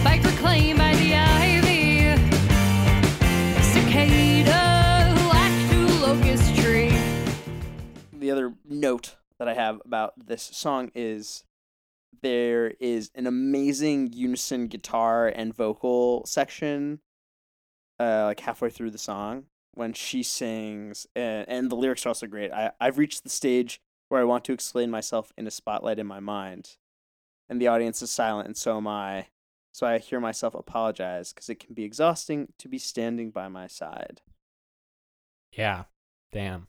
Bike 0.03 0.23
reclaimed 0.23 0.77
by 0.77 0.95
the 0.95 1.15
ivy. 1.15 2.15
Cicada 3.71 5.15
to 5.69 5.77
locust 6.05 6.55
tree. 6.57 6.93
the 8.11 8.29
other 8.29 8.53
note 8.69 9.15
that 9.41 9.47
I 9.47 9.55
have 9.55 9.81
about 9.83 10.13
this 10.23 10.43
song 10.43 10.91
is 10.93 11.45
there 12.21 12.75
is 12.79 13.09
an 13.15 13.25
amazing 13.25 14.13
unison 14.13 14.67
guitar 14.67 15.27
and 15.29 15.51
vocal 15.51 16.23
section 16.27 16.99
uh 17.99 18.25
like 18.25 18.39
halfway 18.41 18.69
through 18.69 18.91
the 18.91 18.99
song 18.99 19.45
when 19.73 19.93
she 19.93 20.21
sings 20.21 21.07
and, 21.15 21.49
and 21.49 21.71
the 21.71 21.75
lyrics 21.75 22.05
are 22.05 22.09
also 22.09 22.27
great. 22.27 22.51
I, 22.51 22.69
I've 22.79 22.99
reached 22.99 23.23
the 23.23 23.31
stage 23.31 23.81
where 24.09 24.21
I 24.21 24.25
want 24.25 24.45
to 24.45 24.53
explain 24.53 24.91
myself 24.91 25.33
in 25.35 25.47
a 25.47 25.51
spotlight 25.51 25.97
in 25.97 26.05
my 26.05 26.19
mind. 26.19 26.77
And 27.49 27.59
the 27.59 27.67
audience 27.67 28.03
is 28.03 28.11
silent 28.11 28.45
and 28.45 28.55
so 28.55 28.77
am 28.77 28.87
I. 28.87 29.29
So 29.71 29.87
I 29.87 29.97
hear 29.97 30.19
myself 30.19 30.53
apologize 30.53 31.33
because 31.33 31.49
it 31.49 31.59
can 31.59 31.73
be 31.73 31.83
exhausting 31.83 32.49
to 32.59 32.67
be 32.67 32.77
standing 32.77 33.31
by 33.31 33.47
my 33.47 33.65
side. 33.65 34.21
Yeah. 35.51 35.85
Damn. 36.31 36.67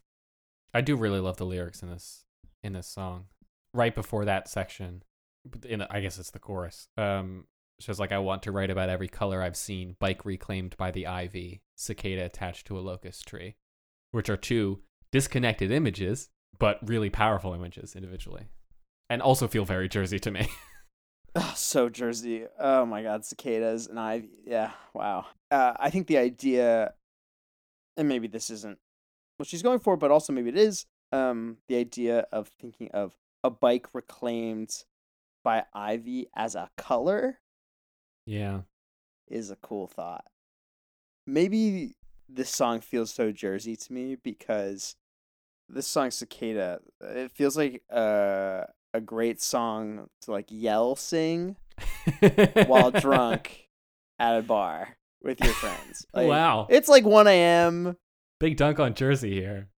I 0.73 0.81
do 0.81 0.97
really 0.97 1.21
love 1.21 1.37
the 1.37 1.45
lyrics 1.45 1.83
in 1.83 1.91
this 1.91 2.25
in 2.63 2.73
this 2.73 2.87
song. 2.87 3.27
Right 3.75 3.95
before 3.95 4.25
that 4.25 4.49
section, 4.49 5.03
in 5.67 5.83
I 5.83 6.01
guess 6.01 6.19
it's 6.19 6.31
the 6.31 6.39
chorus. 6.39 6.89
Um, 6.97 7.47
says 7.81 7.99
like 7.99 8.13
I 8.13 8.19
want 8.19 8.43
to 8.45 8.53
write 8.53 8.71
about 8.71 8.89
every 8.89 9.09
color 9.09 9.43
I've 9.43 9.57
seen. 9.57 9.97
Bike 9.99 10.25
reclaimed 10.25 10.77
by 10.77 10.91
the 10.91 11.07
ivy. 11.07 11.63
Cicada 11.77 12.25
attached 12.25 12.67
to 12.67 12.79
a 12.79 12.81
locust 12.81 13.27
tree, 13.27 13.57
which 14.13 14.29
are 14.31 14.37
two 14.37 14.81
disconnected 15.11 15.71
images, 15.71 16.29
but 16.59 16.79
really 16.87 17.11
powerful 17.11 17.55
images 17.55 17.97
individually, 17.97 18.49
and 19.11 19.21
also 19.21 19.49
feel 19.49 19.65
very 19.65 19.89
Jersey 19.89 20.19
to 20.21 20.31
me. 20.31 20.49
Oh, 21.35 21.55
so 21.57 21.89
Jersey. 21.89 22.45
Oh 22.61 22.85
my 22.85 23.03
God, 23.03 23.25
cicadas 23.25 23.87
and 23.87 23.99
ivy. 23.99 24.29
Yeah, 24.45 24.73
wow. 24.93 25.25
Uh, 25.51 25.73
I 25.79 25.89
think 25.89 26.07
the 26.07 26.19
idea, 26.19 26.93
and 27.97 28.07
maybe 28.07 28.29
this 28.29 28.51
isn't 28.51 28.77
what 29.39 29.49
she's 29.49 29.63
going 29.63 29.79
for, 29.79 29.97
but 29.97 30.11
also 30.11 30.35
maybe 30.35 30.51
it 30.51 30.59
is. 30.59 30.85
Um, 31.13 31.59
the 31.69 31.77
idea 31.77 32.27
of 32.33 32.49
thinking 32.49 32.91
of 32.93 33.15
a 33.45 33.51
bike 33.51 33.89
reclaimed 33.93 34.85
by 35.45 35.65
ivy 35.75 36.29
as 36.35 36.55
a 36.55 36.71
color 36.77 37.41
yeah. 38.27 38.61
is 39.29 39.51
a 39.51 39.57
cool 39.57 39.87
thought. 39.87 40.25
Maybe 41.27 41.95
this 42.29 42.51
song 42.51 42.81
feels 42.81 43.13
so 43.13 43.31
Jersey 43.31 43.77
to 43.77 43.93
me 43.93 44.17
because 44.17 44.97
this 45.69 45.87
song 45.87 46.11
Cicada, 46.11 46.81
it 47.01 47.33
feels 47.33 47.57
like 47.57 47.83
uh, 47.91 48.65
a 48.95 49.01
great 49.01 49.41
song 49.41 50.09
to 50.23 50.31
like 50.31 50.47
yell 50.49 50.97
sing 50.97 51.57
while 52.67 52.91
drunk 52.91 53.69
at 54.19 54.39
a 54.39 54.43
bar 54.43 54.97
with 55.23 55.41
your 55.41 55.55
friends. 55.55 56.07
Like, 56.13 56.29
wow. 56.29 56.67
It's 56.69 56.89
like 56.89 57.05
1 57.05 57.27
a.m. 57.27 57.97
Big 58.41 58.57
dunk 58.57 58.81
on 58.81 58.95
Jersey 58.95 59.33
here. 59.35 59.69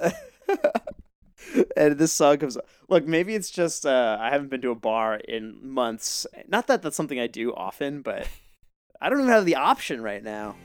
and 1.76 1.98
this 1.98 2.12
song 2.12 2.38
comes 2.38 2.58
Look, 2.88 3.06
maybe 3.06 3.34
it's 3.34 3.50
just 3.50 3.84
uh, 3.84 4.16
I 4.20 4.30
haven't 4.30 4.48
been 4.48 4.62
to 4.62 4.70
a 4.70 4.74
bar 4.74 5.16
in 5.16 5.58
months. 5.62 6.26
Not 6.48 6.66
that 6.68 6.82
that's 6.82 6.96
something 6.96 7.20
I 7.20 7.26
do 7.26 7.54
often, 7.54 8.02
but 8.02 8.26
I 9.00 9.08
don't 9.08 9.20
even 9.20 9.30
have 9.30 9.46
the 9.46 9.56
option 9.56 10.02
right 10.02 10.22
now. 10.22 10.56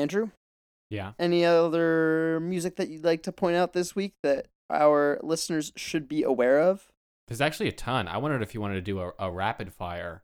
Andrew, 0.00 0.30
Yeah. 0.88 1.12
any 1.18 1.44
other 1.44 2.40
music 2.40 2.76
that 2.76 2.88
you'd 2.88 3.04
like 3.04 3.22
to 3.24 3.32
point 3.32 3.56
out 3.56 3.72
this 3.72 3.94
week 3.94 4.14
that 4.22 4.46
our 4.70 5.18
listeners 5.22 5.72
should 5.76 6.08
be 6.08 6.22
aware 6.22 6.60
of? 6.60 6.90
There's 7.28 7.40
actually 7.40 7.68
a 7.68 7.72
ton. 7.72 8.08
I 8.08 8.16
wondered 8.16 8.42
if 8.42 8.54
you 8.54 8.60
wanted 8.60 8.74
to 8.74 8.80
do 8.80 9.00
a, 9.00 9.12
a 9.18 9.30
rapid 9.30 9.72
fire. 9.72 10.22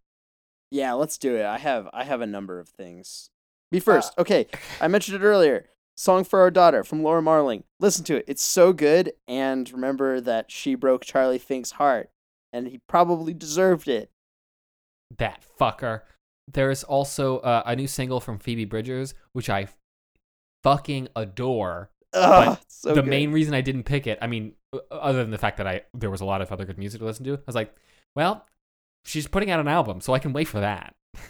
Yeah, 0.71 0.95
let's 0.95 1.19
do 1.19 1.37
it. 1.37 1.45
I 1.45 1.59
have 1.59 1.89
I 1.93 2.03
have 2.05 2.21
a 2.21 2.27
number 2.27 2.59
of 2.59 2.69
things. 2.69 3.31
Be 3.71 3.79
uh, 3.79 3.83
first. 3.83 4.13
okay, 4.19 4.47
I 4.81 4.89
mentioned 4.89 5.23
it 5.23 5.25
earlier. 5.27 5.67
Song 5.97 6.25
for 6.25 6.41
Our 6.41 6.51
Daughter 6.51 6.85
from 6.85 7.03
Laura 7.03 7.23
Marling. 7.23 7.65
Listen 7.81 8.05
to 8.05 8.17
it. 8.17 8.25
It's 8.29 8.43
so 8.43 8.73
good. 8.73 9.13
And 9.29 9.71
remember 9.73 10.21
that 10.21 10.51
she 10.51 10.75
broke 10.75 11.05
Charlie 11.05 11.39
Fink's 11.39 11.73
heart, 11.73 12.11
and 12.53 12.67
he 12.69 12.81
probably 12.89 13.33
deserved 13.33 13.89
it. 13.89 14.11
That 15.19 15.43
fucker. 15.59 16.03
There's 16.49 16.85
also 16.85 17.39
uh, 17.39 17.63
a 17.67 17.75
new 17.75 17.87
single 17.87 18.21
from 18.21 18.39
Phoebe 18.39 18.65
Bridgers, 18.65 19.15
which 19.33 19.51
I 19.51 19.69
fucking 20.63 21.09
adore. 21.17 21.91
Ugh, 22.13 22.59
so 22.69 22.95
the 22.95 23.03
good. 23.03 23.11
main 23.11 23.33
reason 23.33 23.53
I 23.53 23.61
didn't 23.61 23.83
pick 23.83 24.07
it, 24.07 24.19
I 24.23 24.27
mean, 24.27 24.55
other 24.91 25.23
than 25.23 25.31
the 25.31 25.39
fact 25.39 25.59
that 25.59 25.67
I 25.67 25.83
there 25.93 26.11
was 26.11 26.21
a 26.21 26.25
lot 26.25 26.41
of 26.41 26.51
other 26.51 26.65
good 26.65 26.79
music 26.79 27.01
to 27.01 27.05
listen 27.05 27.25
to, 27.25 27.35
I 27.35 27.43
was 27.47 27.55
like, 27.55 27.75
well, 28.15 28.47
she's 29.05 29.27
putting 29.27 29.51
out 29.51 29.61
an 29.61 29.69
album, 29.69 30.01
so 30.01 30.15
I 30.15 30.19
can 30.19 30.33
wait 30.33 30.49
for 30.49 30.61
that. 30.61 30.95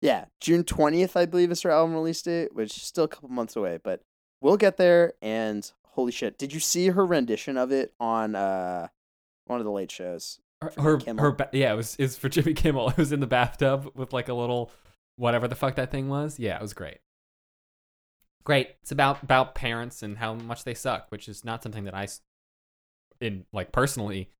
Yeah, 0.00 0.24
June 0.40 0.64
20th, 0.64 1.14
I 1.14 1.26
believe, 1.26 1.52
is 1.52 1.62
her 1.62 1.70
album 1.70 1.94
release 1.94 2.20
date, 2.22 2.52
which 2.56 2.76
is 2.76 2.82
still 2.82 3.04
a 3.04 3.08
couple 3.08 3.28
months 3.28 3.54
away, 3.54 3.78
but 3.80 4.02
we'll 4.40 4.56
get 4.56 4.76
there. 4.76 5.12
And 5.22 5.70
holy 5.90 6.10
shit, 6.10 6.36
did 6.38 6.52
you 6.52 6.58
see 6.58 6.88
her 6.88 7.06
rendition 7.06 7.56
of 7.56 7.70
it 7.70 7.94
on 8.00 8.34
uh 8.34 8.88
one 9.46 9.60
of 9.60 9.64
the 9.64 9.70
late 9.70 9.92
shows? 9.92 10.40
Her, 10.62 10.72
her, 10.82 10.96
Kimmel. 10.98 11.24
her 11.24 11.50
yeah, 11.52 11.72
it 11.72 11.76
was 11.76 11.96
is 11.96 12.16
for 12.16 12.28
Jimmy 12.30 12.54
Kimmel. 12.54 12.90
It 12.90 12.96
was 12.96 13.12
in 13.12 13.20
the 13.20 13.26
bathtub 13.26 13.90
with 13.94 14.12
like 14.12 14.28
a 14.28 14.34
little 14.34 14.70
whatever 15.16 15.48
the 15.48 15.54
fuck 15.54 15.74
that 15.76 15.90
thing 15.90 16.08
was. 16.08 16.38
Yeah, 16.38 16.56
it 16.56 16.62
was 16.62 16.72
great. 16.72 16.98
Great. 18.44 18.70
It's 18.82 18.92
about 18.92 19.22
about 19.22 19.54
parents 19.54 20.02
and 20.02 20.18
how 20.18 20.34
much 20.34 20.64
they 20.64 20.74
suck, 20.74 21.06
which 21.10 21.28
is 21.28 21.44
not 21.44 21.62
something 21.62 21.84
that 21.84 21.94
I 21.94 22.08
in 23.20 23.44
like 23.52 23.72
personally, 23.72 24.30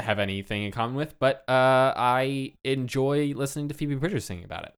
have 0.00 0.18
anything 0.18 0.62
in 0.64 0.72
common 0.72 0.96
with. 0.96 1.18
But 1.18 1.44
uh, 1.48 1.94
I 1.96 2.54
enjoy 2.64 3.32
listening 3.34 3.68
to 3.68 3.74
Phoebe 3.74 3.94
Bridgers 3.94 4.24
singing 4.24 4.44
about 4.44 4.64
it. 4.64 4.74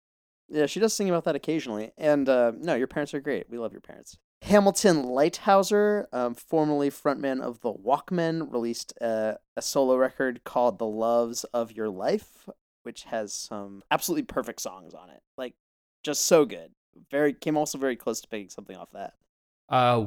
Yeah, 0.49 0.66
she 0.66 0.80
does 0.80 0.95
sing 0.95 1.09
about 1.09 1.24
that 1.24 1.36
occasionally. 1.36 1.93
And 1.99 2.28
uh, 2.28 2.53
no, 2.57 2.74
your 2.74 2.86
parents 2.86 3.12
are 3.14 3.20
great. 3.20 3.51
We 3.51 3.59
love 3.59 3.72
your 3.72 3.80
parents. 3.80 4.16
Hamilton 4.43 5.05
Leithauser, 5.05 6.07
um, 6.12 6.34
formerly 6.34 6.91
frontman 6.91 7.41
of 7.41 7.61
the 7.61 7.72
Walkmen, 7.72 8.53
released 8.53 8.93
uh, 9.01 9.34
a 9.57 9.62
solo 9.62 9.97
record 9.97 10.45
called 10.45 10.78
"The 10.78 10.86
Loves 10.86 11.45
of 11.45 11.72
Your 11.72 11.89
Life," 11.89 12.49
which 12.82 13.05
has 13.05 13.34
some 13.34 13.82
absolutely 13.91 14.22
perfect 14.24 14.61
songs 14.61 14.95
on 14.95 15.11
it. 15.11 15.22
Like, 15.36 15.55
just 16.05 16.24
so 16.24 16.45
good. 16.45 16.70
Very 17.11 17.32
came 17.32 17.57
also 17.57 17.78
very 17.78 17.97
close 17.97 18.20
to 18.20 18.28
picking 18.28 18.49
something 18.49 18.76
off 18.76 18.91
that. 18.93 19.14
Uh, 19.68 20.01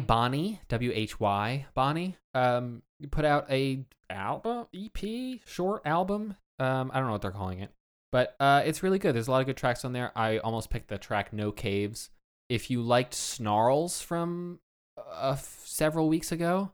Bonnie, 0.00 0.60
W 0.68 0.92
H 0.94 1.18
Y 1.18 1.66
Bonnie, 1.74 2.16
um, 2.34 2.82
put 3.10 3.24
out 3.24 3.50
a 3.50 3.84
album, 4.08 4.66
EP, 4.74 5.40
short 5.44 5.82
album. 5.84 6.36
Um, 6.60 6.90
I 6.92 6.98
don't 6.98 7.06
know 7.06 7.12
what 7.12 7.22
they're 7.22 7.30
calling 7.30 7.60
it, 7.60 7.70
but 8.12 8.36
uh, 8.38 8.62
it's 8.64 8.82
really 8.82 8.98
good. 8.98 9.14
There's 9.14 9.28
a 9.28 9.30
lot 9.30 9.40
of 9.40 9.46
good 9.46 9.56
tracks 9.56 9.84
on 9.84 9.92
there. 9.92 10.12
I 10.16 10.38
almost 10.38 10.70
picked 10.70 10.88
the 10.88 10.98
track 10.98 11.32
"No 11.32 11.50
Caves." 11.50 12.10
If 12.48 12.70
you 12.70 12.82
liked 12.82 13.14
Snarls 13.14 14.00
from 14.00 14.60
uh, 14.96 15.32
f- 15.32 15.62
several 15.64 16.08
weeks 16.08 16.32
ago, 16.32 16.72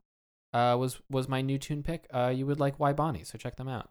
uh, 0.52 0.76
was 0.78 1.00
was 1.10 1.28
my 1.28 1.42
new 1.42 1.58
tune 1.58 1.82
pick. 1.82 2.06
Uh, 2.12 2.32
you 2.34 2.46
would 2.46 2.60
like 2.60 2.78
Why 2.78 2.92
Bonnie, 2.92 3.24
so 3.24 3.38
check 3.38 3.56
them 3.56 3.68
out. 3.68 3.90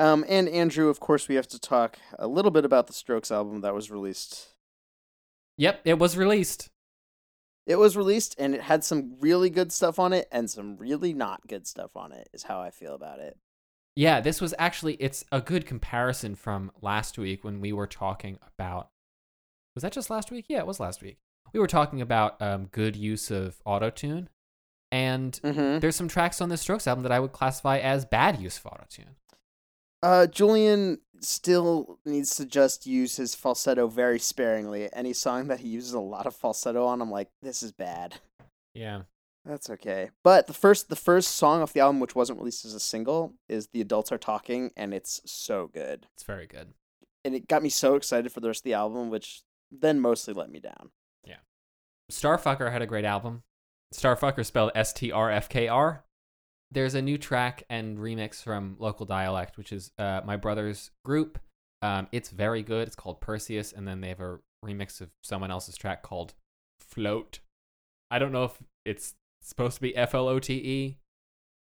Um, 0.00 0.24
and 0.28 0.48
Andrew, 0.48 0.88
of 0.88 0.98
course, 0.98 1.28
we 1.28 1.36
have 1.36 1.46
to 1.48 1.58
talk 1.58 1.98
a 2.18 2.26
little 2.26 2.50
bit 2.50 2.64
about 2.64 2.88
the 2.88 2.92
Strokes 2.92 3.30
album 3.30 3.60
that 3.60 3.74
was 3.74 3.90
released 3.90 4.54
Yep, 5.56 5.82
it 5.84 5.98
was 5.98 6.16
released. 6.16 6.70
It 7.66 7.76
was 7.76 7.96
released 7.96 8.34
and 8.38 8.54
it 8.54 8.62
had 8.62 8.84
some 8.84 9.16
really 9.20 9.48
good 9.48 9.72
stuff 9.72 9.98
on 9.98 10.12
it 10.12 10.28
and 10.30 10.50
some 10.50 10.76
really 10.76 11.14
not 11.14 11.46
good 11.46 11.66
stuff 11.66 11.96
on 11.96 12.12
it, 12.12 12.28
is 12.32 12.42
how 12.42 12.60
I 12.60 12.70
feel 12.70 12.94
about 12.94 13.20
it. 13.20 13.38
Yeah, 13.96 14.20
this 14.20 14.40
was 14.40 14.54
actually 14.58 14.94
it's 14.94 15.24
a 15.30 15.40
good 15.40 15.64
comparison 15.66 16.34
from 16.34 16.72
last 16.82 17.16
week 17.16 17.44
when 17.44 17.60
we 17.60 17.72
were 17.72 17.86
talking 17.86 18.38
about 18.46 18.90
Was 19.74 19.82
that 19.82 19.92
just 19.92 20.10
last 20.10 20.30
week? 20.30 20.46
Yeah, 20.48 20.58
it 20.58 20.66
was 20.66 20.80
last 20.80 21.02
week. 21.02 21.18
We 21.52 21.60
were 21.60 21.66
talking 21.66 22.00
about 22.00 22.40
um, 22.40 22.66
good 22.66 22.96
use 22.96 23.30
of 23.30 23.60
auto 23.64 23.90
tune, 23.90 24.28
and 24.92 25.38
Mm-hmm. 25.42 25.80
there's 25.80 25.96
some 25.96 26.08
tracks 26.08 26.40
on 26.40 26.48
this 26.48 26.60
Strokes 26.62 26.86
album 26.86 27.02
that 27.02 27.12
I 27.12 27.20
would 27.20 27.32
classify 27.32 27.78
as 27.78 28.04
bad 28.04 28.40
use 28.40 28.58
of 28.58 28.64
autotune. 28.64 29.14
Uh, 30.02 30.26
Julian 30.26 30.98
still 31.20 31.98
needs 32.04 32.36
to 32.36 32.44
just 32.44 32.86
use 32.86 33.16
his 33.16 33.34
falsetto 33.34 33.88
very 33.88 34.18
sparingly. 34.18 34.88
Any 34.92 35.12
song 35.14 35.48
that 35.48 35.60
he 35.60 35.68
uses 35.68 35.92
a 35.94 36.00
lot 36.00 36.26
of 36.26 36.36
falsetto 36.36 36.84
on, 36.84 37.00
I'm 37.00 37.10
like, 37.10 37.28
this 37.42 37.62
is 37.62 37.72
bad. 37.72 38.16
Yeah. 38.74 39.02
That's 39.46 39.70
okay. 39.70 40.10
But 40.22 40.46
the 40.46 40.52
first 40.54 40.88
the 40.88 40.96
first 40.96 41.32
song 41.36 41.60
off 41.62 41.72
the 41.74 41.80
album, 41.80 42.00
which 42.00 42.14
wasn't 42.14 42.38
released 42.38 42.64
as 42.64 42.72
a 42.74 42.80
single, 42.80 43.34
is 43.48 43.68
"The 43.68 43.82
Adults 43.82 44.10
Are 44.10 44.16
Talking," 44.18 44.70
and 44.74 44.94
it's 44.94 45.20
so 45.26 45.66
good. 45.66 46.06
It's 46.14 46.22
very 46.22 46.46
good. 46.46 46.72
And 47.26 47.34
it 47.34 47.46
got 47.46 47.62
me 47.62 47.68
so 47.68 47.94
excited 47.94 48.32
for 48.32 48.40
the 48.40 48.48
rest 48.48 48.60
of 48.60 48.64
the 48.64 48.72
album, 48.74 49.10
which 49.10 49.42
then 49.80 50.00
mostly 50.00 50.34
let 50.34 50.50
me 50.50 50.60
down. 50.60 50.90
Yeah. 51.24 51.36
Starfucker 52.10 52.70
had 52.72 52.82
a 52.82 52.86
great 52.86 53.04
album. 53.04 53.42
Starfucker 53.94 54.44
spelled 54.44 54.72
S 54.74 54.92
T 54.92 55.12
R 55.12 55.30
F 55.30 55.48
K 55.48 55.68
R. 55.68 56.04
There's 56.70 56.94
a 56.94 57.02
new 57.02 57.18
track 57.18 57.62
and 57.70 57.98
remix 57.98 58.42
from 58.42 58.76
Local 58.78 59.06
Dialect, 59.06 59.56
which 59.56 59.72
is 59.72 59.92
uh, 59.98 60.22
my 60.24 60.36
brother's 60.36 60.90
group. 61.04 61.38
Um, 61.82 62.08
it's 62.10 62.30
very 62.30 62.62
good. 62.62 62.88
It's 62.88 62.96
called 62.96 63.20
Perseus, 63.20 63.72
and 63.72 63.86
then 63.86 64.00
they 64.00 64.08
have 64.08 64.20
a 64.20 64.40
remix 64.64 65.00
of 65.00 65.10
someone 65.22 65.50
else's 65.50 65.76
track 65.76 66.02
called 66.02 66.34
Float. 66.80 67.40
I 68.10 68.18
don't 68.18 68.32
know 68.32 68.44
if 68.44 68.58
it's 68.84 69.14
supposed 69.42 69.76
to 69.76 69.82
be 69.82 69.96
F 69.96 70.14
L 70.14 70.28
O 70.28 70.38
T 70.38 70.54
E 70.54 70.98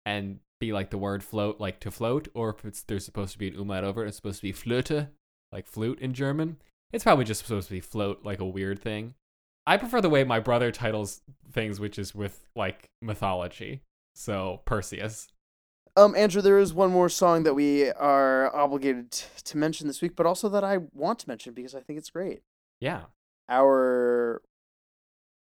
and 0.06 0.38
be 0.60 0.72
like 0.72 0.90
the 0.90 0.98
word 0.98 1.24
float, 1.24 1.60
like 1.60 1.80
to 1.80 1.90
float, 1.90 2.28
or 2.34 2.50
if 2.50 2.64
it's 2.64 2.82
there's 2.82 3.04
supposed 3.04 3.32
to 3.32 3.38
be 3.38 3.48
an 3.48 3.58
umlaut 3.58 3.84
over 3.84 4.04
it. 4.04 4.08
It's 4.08 4.16
supposed 4.16 4.40
to 4.40 4.46
be 4.46 4.52
Flöte, 4.52 5.08
like 5.50 5.66
flute 5.66 5.98
in 6.00 6.14
German. 6.14 6.58
It's 6.92 7.04
probably 7.04 7.24
just 7.24 7.44
supposed 7.44 7.68
to 7.68 7.74
be 7.74 7.80
float, 7.80 8.20
like 8.24 8.40
a 8.40 8.44
weird 8.44 8.78
thing. 8.80 9.14
I 9.66 9.76
prefer 9.76 10.00
the 10.00 10.10
way 10.10 10.24
my 10.24 10.40
brother 10.40 10.70
titles 10.72 11.22
things, 11.52 11.80
which 11.80 11.98
is 11.98 12.14
with 12.14 12.46
like 12.54 12.90
mythology. 13.00 13.82
So 14.14 14.60
Perseus. 14.66 15.28
Um, 15.96 16.14
Andrew, 16.16 16.40
there 16.42 16.58
is 16.58 16.72
one 16.74 16.90
more 16.90 17.08
song 17.08 17.42
that 17.44 17.54
we 17.54 17.90
are 17.90 18.54
obligated 18.54 19.10
t- 19.12 19.24
to 19.44 19.58
mention 19.58 19.86
this 19.86 20.00
week, 20.02 20.16
but 20.16 20.26
also 20.26 20.48
that 20.48 20.64
I 20.64 20.78
want 20.92 21.18
to 21.20 21.28
mention 21.28 21.52
because 21.54 21.74
I 21.74 21.80
think 21.80 21.98
it's 21.98 22.10
great. 22.10 22.42
Yeah. 22.80 23.02
Our 23.48 24.40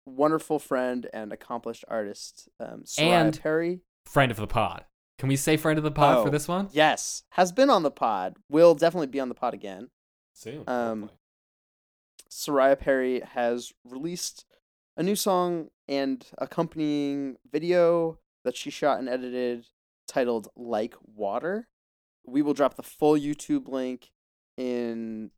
wonderful 0.05 0.57
friend 0.59 1.07
and 1.13 1.31
accomplished 1.31 1.85
artist, 1.87 2.49
um, 2.59 2.81
Soraya 2.83 3.11
And- 3.27 3.41
Perry, 3.41 3.81
Friend 4.05 4.31
of 4.31 4.37
the 4.37 4.47
pod. 4.47 4.85
Can 5.19 5.29
we 5.29 5.35
say 5.35 5.55
friend 5.55 5.77
of 5.77 5.83
the 5.83 5.91
pod 5.91 6.23
for 6.23 6.29
Oh, 6.29 6.31
this 6.31 6.47
one? 6.47 6.69
yes, 6.71 7.23
has 7.31 7.51
been 7.51 7.69
on 7.69 7.83
the 7.83 7.91
pod. 7.91 8.37
Will 8.49 8.73
definitely 8.73 9.05
be 9.07 9.19
on 9.19 9.29
the 9.29 9.35
pod 9.35 9.53
again. 9.53 9.89
Soon. 10.33 10.63
Um, 10.67 11.01
hopefully. 11.01 11.18
Soraya 12.29 12.79
Perry 12.79 13.21
has 13.33 13.73
released 13.83 14.45
a 14.95 15.03
new 15.03 15.15
song 15.15 15.69
and 15.87 16.25
accompanying 16.37 17.37
video 17.51 18.19
that 18.43 18.55
she 18.55 18.69
shot 18.69 18.99
and 18.99 19.09
edited 19.09 19.65
titled 20.07 20.47
Like 20.55 20.95
Water. 21.03 21.67
We 22.25 22.41
will 22.41 22.53
drop 22.53 22.75
the 22.75 22.83
full 22.83 23.15
YouTube 23.15 23.67
link 23.67 24.11
in 24.57 25.31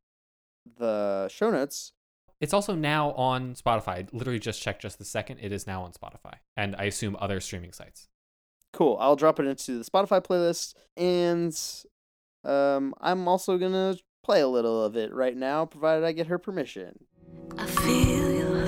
the 0.78 1.28
show 1.30 1.52
notes. 1.52 1.94
It's 2.40 2.54
also 2.54 2.74
now 2.74 3.12
on 3.12 3.54
Spotify. 3.54 3.88
I 3.88 4.08
literally 4.12 4.40
just 4.40 4.62
checked 4.62 4.82
just 4.82 4.98
the 4.98 5.06
second. 5.06 5.40
It 5.42 5.52
is 5.52 5.68
now 5.68 5.84
on 5.84 5.92
Spotify. 5.92 6.36
And 6.58 6.76
I 6.76 6.86
assume 6.86 7.16
other 7.20 7.40
streaming 7.40 7.72
sites. 7.72 8.08
Cool. 8.74 8.98
I'll 9.00 9.16
drop 9.16 9.40
it 9.40 9.46
into 9.46 9.78
the 9.78 9.84
Spotify 9.84 10.24
playlist 10.24 10.74
and 10.98 11.56
um 12.44 12.96
I'm 13.00 13.28
also 13.28 13.58
going 13.60 13.74
to 13.74 14.02
play 14.24 14.42
a 14.42 14.48
little 14.48 14.84
of 14.84 14.96
it 14.96 15.14
right 15.14 15.36
now 15.36 15.66
provided 15.66 16.04
I 16.06 16.12
get 16.12 16.28
her 16.28 16.38
permission. 16.38 17.06
I 17.58 17.66
feel 17.66 18.32
your 18.32 18.61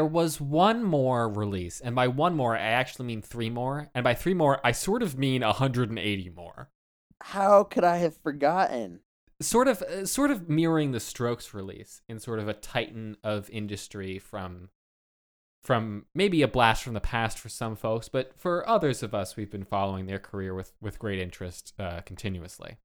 There 0.00 0.06
was 0.06 0.40
one 0.40 0.82
more 0.82 1.28
release. 1.28 1.78
And 1.78 1.94
by 1.94 2.08
one 2.08 2.34
more, 2.34 2.56
I 2.56 2.62
actually 2.62 3.04
mean 3.04 3.20
three 3.20 3.50
more. 3.50 3.90
And 3.94 4.02
by 4.02 4.14
three 4.14 4.32
more, 4.32 4.58
I 4.64 4.72
sort 4.72 5.02
of 5.02 5.18
mean 5.18 5.42
180 5.42 6.30
more. 6.30 6.70
How 7.22 7.64
could 7.64 7.84
I 7.84 7.98
have 7.98 8.16
forgotten? 8.16 9.00
sort 9.42 9.68
of 9.68 9.82
uh, 9.82 10.06
sort 10.06 10.30
of 10.30 10.48
mirroring 10.48 10.92
the 10.92 11.00
strokes 11.00 11.52
release 11.52 12.00
in 12.08 12.18
sort 12.18 12.38
of 12.38 12.48
a 12.48 12.54
titan 12.54 13.16
of 13.24 13.48
industry 13.50 14.18
from 14.18 14.68
from 15.62 16.04
maybe 16.14 16.42
a 16.42 16.48
blast 16.48 16.82
from 16.82 16.92
the 16.92 17.00
past 17.00 17.38
for 17.38 17.48
some 17.48 17.74
folks 17.74 18.06
but 18.06 18.38
for 18.38 18.68
others 18.68 19.02
of 19.02 19.14
us 19.14 19.36
we've 19.38 19.50
been 19.50 19.64
following 19.64 20.04
their 20.04 20.18
career 20.18 20.52
with 20.52 20.74
with 20.82 20.98
great 20.98 21.18
interest 21.18 21.72
uh, 21.78 22.02
continuously 22.02 22.76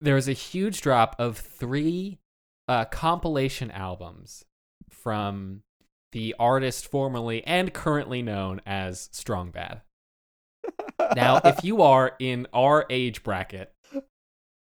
there 0.00 0.14
was 0.14 0.28
a 0.28 0.32
huge 0.32 0.80
drop 0.80 1.16
of 1.18 1.36
three 1.36 2.20
uh, 2.68 2.84
compilation 2.84 3.68
albums 3.72 4.44
from 4.88 5.64
the 6.12 6.34
artist 6.38 6.90
formerly 6.90 7.44
and 7.46 7.72
currently 7.72 8.22
known 8.22 8.60
as 8.66 9.08
strong 9.12 9.50
bad 9.50 9.82
now 11.16 11.40
if 11.44 11.64
you 11.64 11.82
are 11.82 12.12
in 12.18 12.46
our 12.52 12.86
age 12.90 13.22
bracket 13.22 13.72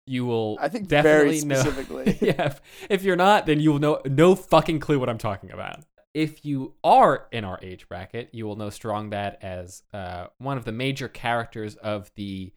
you 0.05 0.25
will 0.25 0.57
I 0.59 0.67
think 0.67 0.87
definitely 0.87 1.39
very 1.39 1.45
know 1.45 1.55
specifically. 1.55 2.17
yeah 2.21 2.47
if, 2.47 2.61
if 2.89 3.03
you're 3.03 3.15
not 3.15 3.45
then 3.45 3.59
you 3.59 3.71
will 3.71 3.79
know 3.79 4.01
no 4.05 4.35
fucking 4.35 4.79
clue 4.79 4.99
what 4.99 5.09
i'm 5.09 5.17
talking 5.17 5.51
about 5.51 5.79
if 6.13 6.45
you 6.45 6.75
are 6.83 7.27
in 7.31 7.43
our 7.43 7.59
age 7.61 7.87
bracket 7.87 8.29
you 8.31 8.45
will 8.45 8.55
know 8.55 8.69
strong 8.69 9.09
bad 9.09 9.37
as 9.41 9.83
uh, 9.93 10.27
one 10.37 10.57
of 10.57 10.65
the 10.65 10.71
major 10.71 11.07
characters 11.07 11.75
of 11.75 12.11
the 12.15 12.53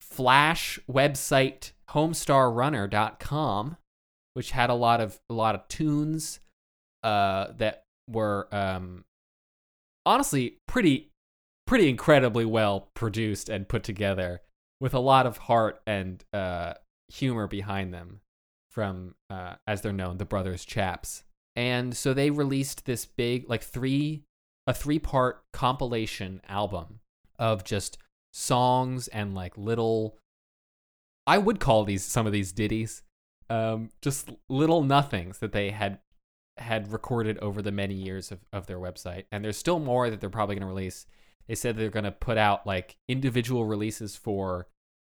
flash 0.00 0.78
website 0.90 1.72
homestarrunner.com 1.90 3.76
which 4.34 4.50
had 4.50 4.70
a 4.70 4.74
lot 4.74 5.00
of 5.00 5.20
a 5.30 5.34
lot 5.34 5.54
of 5.54 5.66
tunes 5.68 6.40
uh, 7.02 7.52
that 7.56 7.84
were 8.08 8.48
um, 8.52 9.04
honestly 10.04 10.58
pretty 10.66 11.10
pretty 11.66 11.88
incredibly 11.88 12.44
well 12.44 12.90
produced 12.94 13.48
and 13.48 13.68
put 13.68 13.82
together 13.82 14.40
with 14.80 14.94
a 14.94 15.00
lot 15.00 15.26
of 15.26 15.36
heart 15.36 15.80
and 15.86 16.24
uh, 16.32 16.74
humor 17.08 17.48
behind 17.48 17.92
them 17.92 18.20
from 18.70 19.14
uh, 19.30 19.54
as 19.66 19.80
they're 19.80 19.92
known 19.92 20.18
the 20.18 20.24
brothers 20.24 20.64
chaps. 20.64 21.24
And 21.56 21.96
so 21.96 22.12
they 22.14 22.30
released 22.30 22.84
this 22.84 23.06
big 23.06 23.48
like 23.48 23.62
three 23.62 24.24
a 24.66 24.74
three 24.74 24.98
part 24.98 25.44
compilation 25.52 26.40
album 26.48 27.00
of 27.38 27.64
just 27.64 27.98
songs 28.32 29.08
and 29.08 29.34
like 29.34 29.56
little 29.56 30.18
i 31.26 31.38
would 31.38 31.58
call 31.60 31.84
these 31.84 32.04
some 32.04 32.26
of 32.26 32.32
these 32.32 32.52
ditties 32.52 33.02
um, 33.48 33.90
just 34.02 34.30
little 34.48 34.82
nothings 34.82 35.38
that 35.38 35.52
they 35.52 35.70
had 35.70 36.00
had 36.58 36.92
recorded 36.92 37.38
over 37.38 37.60
the 37.60 37.72
many 37.72 37.94
years 37.94 38.32
of, 38.32 38.38
of 38.52 38.66
their 38.66 38.78
website 38.78 39.24
and 39.30 39.44
there's 39.44 39.56
still 39.56 39.78
more 39.78 40.08
that 40.08 40.20
they're 40.20 40.30
probably 40.30 40.54
going 40.54 40.66
to 40.66 40.74
release 40.74 41.06
they 41.46 41.54
said 41.54 41.76
they're 41.76 41.90
going 41.90 42.04
to 42.04 42.12
put 42.12 42.38
out 42.38 42.66
like 42.66 42.96
individual 43.08 43.64
releases 43.64 44.16
for 44.16 44.66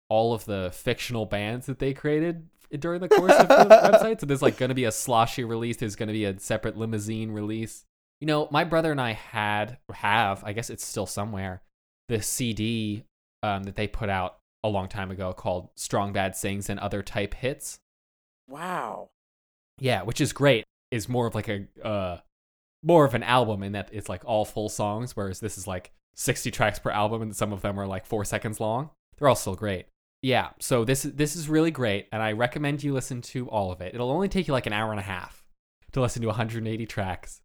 all 0.08 0.34
of 0.34 0.44
the 0.44 0.70
fictional 0.72 1.24
bands 1.24 1.66
that 1.66 1.78
they 1.78 1.94
created 1.94 2.46
during 2.78 3.00
the 3.00 3.08
course 3.08 3.32
of 3.32 3.48
the 3.48 3.54
website. 3.70 4.20
So 4.20 4.26
there's 4.26 4.42
like 4.42 4.58
going 4.58 4.68
to 4.68 4.74
be 4.74 4.84
a 4.84 4.92
sloshy 4.92 5.44
release. 5.44 5.76
There's 5.76 5.96
going 5.96 6.08
to 6.08 6.12
be 6.12 6.24
a 6.24 6.38
separate 6.38 6.76
Limozeen 6.76 7.32
release. 7.32 7.84
You 8.20 8.26
know, 8.26 8.48
my 8.50 8.64
brother 8.64 8.92
and 8.92 9.00
I 9.00 9.12
had, 9.12 9.78
have, 9.92 10.44
I 10.44 10.52
guess 10.52 10.68
it's 10.68 10.84
still 10.84 11.06
somewhere, 11.06 11.62
the 12.08 12.20
CD 12.20 13.04
um, 13.42 13.62
that 13.64 13.76
they 13.76 13.88
put 13.88 14.10
out 14.10 14.38
a 14.62 14.68
long 14.68 14.88
time 14.88 15.10
ago 15.10 15.32
called 15.32 15.70
Strong 15.74 16.12
Bad 16.12 16.36
Sings 16.36 16.68
and 16.68 16.78
Other 16.78 17.02
Type 17.02 17.34
Hits. 17.34 17.80
Wow. 18.46 19.08
Yeah, 19.78 20.02
which 20.02 20.20
is 20.20 20.32
great. 20.32 20.64
Is 20.90 21.08
more 21.08 21.26
of 21.26 21.34
like 21.34 21.48
a 21.48 21.66
uh 21.82 22.18
more 22.82 23.04
of 23.04 23.14
an 23.14 23.22
album 23.22 23.62
in 23.62 23.72
that 23.72 23.90
it's 23.92 24.08
like 24.08 24.24
all 24.24 24.44
full 24.44 24.68
songs, 24.68 25.16
whereas 25.16 25.40
this 25.40 25.58
is 25.58 25.66
like 25.66 25.92
60 26.16 26.50
tracks 26.50 26.78
per 26.78 26.90
album 26.90 27.22
and 27.22 27.36
some 27.36 27.52
of 27.52 27.62
them 27.62 27.78
are 27.78 27.86
like 27.86 28.06
four 28.06 28.24
seconds 28.24 28.60
long. 28.60 28.90
They're 29.18 29.28
all 29.28 29.34
still 29.34 29.54
great. 29.54 29.86
Yeah, 30.22 30.50
so 30.58 30.84
this 30.84 31.02
this 31.02 31.34
is 31.34 31.48
really 31.48 31.70
great, 31.70 32.06
and 32.12 32.22
I 32.22 32.32
recommend 32.32 32.82
you 32.82 32.92
listen 32.92 33.22
to 33.22 33.48
all 33.48 33.72
of 33.72 33.80
it. 33.80 33.94
It'll 33.94 34.10
only 34.10 34.28
take 34.28 34.48
you 34.48 34.52
like 34.52 34.66
an 34.66 34.72
hour 34.72 34.90
and 34.90 35.00
a 35.00 35.04
half 35.04 35.44
to 35.92 36.00
listen 36.00 36.20
to 36.22 36.28
180 36.28 36.86
tracks, 36.86 37.40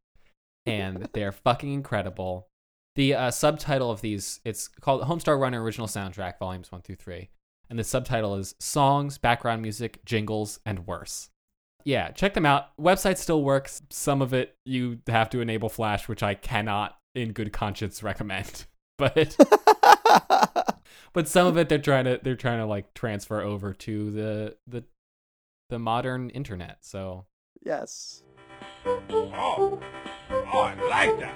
and 0.65 1.07
they're 1.13 1.31
fucking 1.31 1.71
incredible. 1.71 2.47
The 2.95 3.13
uh, 3.13 3.31
subtitle 3.31 3.91
of 3.91 4.01
these 4.01 4.41
it's 4.43 4.67
called 4.67 5.03
Homestar 5.03 5.39
Runner 5.39 5.61
Original 5.63 5.87
Soundtrack 5.87 6.37
Volumes 6.37 6.71
One 6.71 6.81
through 6.81 6.95
Three, 6.95 7.29
and 7.69 7.79
the 7.79 7.83
subtitle 7.83 8.35
is 8.35 8.55
Songs, 8.59 9.17
Background 9.17 9.61
Music, 9.61 10.03
Jingles, 10.03 10.59
and 10.65 10.85
Worse. 10.85 11.29
Yeah, 11.85 12.09
check 12.09 12.33
them 12.33 12.47
out. 12.47 12.75
Website 12.81 13.17
still 13.17 13.43
works. 13.43 13.83
Some 13.91 14.21
of 14.21 14.33
it 14.33 14.57
you 14.65 14.99
have 15.07 15.29
to 15.29 15.39
enable 15.39 15.69
Flash, 15.69 16.07
which 16.07 16.23
I 16.23 16.33
cannot, 16.33 16.97
in 17.13 17.31
good 17.31 17.53
conscience, 17.53 18.03
recommend. 18.03 18.65
But 18.97 19.37
but 21.13 21.27
some 21.27 21.47
of 21.47 21.57
it 21.57 21.69
they're 21.69 21.77
trying 21.77 22.05
to 22.05 22.19
they're 22.23 22.35
trying 22.35 22.59
to 22.59 22.65
like 22.65 22.93
transfer 22.93 23.41
over 23.41 23.73
to 23.73 24.11
the 24.11 24.57
the 24.67 24.83
the 25.69 25.79
modern 25.79 26.29
internet. 26.31 26.79
So 26.81 27.25
yes. 27.63 28.23
Oh, 28.85 29.79
oh, 30.29 30.59
I 30.59 30.75
like 30.89 31.19
that. 31.19 31.35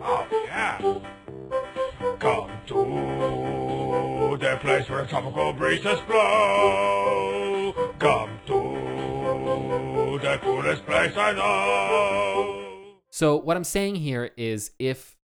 Oh, 0.00 0.26
yeah. 0.44 0.78
Come 2.18 2.50
to 2.66 4.36
the 4.40 4.56
place 4.60 4.88
where 4.88 5.04
tropical 5.06 5.52
breezes 5.52 6.00
blow. 6.06 7.74
Come 7.98 8.30
to 8.46 8.91
the 10.22 10.38
coolest 10.40 10.86
place 10.86 11.16
I 11.16 11.32
know. 11.32 12.62
So 13.10 13.36
what 13.36 13.56
I'm 13.56 13.64
saying 13.64 13.96
here 13.96 14.30
is 14.36 14.70
if 14.78 15.16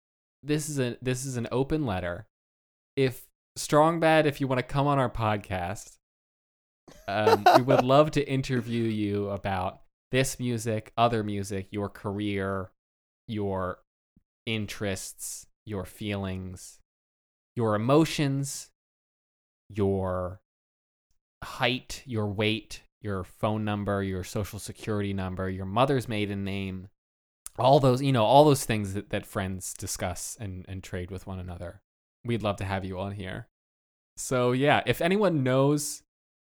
this 0.43 0.69
is 0.69 0.79
a 0.79 0.97
this 1.03 1.25
is 1.25 1.37
an 1.37 1.47
open 1.53 1.87
letter, 1.87 2.27
if 2.97 3.27
Strong 3.57 4.01
Bad, 4.01 4.27
if 4.27 4.41
you 4.41 4.49
want 4.49 4.59
to 4.59 4.63
come 4.63 4.87
on 4.87 4.99
our 4.99 5.11
podcast, 5.11 5.97
um, 7.07 7.45
we 7.57 7.63
would 7.63 7.85
love 7.95 8.11
to 8.13 8.29
interview 8.29 8.85
you 8.85 9.29
about 9.31 9.83
this 10.13 10.39
music, 10.39 10.93
other 10.97 11.23
music, 11.23 11.69
your 11.71 11.89
career, 11.89 12.71
your 13.29 13.79
interests, 14.47 15.47
your 15.65 15.85
feelings, 15.85 16.79
your 17.55 17.75
emotions, 17.75 18.71
your 19.69 20.41
height, 21.43 22.03
your 22.07 22.27
weight, 22.27 22.83
your 23.07 23.25
phone 23.25 23.65
number, 23.65 24.03
your 24.03 24.25
social 24.25 24.59
security 24.59 25.15
number, 25.15 25.49
your 25.49 25.65
mother's 25.65 26.09
maiden 26.09 26.45
name, 26.45 26.89
all 27.59 27.81
those, 27.81 28.03
you 28.03 28.13
know, 28.13 28.25
all 28.25 28.45
those 28.45 28.65
things 28.65 28.93
that, 28.93 29.09
that 29.11 29.25
friends 29.25 29.73
discuss 29.73 30.37
and, 30.39 30.67
and 30.69 30.83
trade 30.83 31.11
with 31.11 31.27
one 31.27 31.39
another. 31.39 31.81
We'd 32.25 32.43
love 32.43 32.57
to 32.57 32.65
have 32.65 32.85
you 32.85 32.99
on 32.99 33.13
here. 33.13 33.49
So 34.17 34.53
yeah, 34.53 34.83
if 34.85 35.01
anyone 35.01 35.43
knows 35.43 36.03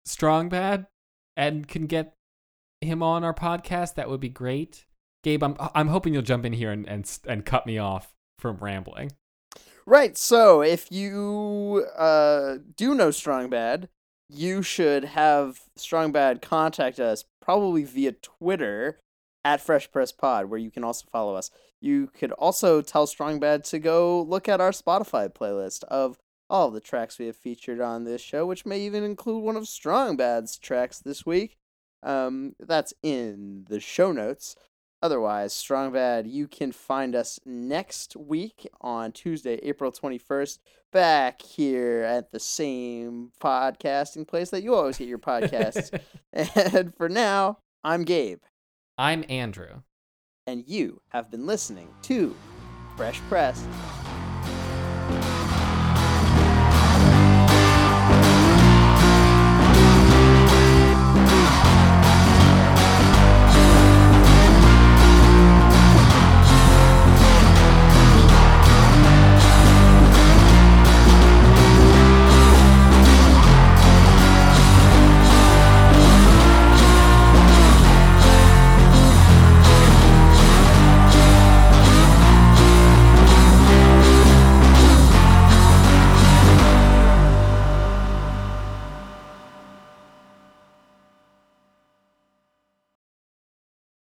Strong 0.06 0.50
Bad 0.50 0.88
and 1.36 1.68
can 1.68 1.86
get 1.86 2.16
him 2.82 3.04
on 3.04 3.24
our 3.24 3.34
podcast, 3.34 3.96
that 3.96 4.10
would 4.10 4.22
be 4.22 4.30
great. 4.30 4.86
Gabe, 5.24 5.44
I'm 5.44 5.56
I'm 5.60 5.90
hoping 5.90 6.14
you'll 6.14 6.22
jump 6.22 6.46
in 6.46 6.54
here 6.54 6.72
and 6.72 6.88
and, 6.88 7.20
and 7.28 7.46
cut 7.46 7.66
me 7.66 7.78
off 7.78 8.14
from 8.40 8.58
rambling. 8.58 9.12
Right. 9.86 10.18
So 10.18 10.62
if 10.62 10.92
you 10.92 11.86
uh, 11.98 12.58
do 12.76 12.94
know 12.94 13.12
Strong 13.12 13.50
Bad, 13.50 13.90
you 14.30 14.62
should 14.62 15.06
have 15.06 15.62
Strong 15.76 16.12
Bad 16.12 16.42
contact 16.42 17.00
us 17.00 17.26
probably 17.42 17.84
via 17.84 18.12
Twitter 18.12 19.00
at 19.46 19.62
Fresh 19.62 19.92
Press 19.92 20.12
Pod, 20.12 20.48
where 20.48 20.60
you 20.60 20.70
can 20.72 20.84
also 20.84 21.06
follow 21.12 21.36
us. 21.36 21.50
You 21.80 22.08
could 22.08 22.32
also 22.34 22.82
tell 22.82 23.08
Strong 23.08 23.40
Bad 23.40 23.64
to 23.66 23.80
go 23.80 24.22
look 24.22 24.50
at 24.50 24.60
our 24.60 24.72
Spotify 24.72 25.30
playlist 25.30 25.84
of 25.86 26.18
all 26.50 26.72
the 26.72 26.82
tracks 26.82 27.20
we 27.20 27.28
have 27.28 27.36
featured 27.36 27.80
on 27.80 28.04
this 28.04 28.22
show, 28.22 28.46
which 28.46 28.66
may 28.66 28.80
even 28.80 29.04
include 29.04 29.44
one 29.44 29.56
of 29.56 29.68
Strong 29.68 30.18
Bad's 30.18 30.58
tracks 30.58 31.00
this 31.00 31.26
week. 31.26 31.58
Um, 32.04 32.54
that's 32.60 32.94
in 33.04 33.66
the 33.70 33.80
show 33.80 34.12
notes. 34.12 34.56
Otherwise, 35.02 35.54
Strong 35.54 35.94
Bad, 35.94 36.26
you 36.28 36.48
can 36.48 36.72
find 36.72 37.16
us 37.16 37.40
next 37.46 38.16
week 38.16 38.68
on 38.82 39.12
Tuesday, 39.12 39.56
April 39.62 39.92
21st, 39.92 40.58
back 40.92 41.42
here 41.42 42.02
at 42.04 42.32
the 42.32 42.40
same 42.40 43.32
podcasting 43.42 44.28
place 44.28 44.50
that 44.50 44.64
you 44.64 44.74
always 44.74 44.98
get 44.98 45.08
your 45.08 45.20
podcasts. 45.20 45.98
and 46.34 46.96
for 46.96 47.10
now, 47.10 47.60
I'm 47.84 48.04
Gabe, 48.06 48.40
I'm 48.98 49.24
Andrew. 49.30 49.82
and 50.48 50.64
you 50.68 51.02
have 51.10 51.30
been 51.30 51.46
listening 51.46 51.90
to 52.04 52.36
Fresh 52.96 53.20
Press 53.30 53.64